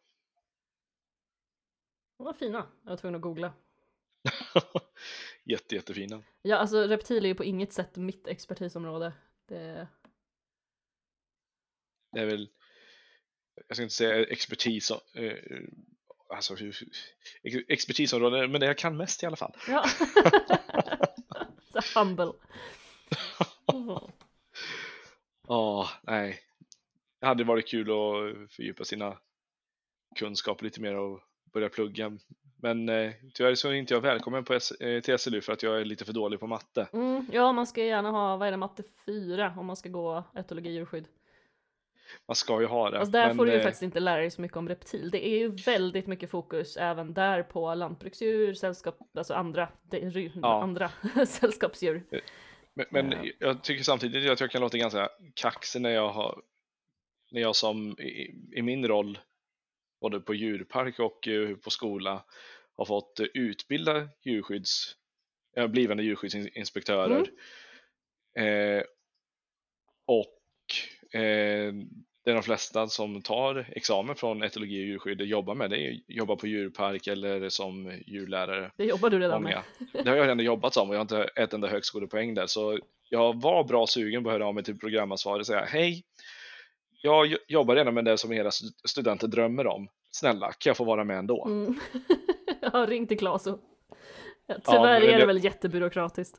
[2.22, 2.66] De var fina.
[2.82, 3.52] Jag var tvungen att googla.
[5.44, 6.22] Jätte, jättefina.
[6.42, 9.12] Ja, alltså reptil är ju på inget sätt mitt expertisområde.
[9.48, 9.88] Det...
[12.12, 12.48] Det är väl,
[13.68, 15.36] jag ska inte säga expertis, eh,
[16.28, 16.56] alltså
[17.68, 19.56] expertisområde, men det jag kan mest i alla fall.
[19.68, 19.84] Ja.
[21.82, 22.32] Så humble.
[25.48, 26.40] Ja, nej.
[27.20, 29.18] Det hade varit kul att fördjupa sina
[30.16, 31.20] kunskaper lite mer och
[31.52, 32.18] börja plugga.
[32.62, 35.62] Men eh, tyvärr så är inte jag välkommen på S- eh, till SLU för att
[35.62, 36.88] jag är lite för dålig på matte.
[36.92, 40.24] Mm, ja, man ska gärna ha, vad är det, matte 4 om man ska gå
[40.36, 41.04] etologi djurskydd.
[42.28, 42.98] Man ska ju ha det.
[42.98, 45.10] Alltså där men, får du ju eh, faktiskt inte lära dig så mycket om reptil.
[45.10, 50.62] Det är ju väldigt mycket fokus även där på lantbruksdjur, sällskap, alltså andra, det, Ja.
[50.62, 50.90] andra
[51.26, 52.02] sällskapsdjur.
[52.74, 53.32] Men, men Ja.
[53.38, 56.42] jag tycker samtidigt att jag kan låta ganska kaxig när jag har
[57.30, 59.18] när jag som i, i min roll
[60.02, 62.24] både på djurpark och eh, på skola
[62.76, 64.96] har fått eh, utbilda djurskydds,
[65.56, 67.26] äh, blivande djurskyddsinspektörer.
[68.38, 68.82] Eh,
[70.06, 71.74] och eh,
[72.24, 76.00] det är de flesta som tar examen från etologi och djurskydd jobbar med det, är
[76.06, 78.70] jobba på djurpark eller som djurlärare.
[78.76, 79.62] Det jobbar du redan med.
[79.92, 82.46] Det har jag redan jobbat som och jag har inte ett enda högskolepoäng där.
[82.46, 82.78] Så
[83.08, 86.04] jag var bra sugen på att höra av mig till programansvarig och säga hej,
[87.02, 89.88] jag jo- jobbar redan med det som era stu- studenter drömmer om.
[90.10, 91.44] Snälla, kan jag få vara med ändå?
[91.46, 91.74] Mm.
[92.60, 93.58] jag har ringt till Klaso.
[94.46, 96.36] Ja, men Tyvärr är det det- väl jättebyråkratiskt.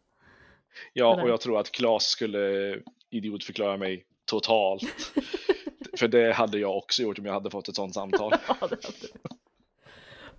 [0.93, 2.75] Ja, och jag tror att Claes skulle
[3.09, 4.83] idiotförklara mig totalt.
[5.99, 8.33] För det hade jag också gjort om jag hade fått ett sånt samtal.
[8.59, 8.69] Ja.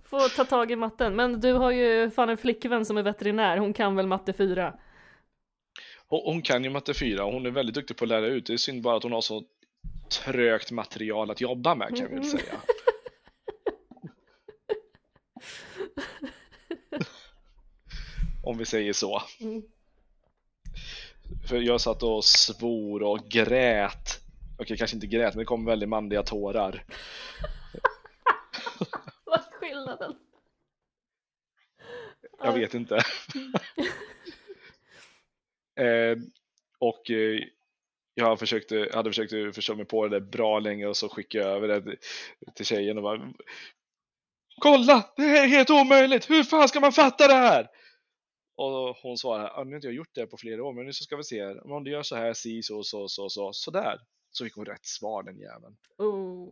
[0.03, 1.15] Få ta tag i matten.
[1.15, 4.73] Men du har ju fan en flickvän som är veterinär, hon kan väl matte 4?
[6.07, 8.45] Hon, hon kan ju matte 4 och hon är väldigt duktig på att lära ut.
[8.45, 9.43] Det är synd bara att hon har så
[10.09, 12.53] trögt material att jobba med kan vi väl säga.
[18.43, 19.21] Om vi säger så.
[19.39, 19.63] Mm.
[21.47, 24.21] För jag satt och svor och grät.
[24.59, 26.83] Okej, kanske inte grät, men det kom väldigt manliga tårar.
[29.25, 30.15] Vad är skillnaden?
[32.37, 32.95] Jag vet inte.
[35.75, 36.17] eh,
[36.79, 37.39] och eh,
[38.15, 41.55] jag försökte, hade försökt förstå mig på det där bra länge och så skickade jag
[41.55, 41.97] över det
[42.55, 43.33] till- tjejen och bara
[44.61, 45.09] Kolla!
[45.15, 46.29] Det här är helt omöjligt!
[46.29, 47.67] Hur fan ska man fatta det här?
[48.57, 50.93] Och hon svarade, "Ja, nu har inte jag gjort det på flera år, men nu
[50.93, 51.43] så ska vi se.
[51.45, 51.71] här.
[51.71, 53.99] Om du gör så här, si, så, så, så, så, så där.
[54.31, 55.77] Så fick hon rätt svar den jäveln.
[55.97, 56.49] Oh.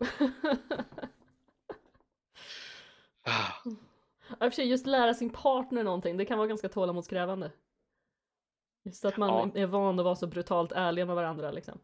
[3.26, 3.70] Ah,
[4.30, 7.52] Ja, för sig, just lära sin partner någonting, det kan vara ganska tålamodskrävande.
[8.84, 9.62] Just att man Ja.
[9.62, 11.80] är van att vara så brutalt ärliga med varandra liksom.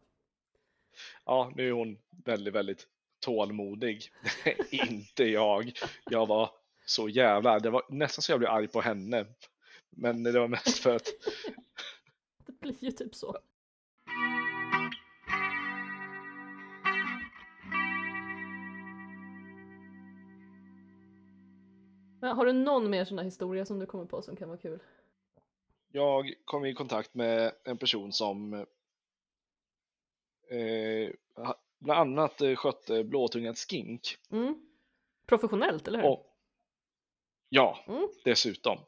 [1.24, 2.86] Ja, nu är hon väldigt, väldigt
[3.20, 4.02] tålmodig.
[4.70, 5.72] inte jag.
[6.10, 6.50] Jag var
[6.86, 9.26] så jävla Det var nästan så jag blev arg på henne.
[9.90, 11.06] Men det var mest för att
[12.46, 13.36] Det blir ju typ så.
[22.20, 24.58] Men har du någon mer sån där historia som du kommer på som kan vara
[24.58, 24.80] kul?
[25.92, 28.54] Jag kom i kontakt med en person som
[30.50, 31.10] eh,
[31.78, 34.16] bland annat eh, skötte blåtungad skink.
[34.30, 34.54] Mm.
[35.26, 36.08] Professionellt, eller hur?
[36.08, 36.26] Och,
[37.48, 38.08] ja, Mm.
[38.24, 38.78] dessutom.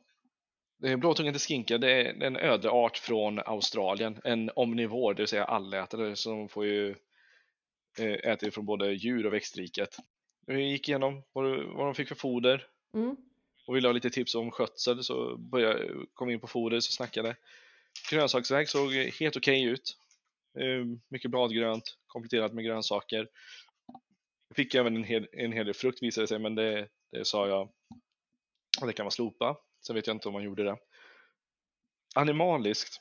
[0.84, 6.16] Eh, Blåtungade skinkar det är en ödleart från Australien, en omnivor, det vill säga allätare
[6.16, 6.90] som får ju
[7.98, 9.96] eh, äta från både djur och växtriket.
[10.46, 13.16] Vi gick igenom vad, vad de fick för foder Mm.
[13.66, 16.92] Och ville ha lite tips om skötsel så började, kom vi in på foder så
[16.92, 17.36] snackade.
[18.10, 19.98] Grönsaksväg såg helt okej ut.
[20.58, 23.28] Eh, Mycket bladgrönt kompletterat med grönsaker.
[24.54, 27.72] Fick även en hel, en hel del frukt visade sig men det, det sa jag
[28.80, 29.56] att det kan man slopa.
[29.86, 30.76] Sen vet jag inte om man gjorde det.
[32.14, 33.00] Animaliskt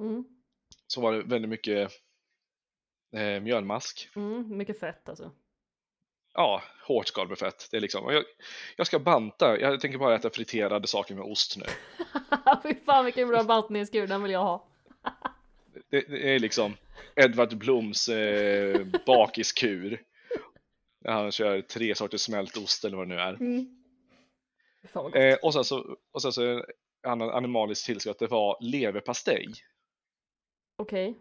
[0.00, 0.24] Mm.
[0.86, 1.92] så var det väldigt mycket
[3.16, 4.08] eh, mjölmask.
[4.16, 4.56] Mm.
[4.56, 5.32] Mycket fett alltså.
[6.36, 7.68] Ja, hårt skalbefett.
[7.70, 8.24] Det är liksom, jag,
[8.76, 11.64] jag ska banta, jag tänker bara äta friterade saker med ost nu.
[12.62, 14.66] Fy fan vilken bra bantningskur, den vill jag ha.
[15.90, 16.76] Det, det är liksom
[17.16, 20.02] Edvard Bloms eh, bakiskur.
[21.04, 23.34] Han kör tre sorters smältost eller vad det nu är.
[23.34, 23.76] Mm.
[25.14, 26.62] Eh, och sen så, och sen så en
[27.02, 29.52] annan animaliskt tillskott, det var leverpastej.
[30.76, 31.14] Okej.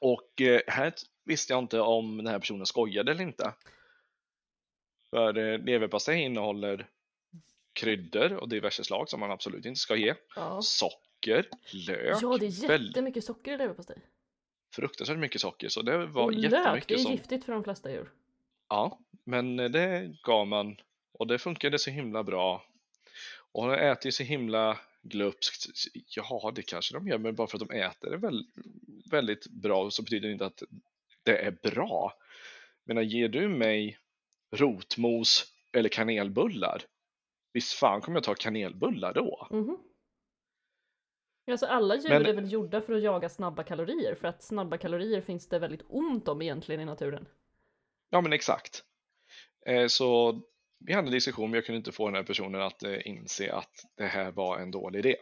[0.00, 0.92] Och eh, här
[1.24, 3.52] visste jag inte om den här personen skojade eller inte.
[5.10, 6.88] För eh, leverpastej innehåller
[7.72, 10.14] kryddor och diverse slag som man absolut inte ska ge.
[10.36, 10.62] Ja.
[10.62, 13.96] Socker, lök, ja, det är jättemycket socker i leverpastej.
[14.74, 15.68] fruktansvärt mycket socker.
[15.68, 17.12] Så det var Och lök, jättemycket det är som...
[17.12, 18.10] giftigt för de flesta djur.
[18.68, 20.76] Ja, men eh, det gav man
[21.12, 22.64] och det funkade så himla bra.
[23.52, 25.66] Och hon äter ju så himla glupskt.
[26.16, 28.46] Ja, det kanske de gör, men bara för att de äter det väl,
[29.10, 30.62] väldigt bra så betyder det inte att
[31.22, 32.12] det är bra.
[32.84, 33.98] Men ger du mig
[34.50, 36.82] rotmos eller kanelbullar,
[37.52, 39.48] visst fan kommer jag ta kanelbullar då?
[39.50, 39.78] Mhm.
[41.50, 44.78] Alltså alla djur Men- är väl gjorda för att jaga snabba kalorier, för att snabba
[44.78, 47.26] kalorier finns det väldigt ont om egentligen i naturen.
[48.10, 48.84] Ja, men exakt.
[49.66, 50.40] Eh, Så
[50.78, 53.52] vi hade en diskussion, men jag kunde inte få den här personen att eh, inse
[53.52, 55.16] att det här var en dålig idé.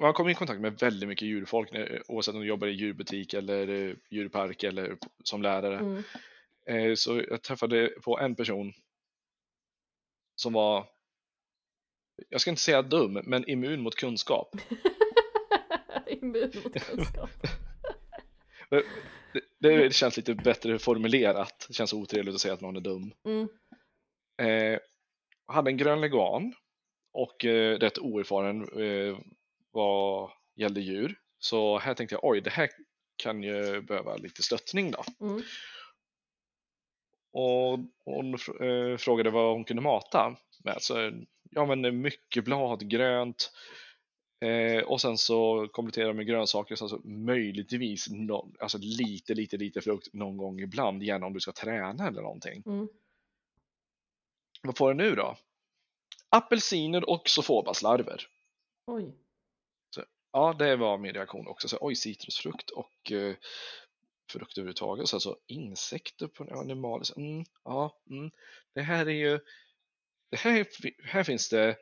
[0.00, 3.34] Man kommer i kontakt med väldigt mycket djurfolk, eh, oavsett om du jobbar i djurbutik
[3.34, 5.78] eller djurpark eller som lärare.
[5.78, 6.02] Mm.
[6.70, 8.72] Eh, Så jag träffade på en person
[10.34, 10.86] som var,
[12.28, 14.56] jag ska inte säga dum, men immun mot kunskap.
[16.06, 17.30] Immun mot kunskap.
[19.32, 23.12] Det, det känns lite bättre formulerat, det känns otrevligt att säga att någon är dum.
[23.24, 23.48] Mm.
[24.42, 24.78] Eh,
[25.46, 26.54] hade en grön leguan
[27.12, 29.18] och eh, rätt oerfaren eh,
[29.70, 31.18] vad gällde djur.
[31.38, 32.68] Så här tänkte jag, oj, det här
[33.16, 35.04] kan ju behöva lite stöttning då.
[35.26, 35.42] Mm.
[37.32, 40.76] Och hon eh, frågade vad hon kunde mata med.
[40.82, 41.12] Så,
[41.50, 43.52] ja, men mycket bladgrönt.
[44.44, 49.80] Eh, och sen så kompletterar med grönsaker, så alltså möjligtvis no, alltså lite, lite, lite
[49.80, 52.62] frukt någon gång ibland, gärna om du ska träna eller någonting.
[52.66, 52.88] Mm.
[54.62, 55.36] Vad får du nu då?
[56.28, 58.26] Apelsiner och sofobaslarver.
[58.86, 59.14] Oj.
[60.32, 61.68] Ja, det var min reaktion också.
[61.68, 63.34] Så, oj, citrusfrukt och eh,
[64.30, 65.08] frukt överhuvudtaget.
[65.08, 67.04] Så alltså insekter på en animal.
[67.04, 68.30] Så, mm, ja, mm.
[68.74, 69.38] Det här är ju,
[70.30, 70.66] det här,
[71.04, 71.76] här finns det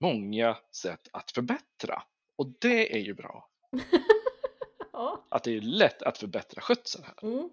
[0.00, 2.02] många sätt att förbättra.
[2.36, 3.48] Och det är ju bra.
[4.92, 5.26] ja.
[5.28, 7.14] Att det är lätt att förbättra skötseln här.
[7.22, 7.50] Mm.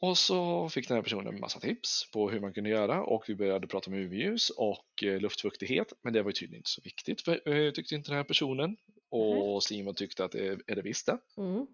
[0.00, 3.24] Och så fick den här personen en massa tips på hur man kunde göra och
[3.28, 5.92] vi började prata om UV-ljus och eh, luftfuktighet.
[6.02, 8.76] Men det var ju tydligen inte så viktigt för, eh, tyckte inte den här personen.
[9.10, 11.18] Och Simon tyckte att det är det visst det.
[11.36, 11.66] Mm.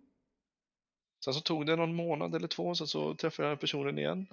[1.25, 4.27] Sen så tog det någon månad eller två, sen så träffade jag den personen igen.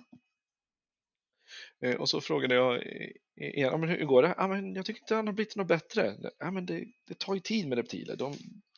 [1.82, 4.36] Eh, och så frågade jag eh, igen, ja, men hur går det?
[4.38, 6.16] Ja, men jag tycker inte han har blivit något bättre.
[6.40, 8.16] Ja, men det, det tar ju tid med reptiler.
[8.16, 8.34] De,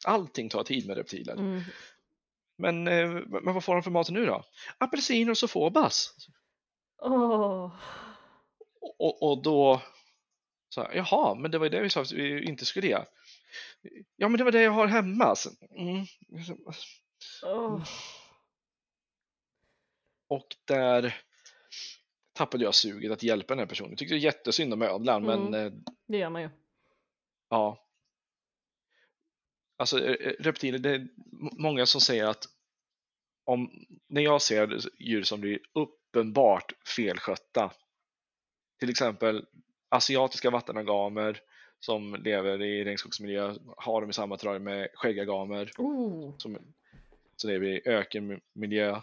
[0.05, 1.33] allting tar tid med reptiler.
[1.33, 1.61] Mm.
[2.57, 4.43] Men, eh, men vad får han för mat nu då?
[4.77, 6.15] Apelsiner och sofobas.
[7.01, 7.75] Åh.
[8.99, 9.81] Och, och då
[10.69, 12.99] sa jag, jaha, men det var ju det vi sa att vi inte skulle ge.
[14.15, 15.35] Ja, men det var det jag har hemma.
[15.35, 16.05] Så, mm.
[17.43, 17.83] Åh.
[20.27, 21.21] Och där
[22.33, 23.89] tappade jag suget att hjälpa den här personen.
[23.91, 25.65] Jag tyckte det var jättesynd om ödlan, men Mm.
[25.67, 25.73] eh,
[26.07, 26.49] Det gör man ju.
[27.49, 27.85] ja.
[29.77, 31.07] Alltså eh, reptiler, det är
[31.61, 32.45] många som säger att
[33.43, 37.71] om, när jag ser djur som blir uppenbart felskötta,
[38.79, 39.45] till exempel
[39.89, 41.41] asiatiska vattenagamer
[41.79, 46.37] som lever i regnskogsmiljö, har de i samma terrarium med skäggagamer Oh.
[46.37, 46.57] som,
[47.41, 49.01] som lever i ökenmiljö.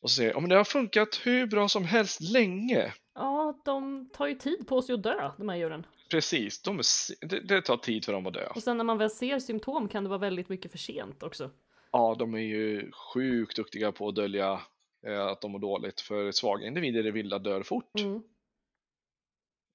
[0.00, 2.92] Och så säger ja, men det har funkat hur bra som helst länge.
[3.14, 5.86] Ja, de tar ju tid på sig att dö, de här djuren.
[6.10, 8.46] Precis, de är, det, det tar tid för dem att dö.
[8.54, 11.50] Och sen när man väl ser symptom kan det vara väldigt mycket för sent också.
[11.90, 14.60] Ja, de är ju sjukt duktiga på att dölja
[15.06, 16.00] eh, att de mår dåligt.
[16.00, 18.00] För svaga individer i det vilda dör fort.
[18.00, 18.22] Mm.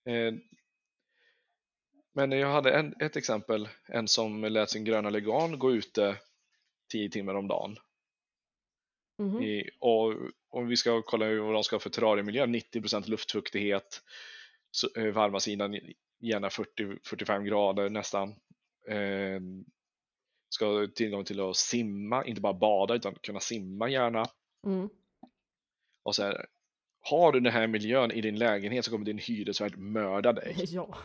[0.05, 0.41] Eh,
[2.13, 6.17] men jag hade en, ett exempel, en som lät sin gröna leguan gå ute
[6.91, 7.77] 10 timmar om dagen.
[9.19, 9.41] Mhm.
[9.41, 10.13] I, och
[10.49, 14.01] om vi ska kolla hur- vad de ska ha för terrariemiljö, 90% luftfuktighet,
[14.71, 15.79] så, eh, varma sidan
[16.19, 18.29] gärna 40-45 grader nästan.
[18.87, 19.39] Eh,
[20.49, 24.25] ska ha tillgång till att simma, inte bara bada utan kunna simma gärna.
[24.65, 24.89] Mm.
[26.03, 26.45] Och så här,
[27.03, 30.55] har du den här miljön i din lägenhet så kommer din hyresvärd mörda dig.
[30.67, 30.97] Ja,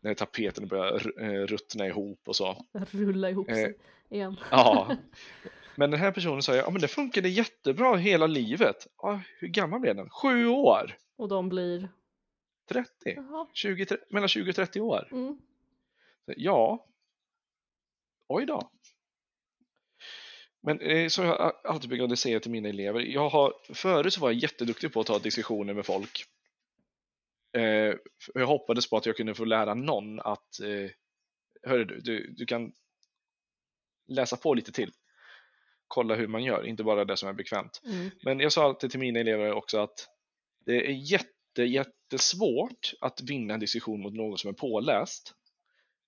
[0.00, 2.64] När tapeten börjar eh, ruttna ihop och så.
[2.90, 3.68] rulla ihop Eh.
[4.10, 4.36] Igen.
[4.50, 4.96] Ja.
[5.76, 8.86] Men den här personen sa, ja men det funkade jättebra hela livet.
[8.96, 10.10] Ja, hur gammal blev den?
[10.10, 10.96] Sju år?
[11.16, 11.88] Och de blir...
[12.68, 12.88] 30?
[13.02, 13.46] Jaha.
[13.52, 15.08] 20, tre- mellan 20 och 30 år?
[15.12, 15.38] Mm.
[16.26, 16.86] Ja.
[18.28, 18.70] Oj då.
[20.62, 24.30] Men eh, som jag alltid brukade säga till mina elever, jag har, förut så var
[24.30, 26.24] jag jätteduktig på att ta diskussioner med folk.
[27.56, 27.94] Eh,
[28.34, 30.90] jag hoppades på att jag kunde få lära någon att, eh,
[31.62, 32.72] hörru du, du, du kan
[34.10, 34.92] läsa på lite till.
[35.88, 37.82] Kolla hur man gör, inte bara det som är bekvämt.
[37.86, 38.10] Mm.
[38.24, 40.08] Men jag sa alltid till mina elever också att
[40.66, 45.34] det är jätte, jättesvårt att vinna en diskussion mot någon som är påläst.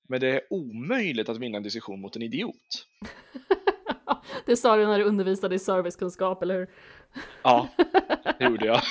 [0.08, 2.86] Men det är omöjligt att vinna en diskussion mot en idiot.
[4.46, 6.70] Det sa du när du undervisade i servicekunskap, eller hur?
[7.42, 7.68] Ja,
[8.38, 8.82] det gjorde jag.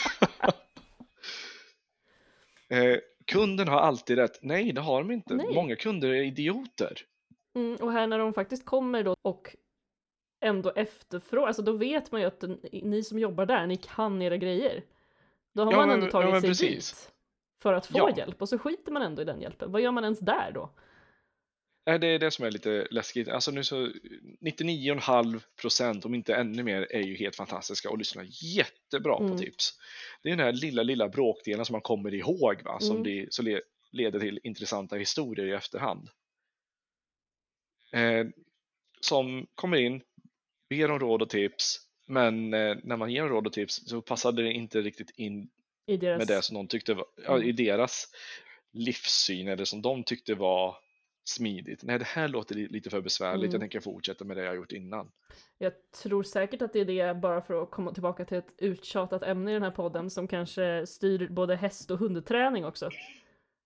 [2.94, 4.40] eh, kunden har alltid rätt.
[4.42, 5.36] Nej, det har de inte.
[5.36, 5.54] Nej.
[5.54, 6.98] Många kunder är idioter.
[7.56, 9.56] Mm, och här när de faktiskt kommer då och
[10.42, 14.38] ändå efterfrågar, alltså då vet man ju att ni som jobbar där, ni kan era
[14.38, 14.84] grejer.
[15.54, 16.92] Då har Ja, man men- ändå ja, tagit men sig precis.
[16.92, 17.12] dit
[17.62, 18.14] för att få Ja.
[18.18, 19.72] hjälp och så skiter man ändå i den hjälpen.
[19.72, 20.70] Vad gör man ens där då?
[21.86, 23.28] Nej, det är det som är lite läskigt.
[23.30, 23.92] Alltså nu så
[24.42, 29.32] 99,5 procent, om inte ännu mer, är ju helt fantastiska och lyssnar jättebra Mm.
[29.32, 29.80] på tips.
[30.24, 32.80] Det är den här lilla, lilla bråkdelen som man kommer ihåg, va?
[32.80, 33.04] som Mm.
[33.04, 36.10] det, så le, leder till intressanta historier i efterhand.
[37.92, 38.26] Eh,
[39.02, 40.02] som kommer in,
[40.70, 44.44] ber om råd och tips, men eh, när man ger råd och tips så passade
[44.44, 45.50] det inte riktigt in
[45.86, 46.18] deras...
[46.18, 47.48] med det som de tyckte var, ja, Mm.
[47.48, 48.08] i deras
[48.72, 50.76] livssyn eller som de tyckte var
[51.24, 51.84] smidigt.
[51.84, 53.44] Nej, det här låter li- lite för besvärligt.
[53.44, 53.52] Mm.
[53.54, 55.12] Jag tänker fortsätta med det jag gjort innan.
[55.58, 55.74] Jag
[56.04, 59.52] tror säkert att det är det, bara för att komma tillbaka till ett uttjatat ämne
[59.52, 62.90] i den här podden, som kanske styr både häst och hundträning också.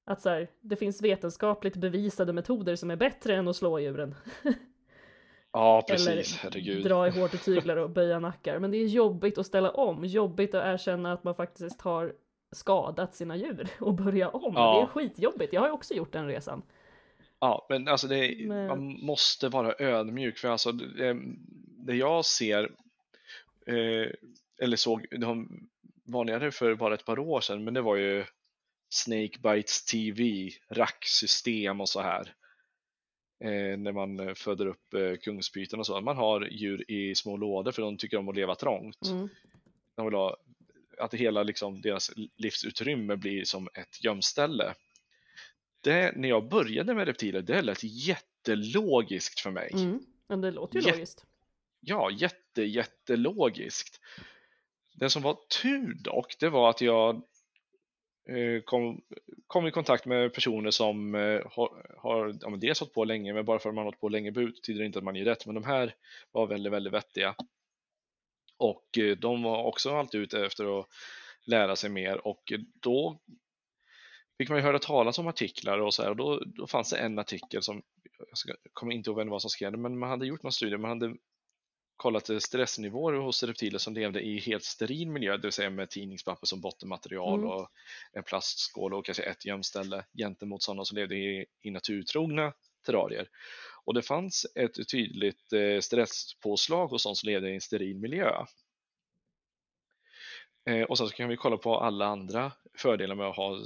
[0.06, 4.16] Att så här, det finns vetenskapligt bevisade metoder som är bättre än att slå djuren.
[5.52, 6.08] Ja, precis.
[6.08, 6.84] Eller Herregud.
[6.84, 8.60] dra i hårt i tyglar och böja nackar.
[8.60, 12.14] Men det är jobbigt att ställa om, jobbigt att erkänna att man faktiskt har
[12.52, 14.54] skadat sina djur och börja om.
[14.56, 14.76] Ja.
[14.76, 16.62] Det är skitjobbigt, jag har ju också gjort den resan.
[17.40, 21.18] Ja, men alltså det, Men- man måste vara ödmjuk för alltså det,
[21.78, 22.64] det jag ser
[23.68, 24.10] eh,
[24.62, 25.46] eller såg, det var
[26.04, 28.26] vanligare för bara ett par år sedan, men det var ju
[28.90, 32.34] Snakebites TV, racksystem och så här.
[33.44, 36.02] Eh, när man eh, föder upp eh, kungspyton och så.
[36.02, 39.06] Man har djur i små lådor för de tycker om att leva trångt.
[39.06, 39.30] Mm.
[39.96, 40.38] De vill ha,
[41.00, 44.74] att hela liksom, deras livsutrymme blir som ett gömställe.
[45.82, 49.72] Det, när jag började med reptiler, det lät jättelogiskt för mig.
[49.74, 50.00] Mm.
[50.28, 51.26] Men det låter ju Jä- logiskt.
[51.80, 54.02] Ja, jätte, jättelogiskt.
[54.94, 57.24] Det som var tur dock, det var att jag
[58.30, 59.02] Eh, kom,
[59.48, 63.46] kom i kontakt med personer som eh, har, har ja, dels hållit på länge, men
[63.46, 65.46] bara för att man har hållit på länge betyder det inte att man gör rätt.
[65.46, 65.96] Men de här
[66.32, 67.36] var väldigt, väldigt vettiga.
[68.58, 70.88] Och eh, de var också alltid ute efter att
[71.46, 73.20] lära sig mer och då
[74.38, 76.98] fick man ju höra talas om artiklar och så här och då, då fanns det
[76.98, 77.82] en artikel som,
[78.46, 80.52] jag kommer inte ihåg vem det var som skrev det, men man hade gjort någon
[80.52, 81.16] studie, man hade
[81.96, 85.90] kollat eh, stressnivåer hos reptiler som levde i helt steril miljö, det vill säga med
[85.90, 87.52] tidningspapper som bottenmaterial Mm.
[87.52, 87.72] och
[88.14, 92.54] en plastskål och kanske ett gömställe gentemot sådana som levde i, i naturtrogna
[92.86, 93.30] terrarier.
[93.86, 98.46] Och det fanns ett tydligt eh, stresspåslag hos de som levde i en steril miljö.
[100.66, 103.60] Eh, och sen så kan vi kolla på alla andra fördelar med att ha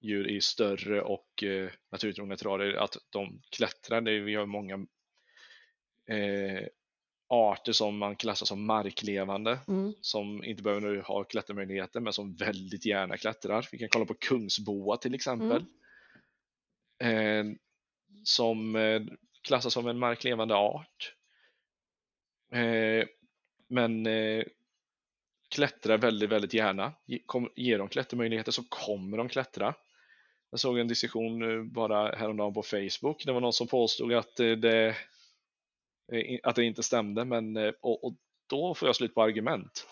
[0.00, 1.44] djur i större och
[1.90, 4.00] naturtrogna terrarier, att de klättrar.
[4.00, 4.74] Vi har många
[6.06, 6.66] eh,
[7.28, 9.92] arter som man klassar som marklevande Mm.
[10.00, 13.68] som inte behöver ha klättermöjligheter men som väldigt gärna klättrar.
[13.72, 15.64] Vi kan kolla på kungsboa till exempel.
[17.00, 17.44] Eh,
[18.24, 19.02] som eh,
[19.42, 21.14] klassas som en marklevande art.
[22.52, 23.06] Eh,
[23.68, 24.44] men eh,
[25.50, 26.92] klättrar väldigt, väldigt gärna.
[27.06, 29.74] Ge- Kom, ger de klättermöjligheter så kommer de klättra.
[30.50, 33.24] Jag såg en diskussion eh, bara häromdagen på Facebook.
[33.24, 34.96] Det var någon som påstod att eh, det,
[36.42, 38.14] att det inte stämde, men eh, och, och
[38.48, 39.86] då får jag slut på argument.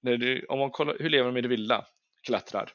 [0.00, 1.86] Du, om man kollar, hur lever de i det vilda?
[2.26, 2.72] Klättrar.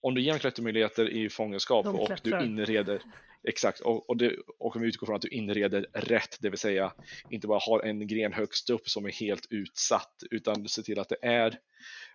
[0.00, 3.02] Om du ger dem klättermöjligheter i fångenskap och du inreder
[3.48, 6.58] Exakt, och, och, det, och om vi utgår från att du inreder rätt, det vill
[6.58, 6.92] säga
[7.30, 11.08] inte bara har en gren högst upp som är helt utsatt, utan se till att
[11.08, 11.58] det är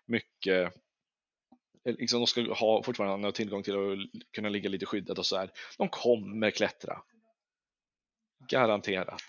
[0.06, 0.74] mycket
[1.86, 5.26] eh, Liksom de ska ha fortfarande ha tillgång till att kunna ligga lite skyddat och
[5.26, 5.52] så här.
[5.78, 7.02] De kommer klättra.
[8.50, 9.22] Garanterat.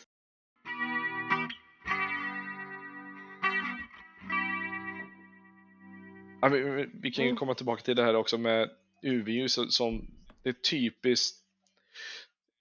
[6.40, 7.38] Ja, vi, vi- kan ju Mm.
[7.38, 8.70] komma tillbaka till det här också med
[9.02, 10.10] UV-ljus som
[10.42, 11.38] det är typiskt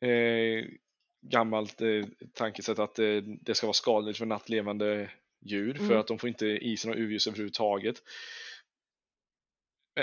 [0.01, 0.65] eh,
[1.21, 5.11] gammalt eh, tankesätt att eh, det ska vara skadligt för nattlevande
[5.45, 5.97] djur för Mm.
[5.99, 8.03] att de får inte i sig något UV-ljus överhuvudtaget.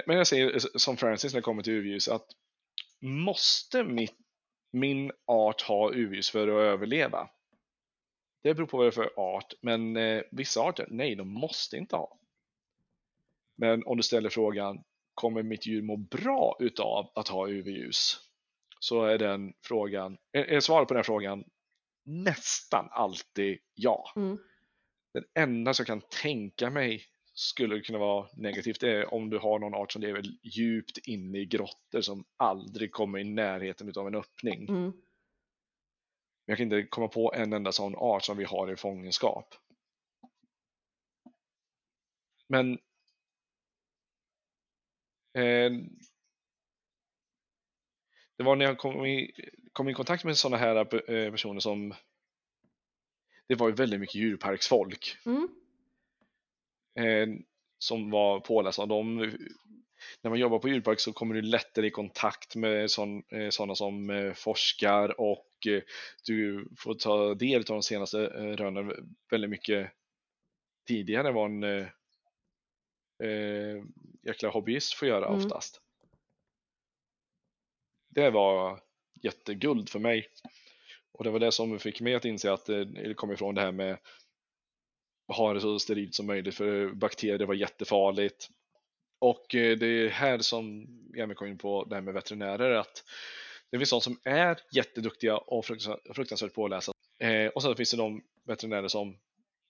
[0.06, 2.26] Men- jag säger s- som Francis när det kommer till UV-ljus att
[3.00, 4.14] måste mitt,
[4.72, 7.28] min art ha UV-ljus för att överleva?
[8.42, 11.76] Det beror på vad det är för art, men eh, vissa arter, nej, de måste
[11.76, 12.18] inte ha.
[13.56, 14.84] Men om du ställer frågan,
[15.14, 18.20] kommer mitt djur må bra utav att ha UV-ljus?
[18.80, 21.44] Så är den frågan, är, svaret på den frågan
[22.04, 24.12] nästan alltid ja.
[24.16, 24.38] Mm.
[25.14, 29.58] Den enda som kan tänka mig skulle kunna vara negativt det är om du har
[29.58, 34.14] någon art som lever djupt inne i grottor som aldrig kommer i närheten utav en
[34.14, 34.68] öppning.
[34.68, 34.92] Mm.
[36.46, 39.54] Jag kan inte komma på en enda sån art som vi har i fångenskap.
[42.48, 42.78] Men
[48.36, 49.32] det var när jag kom i,
[49.72, 50.76] kom i kontakt med sådana här
[51.10, 51.94] eh, personer som
[53.48, 55.48] det var ju väldigt mycket djurparksfolk Mm.
[56.98, 57.40] eh,
[57.78, 58.86] som var pålästa.
[58.86, 59.16] De,
[60.22, 64.32] när man jobbar på djurpark så kommer du lättare i kontakt med sådana som eh,
[64.32, 65.82] forskar och eh,
[66.26, 68.92] du får ta del av de senaste eh, rönen
[69.30, 69.90] väldigt mycket
[70.88, 71.86] tidigare än vad en
[73.22, 73.84] eh,
[74.22, 75.38] jäkla hobbyist får göra Mm.
[75.38, 75.80] oftast.
[78.08, 78.80] Det var
[79.22, 80.26] jätteguld för mig.
[81.12, 83.60] Och det var det som fick mig att inse att eh, det kom ifrån det
[83.60, 83.98] här med
[85.28, 88.48] att ha det så sterilt som möjligt för bakterier var jättefarligt.
[89.18, 93.04] Och eh, det är här som jag kom in på det här med veterinärer att
[93.70, 96.92] det finns de som är jätteduktiga och fruktansvärt, fruktansvärt pålästa.
[97.18, 99.18] Eh, och sen finns det de veterinärer som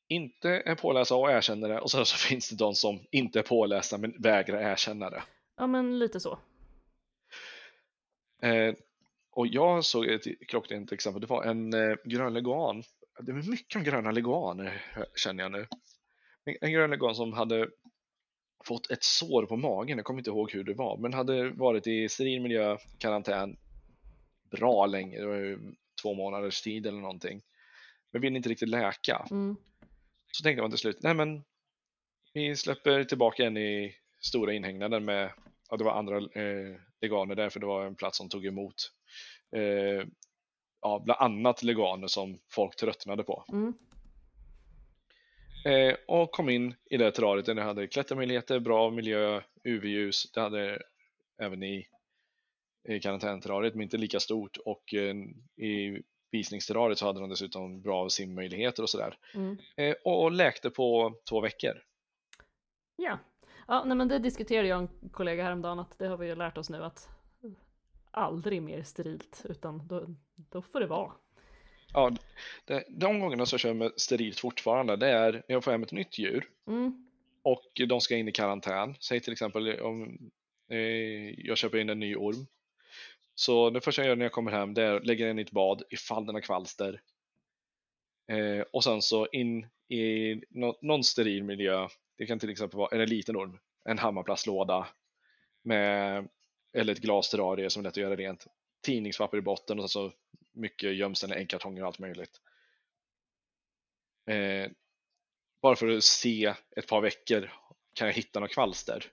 [0.08, 3.42] inte är pålästa och erkänner det och sen så finns det de som inte är
[3.42, 5.22] pålästa men vägrar erkänna det.
[5.56, 6.38] Ja, men lite så.
[8.42, 8.74] Eh,
[9.30, 12.82] och jag såg ett klockrent exempel, det var en eh, grön leguan.
[13.20, 14.82] Det är mycket om gröna leguaner
[15.16, 15.66] känner jag nu.
[16.44, 17.68] En, en grön leguan som hade
[18.64, 21.86] fått ett sår på magen, jag kommer inte ihåg hur det var, men hade varit
[21.86, 23.56] i steril miljö, karantän,
[24.50, 25.58] bra länge, det var ju
[26.02, 27.42] två månaders tid eller någonting.
[28.12, 29.26] Men ville inte riktigt läka.
[29.30, 29.56] Mm.
[30.34, 31.44] Så tänkte man till slut, nej men
[32.32, 35.32] vi släpper tillbaka en i stora inhägnaden med
[35.70, 38.74] ja, det var andra eh, leganer där, för det var en plats som tog emot
[39.56, 40.06] eh,
[40.80, 43.44] ja, bland annat leganer som folk tröttnade på.
[43.52, 43.74] Mm.
[45.66, 50.30] Eh, och kom in i det terrariet där det hade klättermöjligheter, bra miljö, UV-ljus.
[50.32, 50.82] Det hade
[51.42, 51.86] även i,
[52.88, 54.56] i karantänterrariet, men inte lika stort.
[54.64, 55.14] Och eh,
[55.66, 56.02] i
[56.34, 59.18] visningsterrariet så hade de dessutom bra simmöjligheter och sådär.
[59.34, 59.56] Mm.
[59.76, 61.82] Eh, och, och läkte på två veckor.
[62.96, 63.18] Ja.
[63.68, 66.34] ja, nej men det diskuterade jag och en kollega häromdagen att det har vi ju
[66.34, 67.08] lärt oss nu att
[68.10, 71.12] aldrig mer sterilt utan då, då får det vara.
[71.92, 72.12] Ja,
[72.64, 75.92] det, de gångerna kör jag med sterilt fortfarande, det är när jag får hem ett
[75.92, 77.08] nytt djur Mm.
[77.42, 78.94] och de ska in i karantän.
[79.00, 80.18] Säg till exempel om
[80.70, 82.46] eh, jag köper in en ny orm.
[83.34, 85.42] Så det första jag gör när jag kommer hem det är att lägga den i
[85.42, 87.00] ett bad ifall den har kvalster.
[88.28, 91.88] Eh, och sen så in i no någon steril miljö.
[92.18, 94.88] Det kan till exempel vara en liten orm, en hammarplastlåda
[95.62, 96.28] med,
[96.76, 98.46] eller ett glasterrarie som är lätt att göra rent.
[98.82, 100.12] Tidningspapper i botten och så
[100.52, 102.40] mycket gömställ, äggkartonger och allt möjligt.
[104.30, 104.70] Eh,
[105.62, 107.52] bara för att se ett par veckor,
[107.92, 109.12] kan jag hitta några kvalster?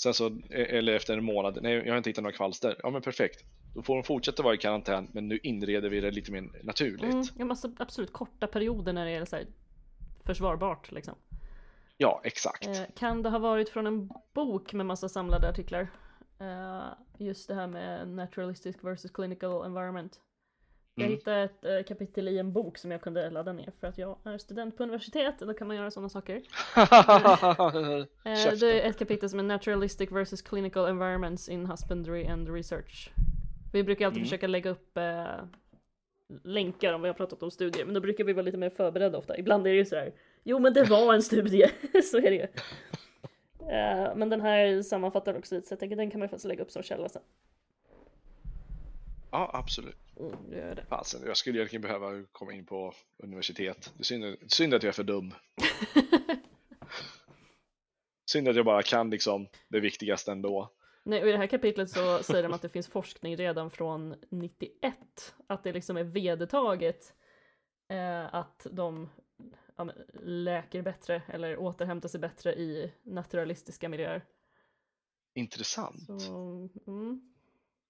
[0.00, 2.76] Sen så, eller efter en månad, nej jag har inte hittat några kvalster.
[2.82, 3.44] Ja men perfekt.
[3.74, 7.14] Då får de fortsätta vara i karantän, men nu inreder vi det lite mer naturligt.
[7.14, 7.24] Mm.
[7.38, 9.46] Jag måste absolut korta perioder när det är så här
[10.24, 11.14] försvarbart liksom.
[11.96, 12.66] Ja, exakt.
[12.66, 15.88] Eh, kan det ha varit från en bok med massa samlade artiklar?
[16.40, 16.84] Eh,
[17.18, 20.20] just det här med naturalistic versus clinical environment.
[20.98, 21.10] Jag Mm.
[21.18, 24.16] hittade ett eh, kapitel i en bok som jag kunde ladda ner för att jag
[24.24, 26.42] är student på universitet och då kan man göra sådana saker.
[28.24, 33.10] Eh, det är ett kapitel som är naturalistic versus clinical environments in husbandry and research.
[33.72, 34.26] Vi brukar alltid Mm.
[34.26, 35.26] försöka lägga upp eh,
[36.44, 39.18] länkar om vi har pratat om studier, men då brukar vi vara lite mer förberedda
[39.18, 39.38] ofta.
[39.38, 40.12] Ibland är det ju så här,
[40.44, 41.66] jo men det var en studie,
[42.04, 42.46] så är det ju.
[43.70, 46.62] Eh, men den här sammanfattar också lite, så jag tänker den kan man faktiskt lägga
[46.62, 47.22] upp som källa sen.
[49.30, 49.96] Ja, absolut.
[50.20, 50.84] Mm, gör jag det.
[50.88, 53.92] Alltså, jag skulle egentligen behöva komma in på universitet.
[53.96, 55.34] Det är synd, synd att jag är för dum.
[58.30, 60.72] Synd att jag bara kan liksom det viktigaste ändå.
[61.04, 64.14] Nej, och i det här kapitlet så säger de att det finns forskning redan från
[64.30, 67.14] 91, att det liksom är vedertaget
[67.88, 69.08] eh, att de
[69.76, 69.90] ja,
[70.22, 74.24] läker bättre eller återhämtar sig bättre i naturalistiska miljöer.
[75.34, 76.22] Intressant.
[76.22, 77.34] Så, mm,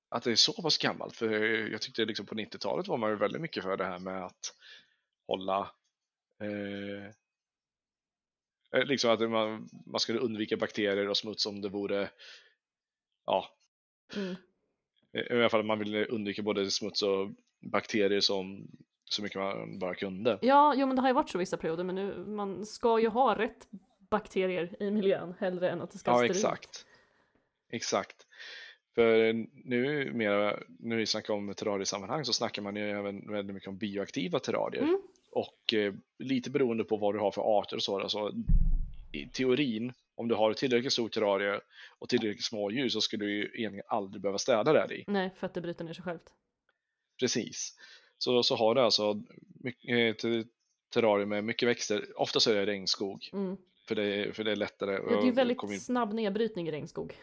[0.08, 1.16] Att det är så pass gammalt.
[1.16, 1.30] För
[1.70, 4.54] jag tyckte liksom på 90-talet var man ju väldigt mycket för det här med att
[5.26, 5.70] hålla
[6.40, 7.06] eh,
[8.80, 12.10] eh, liksom att man, man skulle undvika bakterier och smuts om det vore
[13.26, 13.48] ja,
[14.16, 14.34] mm,
[15.12, 17.30] i alla fall man ville undvika både smuts och
[17.60, 18.68] bakterier som
[19.04, 20.38] så mycket man bara kunde.
[20.42, 23.08] Ja, jo men det har ju varit så vissa perioder, men nu, man ska ju
[23.08, 23.68] ha rätt
[24.10, 26.44] bakterier i miljön hellre än att det ska Ja, vara sterilt.
[26.44, 26.86] exakt.
[27.70, 28.26] Exakt.
[28.98, 29.32] För
[29.64, 33.76] nu mera, när vi snackar om terrariesammanhang så snackar man ju även väldigt mycket om
[33.78, 34.82] bioaktiva terrarier.
[34.82, 35.02] Mm.
[35.30, 38.32] Och eh, lite beroende på vad du har för arter och så, alltså,
[39.12, 41.60] i teorin, om du har tillräckligt stort terrarie
[41.98, 45.04] och tillräckligt små djur så skulle du ju egentligen aldrig behöva städa där i.
[45.06, 46.32] Nej, för att det bryter ner sig självt.
[47.20, 47.76] Precis.
[48.18, 49.22] Så, så har du alltså
[49.60, 50.46] mycket, ett
[50.94, 53.56] terrarier med mycket växter, ofta så är det regnskog, Mm.
[53.88, 54.92] för det, för det är lättare.
[54.92, 57.16] Ja, det är komma in- väldigt snabb nedbrytning i regnskog.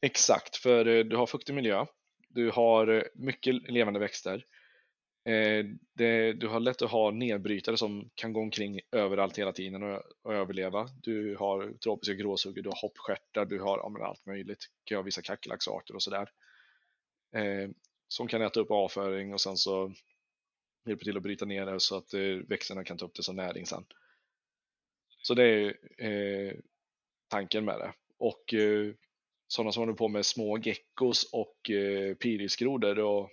[0.00, 1.86] Exakt, för eh, du har fuktig miljö,
[2.28, 4.46] du har eh, mycket levande växter,
[5.24, 5.64] eh,
[5.94, 10.02] det, du har lätt att ha nedbrytare som kan gå omkring överallt hela tiden och,
[10.22, 10.88] och överleva.
[11.02, 14.66] Du har tropiska gråsuggor, du har hoppstjärtar, du har ja, allt möjligt.
[14.84, 16.30] Du har vissa kackerlacksarter och sådär.
[17.36, 17.70] Eh,
[18.08, 19.92] som kan äta upp avföring och sen så
[20.86, 23.36] hjälper till att bryta ner det så att eh, växterna kan ta upp det som
[23.36, 23.84] näring sen.
[25.22, 26.52] Så det är eh,
[27.28, 27.92] tanken med det.
[28.18, 28.94] Och eh,
[29.48, 33.30] sådana som håller på med små geckos och eh, pirisgrodor och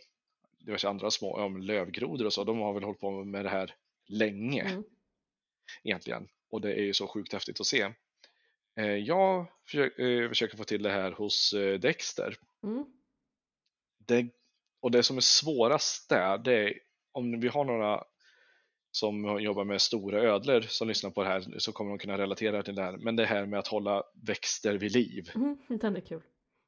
[0.60, 3.76] diverse andra små ja, lövgrodor och så, de har väl hållit på med det här
[4.08, 4.84] länge Mm.
[5.84, 6.28] egentligen.
[6.50, 7.90] Och det är ju så sjukt häftigt att se.
[8.76, 12.38] Eh, jag försöker, eh, försöker få till det här hos eh, Dexter.
[12.64, 12.86] Mm.
[14.08, 14.28] Det,
[14.80, 16.80] och det som är svårast där, det är
[17.12, 18.04] om vi har några
[18.96, 22.64] som jobbar med stora ödlor som lyssnar på det här så kommer de kunna relatera
[22.64, 22.98] till det här.
[22.98, 25.32] Men det här med att hålla växter vid liv.
[25.36, 26.22] Mm, den är kul.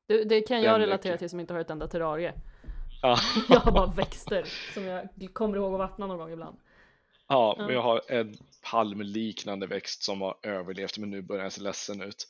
[0.08, 2.34] Det, det kan Den jag är relatera till som inte har ett enda terrarie.
[3.02, 3.18] Ja,
[3.50, 4.44] Jag har bara växter
[4.74, 6.58] som jag kommer ihåg att vattna någon gång ibland.
[7.28, 8.38] ja men jag har en
[8.72, 12.28] palmliknande växt som har överlevt men nu börjar den se ledsen ut.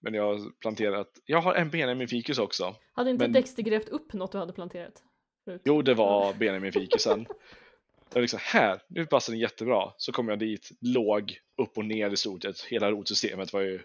[0.00, 2.74] Men jag har planterat, jag har en Benjamin ficus också.
[2.92, 5.02] Hade inte Men- Dexter grävt upp något du hade planterat?
[5.44, 5.62] Förut?
[5.64, 7.26] Jo, det var Benjamin ficusen.
[8.14, 9.92] Jag liksom, här, nu passar den jättebra.
[9.96, 12.60] Så kom jag dit, låg upp och ner i stort sett.
[12.60, 13.80] Hela rotsystemet var ju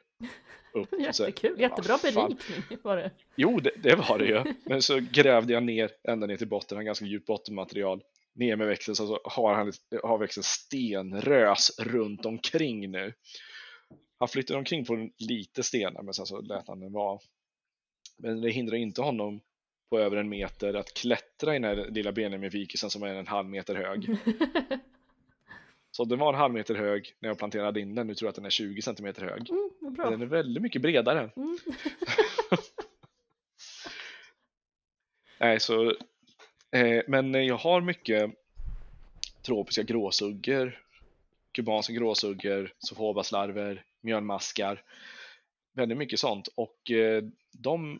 [0.73, 0.89] upp.
[1.11, 3.11] Så, Jättekul, vad jättebra berikning var det.
[3.35, 4.53] Jo, det, det var det ju.
[4.65, 8.03] Men så grävde jag ner ända ner till botten, har ganska djupt bottenmaterial.
[8.35, 9.71] Ner med växeln så har, han,
[10.03, 13.13] har växeln stenrös runt omkring nu.
[14.19, 17.19] Han flyttade omkring på lite stenar men sen så lät han den vara.
[18.17, 19.41] Men det hindrar inte honom
[19.91, 22.11] på över en meter att klättra i den här lilla
[22.49, 24.07] vikisen som är en halv meter hög.
[25.91, 28.07] Så den var en halv meter hög när jag planterade in den.
[28.07, 29.49] Nu tror jag att den är 20 centimeter hög.
[29.49, 30.09] Mm, bra.
[30.09, 31.29] den är väldigt mycket bredare.
[31.35, 31.57] Mm.
[35.39, 35.89] Nej, så,
[36.71, 38.31] eh, men jag har mycket
[39.41, 40.79] tropiska gråsuggor,
[41.51, 44.83] kubanska gråsuggor, sofobaslarver, mjölmaskar.
[45.73, 47.99] Väldigt mycket sånt och eh, de,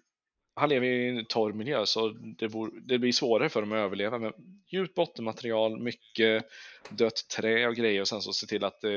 [0.56, 3.76] han lever i en torr miljö så det, vore, det blir svårare för dem att
[3.78, 4.34] överleva med
[4.72, 6.46] djupt bottenmaterial, mycket
[6.90, 8.92] dött trä och grejer och sen så se till att eh,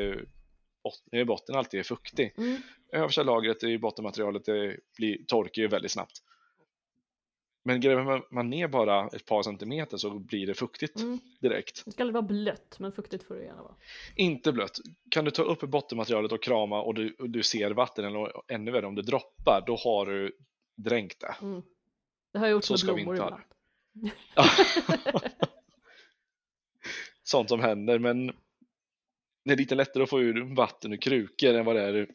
[0.84, 2.34] bot- botten alltid är fuktig.
[2.38, 2.56] Mm.
[2.92, 6.12] Översta lagret i bottenmaterialet det blir, torkar ju väldigt snabbt.
[7.66, 11.18] Men gräver man ner bara ett par centimeter så blir det fuktigt Mm.
[11.40, 11.82] direkt.
[11.84, 13.74] Det ska aldrig vara blött, men fuktigt får det gärna vara.
[14.16, 14.78] Inte blött.
[15.10, 18.70] Kan du ta upp bottenmaterialet och krama och du, och du ser vatten eller ännu
[18.70, 20.36] värre om det droppar, då har du
[20.74, 21.34] dränkt det.
[21.42, 21.62] Mm.
[22.32, 23.40] Det har jag gjort Så med ska vi blommor inte ha
[23.94, 24.12] ibland.
[27.22, 28.26] Sånt som händer, men
[29.44, 32.08] det är lite lättare att få ur vatten ur krukor än vad det är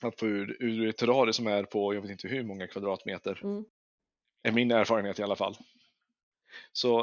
[0.00, 3.40] att få ur, ur ett terrarium som är på, jag vet inte hur många kvadratmeter.
[3.44, 3.64] Mm.
[4.42, 5.56] är min erfarenhet i alla fall.
[6.72, 7.00] Så,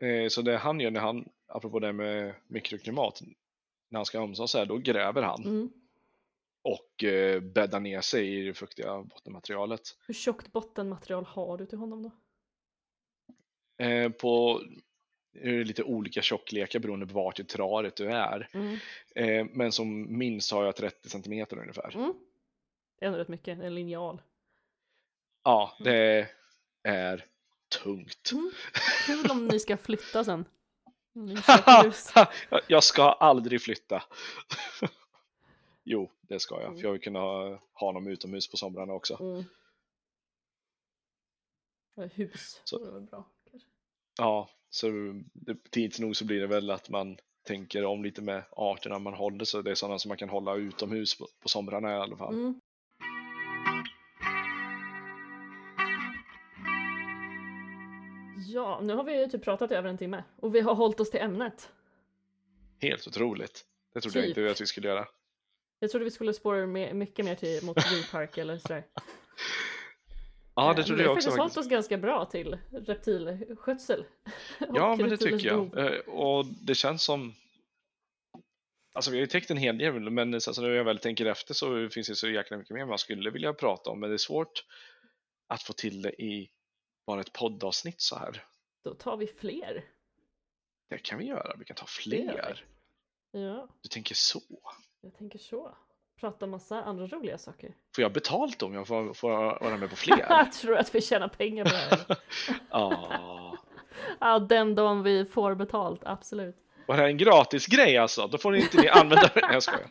[0.00, 3.20] eh, så det han gör när han, apropå det med mikroklimat,
[3.88, 5.70] när han ska ömsa så här, då gräver han Mm.
[6.62, 9.80] Och eh, bäddar ner sig i det fuktiga bottenmaterialet.
[10.06, 12.10] Hur tjockt bottenmaterial har du till honom då?
[13.84, 14.62] Eh, på
[15.32, 18.48] det lite olika tjocklekar beroende på vart i terrariet du är.
[18.52, 18.76] Mm.
[19.14, 21.96] Eh, men som minst har jag 30 centimeter ungefär.
[21.96, 22.14] Mm.
[22.98, 24.22] Det är ändå rätt mycket, en linjal.
[25.44, 26.28] Ja, det
[26.82, 27.26] är
[27.82, 28.32] tungt.
[28.32, 28.50] Mm.
[29.06, 30.44] Kul om ni ska flytta sen.
[32.66, 34.02] Jag ska aldrig flytta.
[35.84, 36.64] jo, det ska jag.
[36.64, 36.76] Mm.
[36.76, 39.18] För jag vill kunna ha, ha honom utomhus på somrarna också.
[39.20, 39.44] Mm.
[42.14, 43.24] Hus, Så- det bra.
[43.50, 43.68] Kanske.
[44.18, 44.88] Ja, så
[45.32, 49.14] det, tids nog så blir det väl att man tänker om lite med arterna man
[49.14, 52.16] håller så det är sådana som man kan hålla utomhus på, på somrarna i alla
[52.16, 52.34] fall.
[52.34, 52.60] Mm.
[58.46, 61.00] Ja, nu har vi ju typ pratat i över en timme och vi har hållit
[61.00, 61.70] oss till ämnet.
[62.80, 63.64] Helt otroligt.
[63.94, 64.38] Det trodde jag Typ.
[64.38, 65.06] inte att vi skulle göra.
[65.82, 68.84] Jag trodde vi skulle spåra mer, mycket mer till, mot djurpark eller sådär.
[70.54, 71.66] Ja, Eh, det trodde vi jag har också faktiskt hållit faktiskt.
[71.66, 74.04] oss ganska bra till reptilskötsel.
[74.74, 75.78] Ja, men det tycker jag.
[75.78, 77.34] Eh, Och det känns som...
[78.92, 81.26] Alltså vi har ju täckt en hel del, men sen så när jag väl tänker
[81.26, 84.16] efter så finns det så jäkla mycket mer man skulle vilja prata om, men det
[84.16, 84.64] är svårt
[85.46, 86.50] att få till det i
[87.06, 88.44] bara ett poddavsnitt så här.
[88.84, 89.84] Då tar vi fler.
[90.88, 92.64] Det kan vi göra, vi kan ta fler.
[93.30, 94.40] Ja, Du tänker så.
[95.00, 95.74] Jag tänker så.
[96.20, 97.74] Prata massa andra roliga saker.
[97.94, 99.30] Får jag betalt om jag får, får
[99.64, 100.18] vara med på fler?
[100.28, 102.16] Jag tror att vi tjänar pengar på det här.
[104.20, 104.38] Ja.
[104.48, 106.56] Den dagen vi får betalt, absolut.
[106.86, 108.26] Var det här en gratis grej alltså?
[108.26, 109.40] Då får ni inte ni använda det.
[109.42, 109.88] Nej, jag skojar.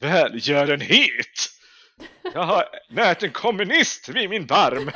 [0.00, 1.48] Välgörenhet!
[2.34, 4.90] Jag har närt en kommunist vid min barm.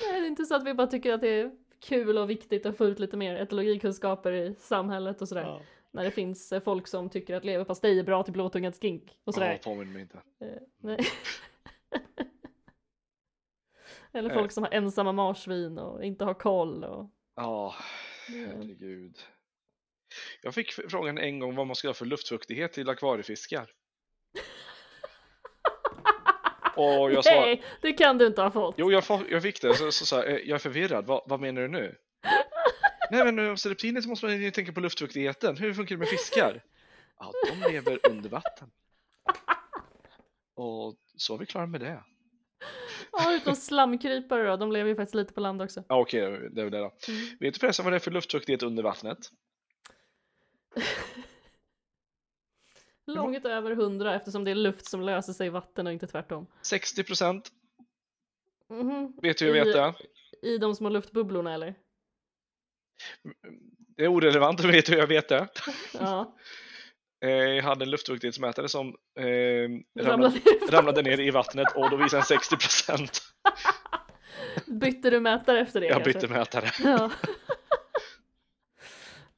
[0.00, 1.50] Nej, det är inte så att vi bara tycker att det är
[1.80, 5.42] kul och viktigt att få ut lite mer etologikunskaper i samhället och sådär.
[5.42, 5.60] Ja,
[5.90, 9.34] När det finns eh, folk som tycker att leverpastej är bra till blåtungad skink och
[9.34, 9.52] sådär.
[9.52, 10.16] ja, påminn mig inte.
[10.40, 10.48] Eh,
[10.82, 10.98] nej.
[14.12, 14.34] Eller Eh.
[14.34, 17.10] folk som har ensamma marsvin och inte har koll och...
[17.36, 17.74] Ja,
[18.28, 19.18] eh, herregud.
[20.42, 23.70] Jag fick frågan en gång vad man ska ha för luftfuktighet till akvariefiskar.
[26.78, 28.74] Och jag sa, Nej, det kan du inte ha fått.
[28.78, 31.22] jo jag, får- jag fick det, så, så, sa jag, "Eh, jag är förvirrad, vad,
[31.26, 31.94] vad menar du nu?
[33.10, 36.08] Nej men hos reptiler så måste man ju tänka på luftfuktigheten, hur funkar det med
[36.08, 36.62] fiskar?
[37.18, 37.32] Ja,
[37.62, 38.70] de lever under vatten.
[40.54, 42.02] Och så är vi klara med det.
[43.12, 45.84] Ja, utom slamkrypare då, de lever ju faktiskt lite på land också.
[45.88, 46.94] Ja okej, det är väl det då.
[47.08, 47.20] Mm.
[47.40, 49.18] Vet du förresten vad det är för luftfuktighet under vattnet?
[53.14, 56.46] Långt över 100 eftersom det är luft som löser sig i vatten och inte tvärtom.
[56.62, 57.48] 60 procent.
[58.70, 59.12] Mhm.
[59.22, 59.94] Vet du hur jag vet det?
[60.48, 61.74] I de små luftbubblorna eller?
[63.96, 65.48] Det är orelevant, vet du hur jag vet det?
[66.00, 66.36] Ja.
[67.24, 70.70] Eh, Jag hade en luftfuktighetsmätare som eh, Ramlade ramlade, ner.
[70.70, 73.20] ramlade ner i vattnet och då visade den 60 procent.
[74.66, 76.12] Bytte du mätare efter det Jag kanske?
[76.12, 76.70] bytte mätare.
[76.84, 77.10] Ja.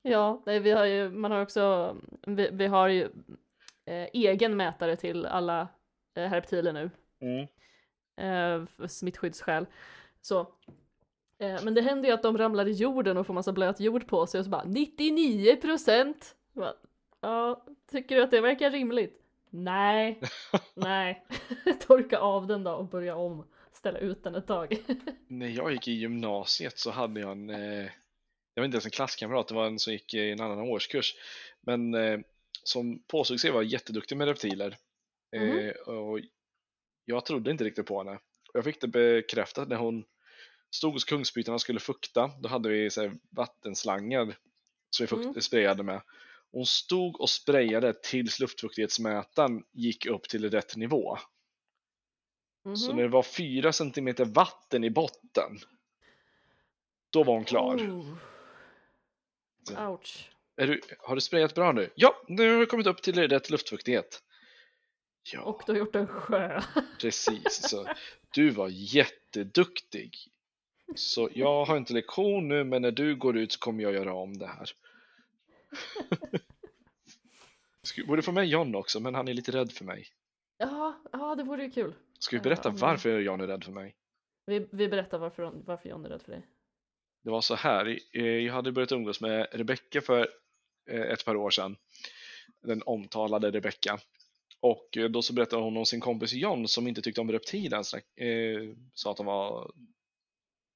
[0.02, 3.08] ja, nej, vi har ju, man har också, vi, vi har ju
[3.86, 5.68] eh, egen mätare till alla
[6.16, 6.90] eh, herptiler nu,
[7.20, 7.40] Mm.
[8.16, 9.66] eh, för smittskyddsskäl.
[10.20, 10.40] Så.
[11.38, 14.06] Eh, men det händer ju att de ramlar i jorden och får massa blöt jord
[14.06, 16.36] på sig och så bara 99 procent!
[17.20, 19.22] Ja, tycker du att det verkar rimligt?
[19.50, 20.20] Nej,
[20.74, 21.26] nej.
[21.86, 23.46] Torka av den då och börja om.
[23.72, 24.76] Ställa ut den ett tag.
[25.28, 27.90] När jag gick i gymnasiet så hade jag en, eh,
[28.54, 31.14] jag vet inte ens en klasskamrat, det var en som gick i en annan årskurs,
[31.60, 32.20] men eh,
[32.64, 34.76] som påstod sig vara jätteduktig med reptiler.
[35.36, 36.20] Eh, och
[37.04, 38.12] jag trodde inte riktigt på henne.
[38.48, 40.04] Och jag fick det bekräftat när hon
[40.70, 42.30] stod hos Kungsbytarna och skulle fukta.
[42.42, 44.36] Då hade vi så här, vattenslangar
[44.90, 45.40] som vi fukt, Mm.
[45.40, 46.02] sprayade med.
[46.52, 51.18] Hon stod och sprayade tills luftfuktighetsmätaren gick upp till rätt nivå.
[52.76, 52.96] Så Mhm.
[52.96, 55.58] när det var 4 centimeter vatten i botten,
[57.10, 57.76] då var hon klar.
[57.76, 58.16] Oh.
[59.90, 60.30] Ouch.
[60.56, 61.90] Du, har du sprayat bra nu?
[61.94, 64.22] Ja, nu har det kommit upp till rätt luftfuktighet.
[65.32, 66.60] Ja, Och du har gjort en sjö.
[67.00, 67.68] precis.
[67.70, 67.86] Så,
[68.34, 70.16] du var jätteduktig.
[70.94, 74.14] Så jag har inte lektion nu, men när du går ut så kommer jag göra
[74.14, 74.70] om det här.
[77.82, 80.06] Skulle- Borde få med John också, men han är lite rädd för mig.
[80.58, 81.94] Ja, ja, det vore ju kul.
[82.18, 83.96] Ska vi berätta varför John är rädd för mig?
[84.46, 86.46] Vi, vi berättar varför, varför John är rädd för dig.
[87.22, 90.28] Det var så här, jag hade börjat umgås med Rebecca för
[90.90, 91.76] eh, ett par år sedan.
[92.62, 93.98] Den omtalade Rebecca.
[94.60, 97.82] Och eh, då så berättade hon om sin kompis John som inte tyckte om reptiler.
[97.82, 99.70] så, eh, Sa att de var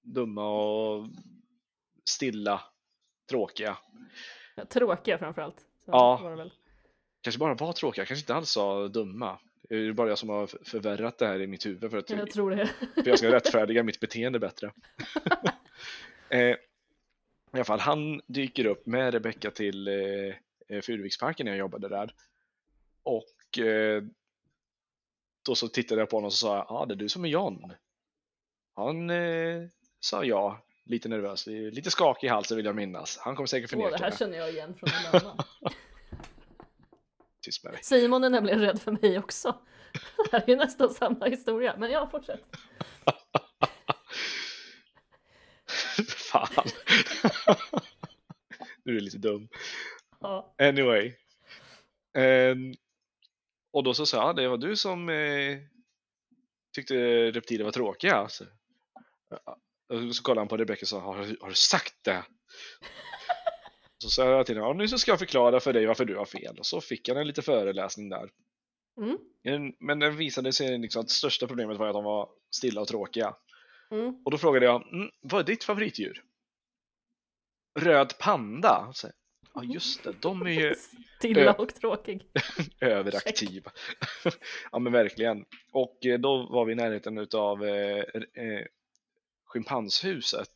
[0.02, 1.08] dumma och
[2.08, 2.60] stilla,
[3.30, 3.76] tråkiga.
[4.56, 5.60] Ja, tråkiga framförallt.
[5.60, 6.50] Så Ja.
[7.20, 9.38] Kanske bara var tråkiga, kanske inte alls sa dumma.
[9.68, 12.30] Det är bara jag som har förvärrat det här i mitt huvud för att Jag
[12.30, 12.66] tror det.
[12.94, 14.72] för jag ska rättfärdiga mitt beteende bättre.
[16.34, 16.56] eh, I
[17.52, 20.34] alla fall, han dyker upp med Rebecka till eh,
[20.68, 22.14] eh, Furuviksparken när jag jobbade där.
[23.02, 24.02] Och eh,
[25.44, 27.24] då så tittade jag på honom och sa jag, ja ah, det är du som
[27.24, 27.72] är John.
[28.74, 29.62] Han eh,
[30.00, 33.18] sa ja, lite nervös, lite skakig i halsen vill jag minnas.
[33.18, 34.16] Han kommer säkert Åh, förneka det här det.
[34.16, 35.44] känner jag igen från någon annan.
[37.42, 37.82] Tyst med dig.
[37.82, 39.58] Simon är nämligen rädd för mig också.
[40.16, 41.74] Det här är ju nästan samma historia.
[41.78, 42.40] Men ja, fortsätt.
[46.34, 46.66] Fan.
[48.84, 49.48] nu är du lite dum.
[50.20, 50.54] Ja.
[50.58, 51.12] Anyway.
[52.18, 52.74] Ehm,
[53.72, 55.58] och då så sa jag, "Ja, det var du som eh,
[56.74, 56.94] tyckte
[57.30, 58.28] reptiler var tråkiga.
[58.28, 58.44] Så,
[59.30, 59.58] ja.
[59.88, 62.24] och så kollade han på Rebecca och sa, har, du- har du sagt det?
[63.98, 66.24] Så sa jag till honom, nu så ska jag förklara för dig varför du har
[66.24, 66.58] fel.
[66.58, 68.30] Och så fick han en liten föreläsning där.
[69.00, 69.18] Mm.
[69.42, 72.88] En- Men den visade sig liksom att största problemet var att de var stilla och
[72.88, 73.34] tråkiga.
[73.94, 74.14] Mm.
[74.24, 76.22] Och då frågade jag, mm, vad är ditt favoritdjur?
[77.78, 78.90] Röd panda.
[78.94, 79.08] Så,
[79.54, 80.74] ja just det, de är ju
[81.18, 82.26] Stilla och tråkig.
[82.80, 83.70] överaktiva.
[84.72, 85.44] ja men verkligen.
[85.72, 87.98] Och eh, då var vi i närheten utav eh,
[88.34, 88.66] eh,
[89.44, 90.52] schimpanshuset.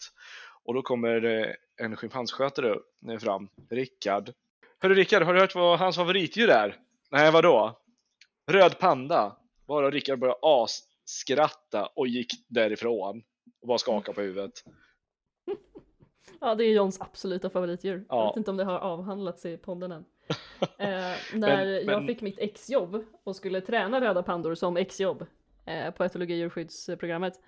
[0.65, 2.79] Och då kommer eh, en schimpansskötare
[3.21, 4.33] fram, Rickard.
[4.81, 6.77] Hörru Rickard, har du hört vad hans favoritdjur är?
[7.11, 7.81] Nej, vadå?
[8.47, 9.37] Röd panda.
[9.67, 13.23] Bara Rickard började asskratta och gick därifrån.
[13.61, 14.53] Och bara skakade på huvudet.
[16.41, 18.05] Ja, det är Johns absoluta favoritdjur.
[18.09, 18.17] Ja.
[18.17, 20.05] Jag vet inte om det har avhandlats i podden än.
[20.79, 25.27] Eh, när jag men- fick mitt exjobb och skulle träna röda pandor som exjobb
[25.65, 27.41] eh, på etologi och djurskyddsprogrammet.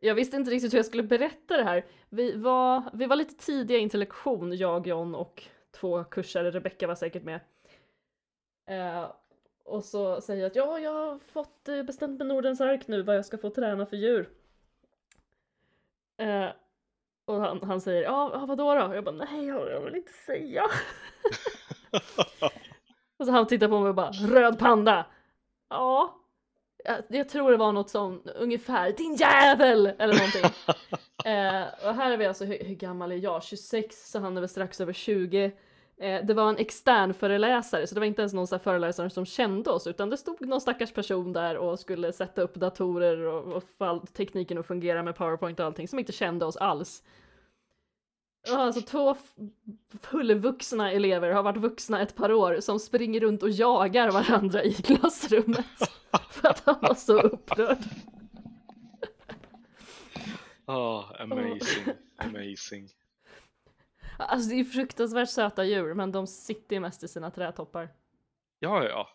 [0.00, 1.86] Jag visste inte riktigt hur jag skulle berätta det här.
[2.08, 6.94] Vi var, vi var lite tidiga till lektion, jag, John och två kursare, Rebecka var
[6.94, 7.40] säkert med.
[8.70, 9.10] Eh,
[9.64, 13.02] och så säger jag att ja, jag har fått eh, bestämt med Nordens ark nu
[13.02, 14.28] vad jag ska få träna för djur.
[16.20, 16.48] Eh,
[17.24, 18.84] och han, han säger ja, vadå då?
[18.84, 20.62] Och jag bara nej, jag vill inte säga.
[23.18, 25.06] och så han tittar på mig och bara röd panda.
[25.68, 26.16] Ja.
[26.84, 30.44] Jag, jag tror det var något som ungefär din jävel eller någonting.
[31.32, 33.44] eh, och här är vi alltså, hur, hur gammal är jag?
[33.44, 35.52] 26 så han är väl strax över 20.
[36.00, 39.26] Eh, det var en extern föreläsare så det var inte ens någon så föreläsare som
[39.26, 43.52] kände oss utan det stod någon stackars person där och skulle sätta upp datorer och,
[43.52, 47.02] och få all tekniken att fungera med powerpoint och allting som inte kände oss alls.
[48.48, 49.16] Alltså två
[50.02, 54.72] fullvuxna elever har varit vuxna ett par år som springer runt och jagar varandra i
[54.72, 55.90] klassrummet
[56.30, 57.78] för att han var så upprörd.
[60.64, 61.84] Ah, amazing,
[62.16, 62.88] amazing.
[64.20, 67.88] Alltså det är fruktansvärt söta djur men de sitter ju mest i sina trätoppar.
[68.58, 69.08] Ja, ja.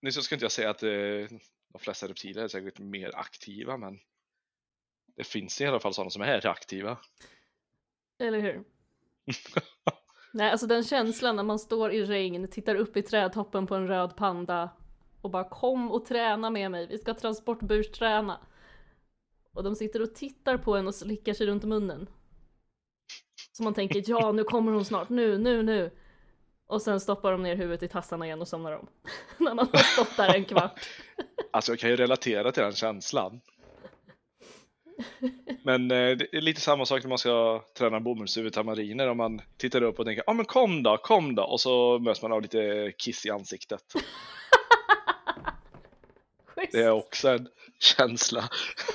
[0.00, 1.38] Nu så ska inte jag säga att eh,
[1.68, 3.98] de flesta reptiler är säkert mer aktiva, men
[5.16, 6.98] det finns i alla fall sådana som är aktiva.
[8.18, 8.64] Eller hur?
[10.32, 13.88] Nej, alltså den känslan när man står i regn, tittar upp i trädtoppen på en
[13.88, 14.70] röd panda
[15.20, 18.40] och bara kom och träna med mig, vi ska transportbursträna.
[19.52, 22.08] Och de sitter och tittar på en och slickar sig runt munnen.
[23.52, 25.90] Så man tänker ja, nu kommer hon snart, nu, nu, nu.
[26.66, 28.88] Och sen stoppar de ner huvudet i tassarna igen och somnar om.
[29.38, 30.88] när man har stått där en kvart.
[31.50, 33.40] Alltså jag kan ju relatera till den känslan.
[35.64, 39.40] Men eh, det är lite samma sak när man ska träna bomullshuvud tamariner om man
[39.56, 42.32] tittar upp och tänker ja ah, men kom då, kom då och så möts man
[42.32, 43.82] av lite kiss i ansiktet.
[46.72, 47.48] Det är också en
[47.78, 48.48] känsla.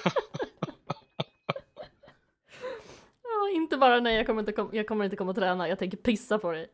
[3.48, 5.80] Ja, inte bara nej, jag kommer inte, kom, jag kommer inte komma och träna, jag
[5.80, 6.68] tänker pissa på dig.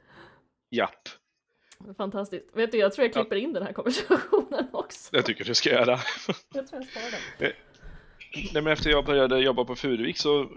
[0.69, 1.09] Japp,
[1.97, 2.45] Fantastiskt.
[2.53, 5.09] Vet du, jag tror jag klipper in den här konversationen också.
[5.15, 5.99] det tycker jag du ska göra.
[6.53, 7.51] Jag tror jag sparar den.
[8.53, 10.49] Nej, men efter jag började jobba på Furuvik så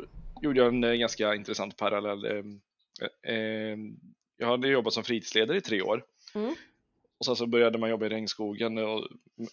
[0.42, 2.24] gjorde jag en eh, ganska intressant parallell.
[2.24, 3.76] Eh, eh,
[4.36, 6.54] Jag hade jobbat som fritidsledare i tre år Mm.
[7.18, 9.06] och sen så började man jobba i regnskogen och,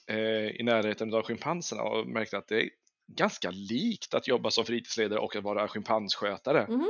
[0.08, 2.70] eh, i närheten av schimpanserna och märkte att det
[3.08, 6.68] ganska likt att jobba som fritidsledare och att vara schimpansskötare.
[6.70, 6.90] Mhm.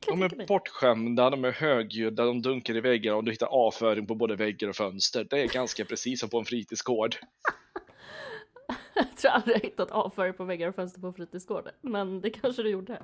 [0.00, 4.06] Kan De är bortskämda, de är högljudda, de dunkar i väggar och du hittar avföring
[4.06, 5.26] på både väggar och fönster.
[5.30, 7.16] Det är ganska precis som på en fritidsgård.
[8.94, 11.72] Jag tror aldrig jag hittat avföring på väggar och fönster på fritidsgården.
[11.80, 13.02] Men det kanske du gjorde.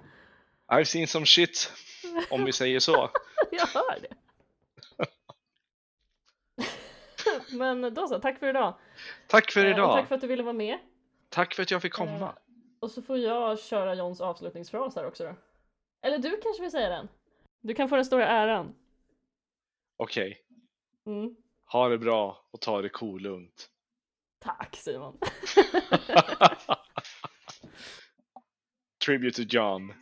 [0.72, 1.72] I've seen some shit,
[2.30, 3.10] om vi säger så.
[3.50, 4.14] Jag hör det.
[7.56, 8.74] Men då så, tack för idag.
[9.26, 9.96] Tack för Eh, Och idag.
[9.98, 10.78] tack för att du ville vara med.
[11.28, 12.32] Tack för att jag fick komma.
[12.80, 15.34] Och så får jag köra Johns avslutningsfras här också då.
[16.02, 17.08] Eller du kanske vill säga den?
[17.60, 18.74] Du kan få den stora äran.
[19.96, 20.38] Okej,
[21.06, 21.36] Mm.
[21.64, 23.70] ha det bra och ta det kolugnt.
[24.38, 25.18] Tack Simon.
[29.06, 29.92] Tribute to John.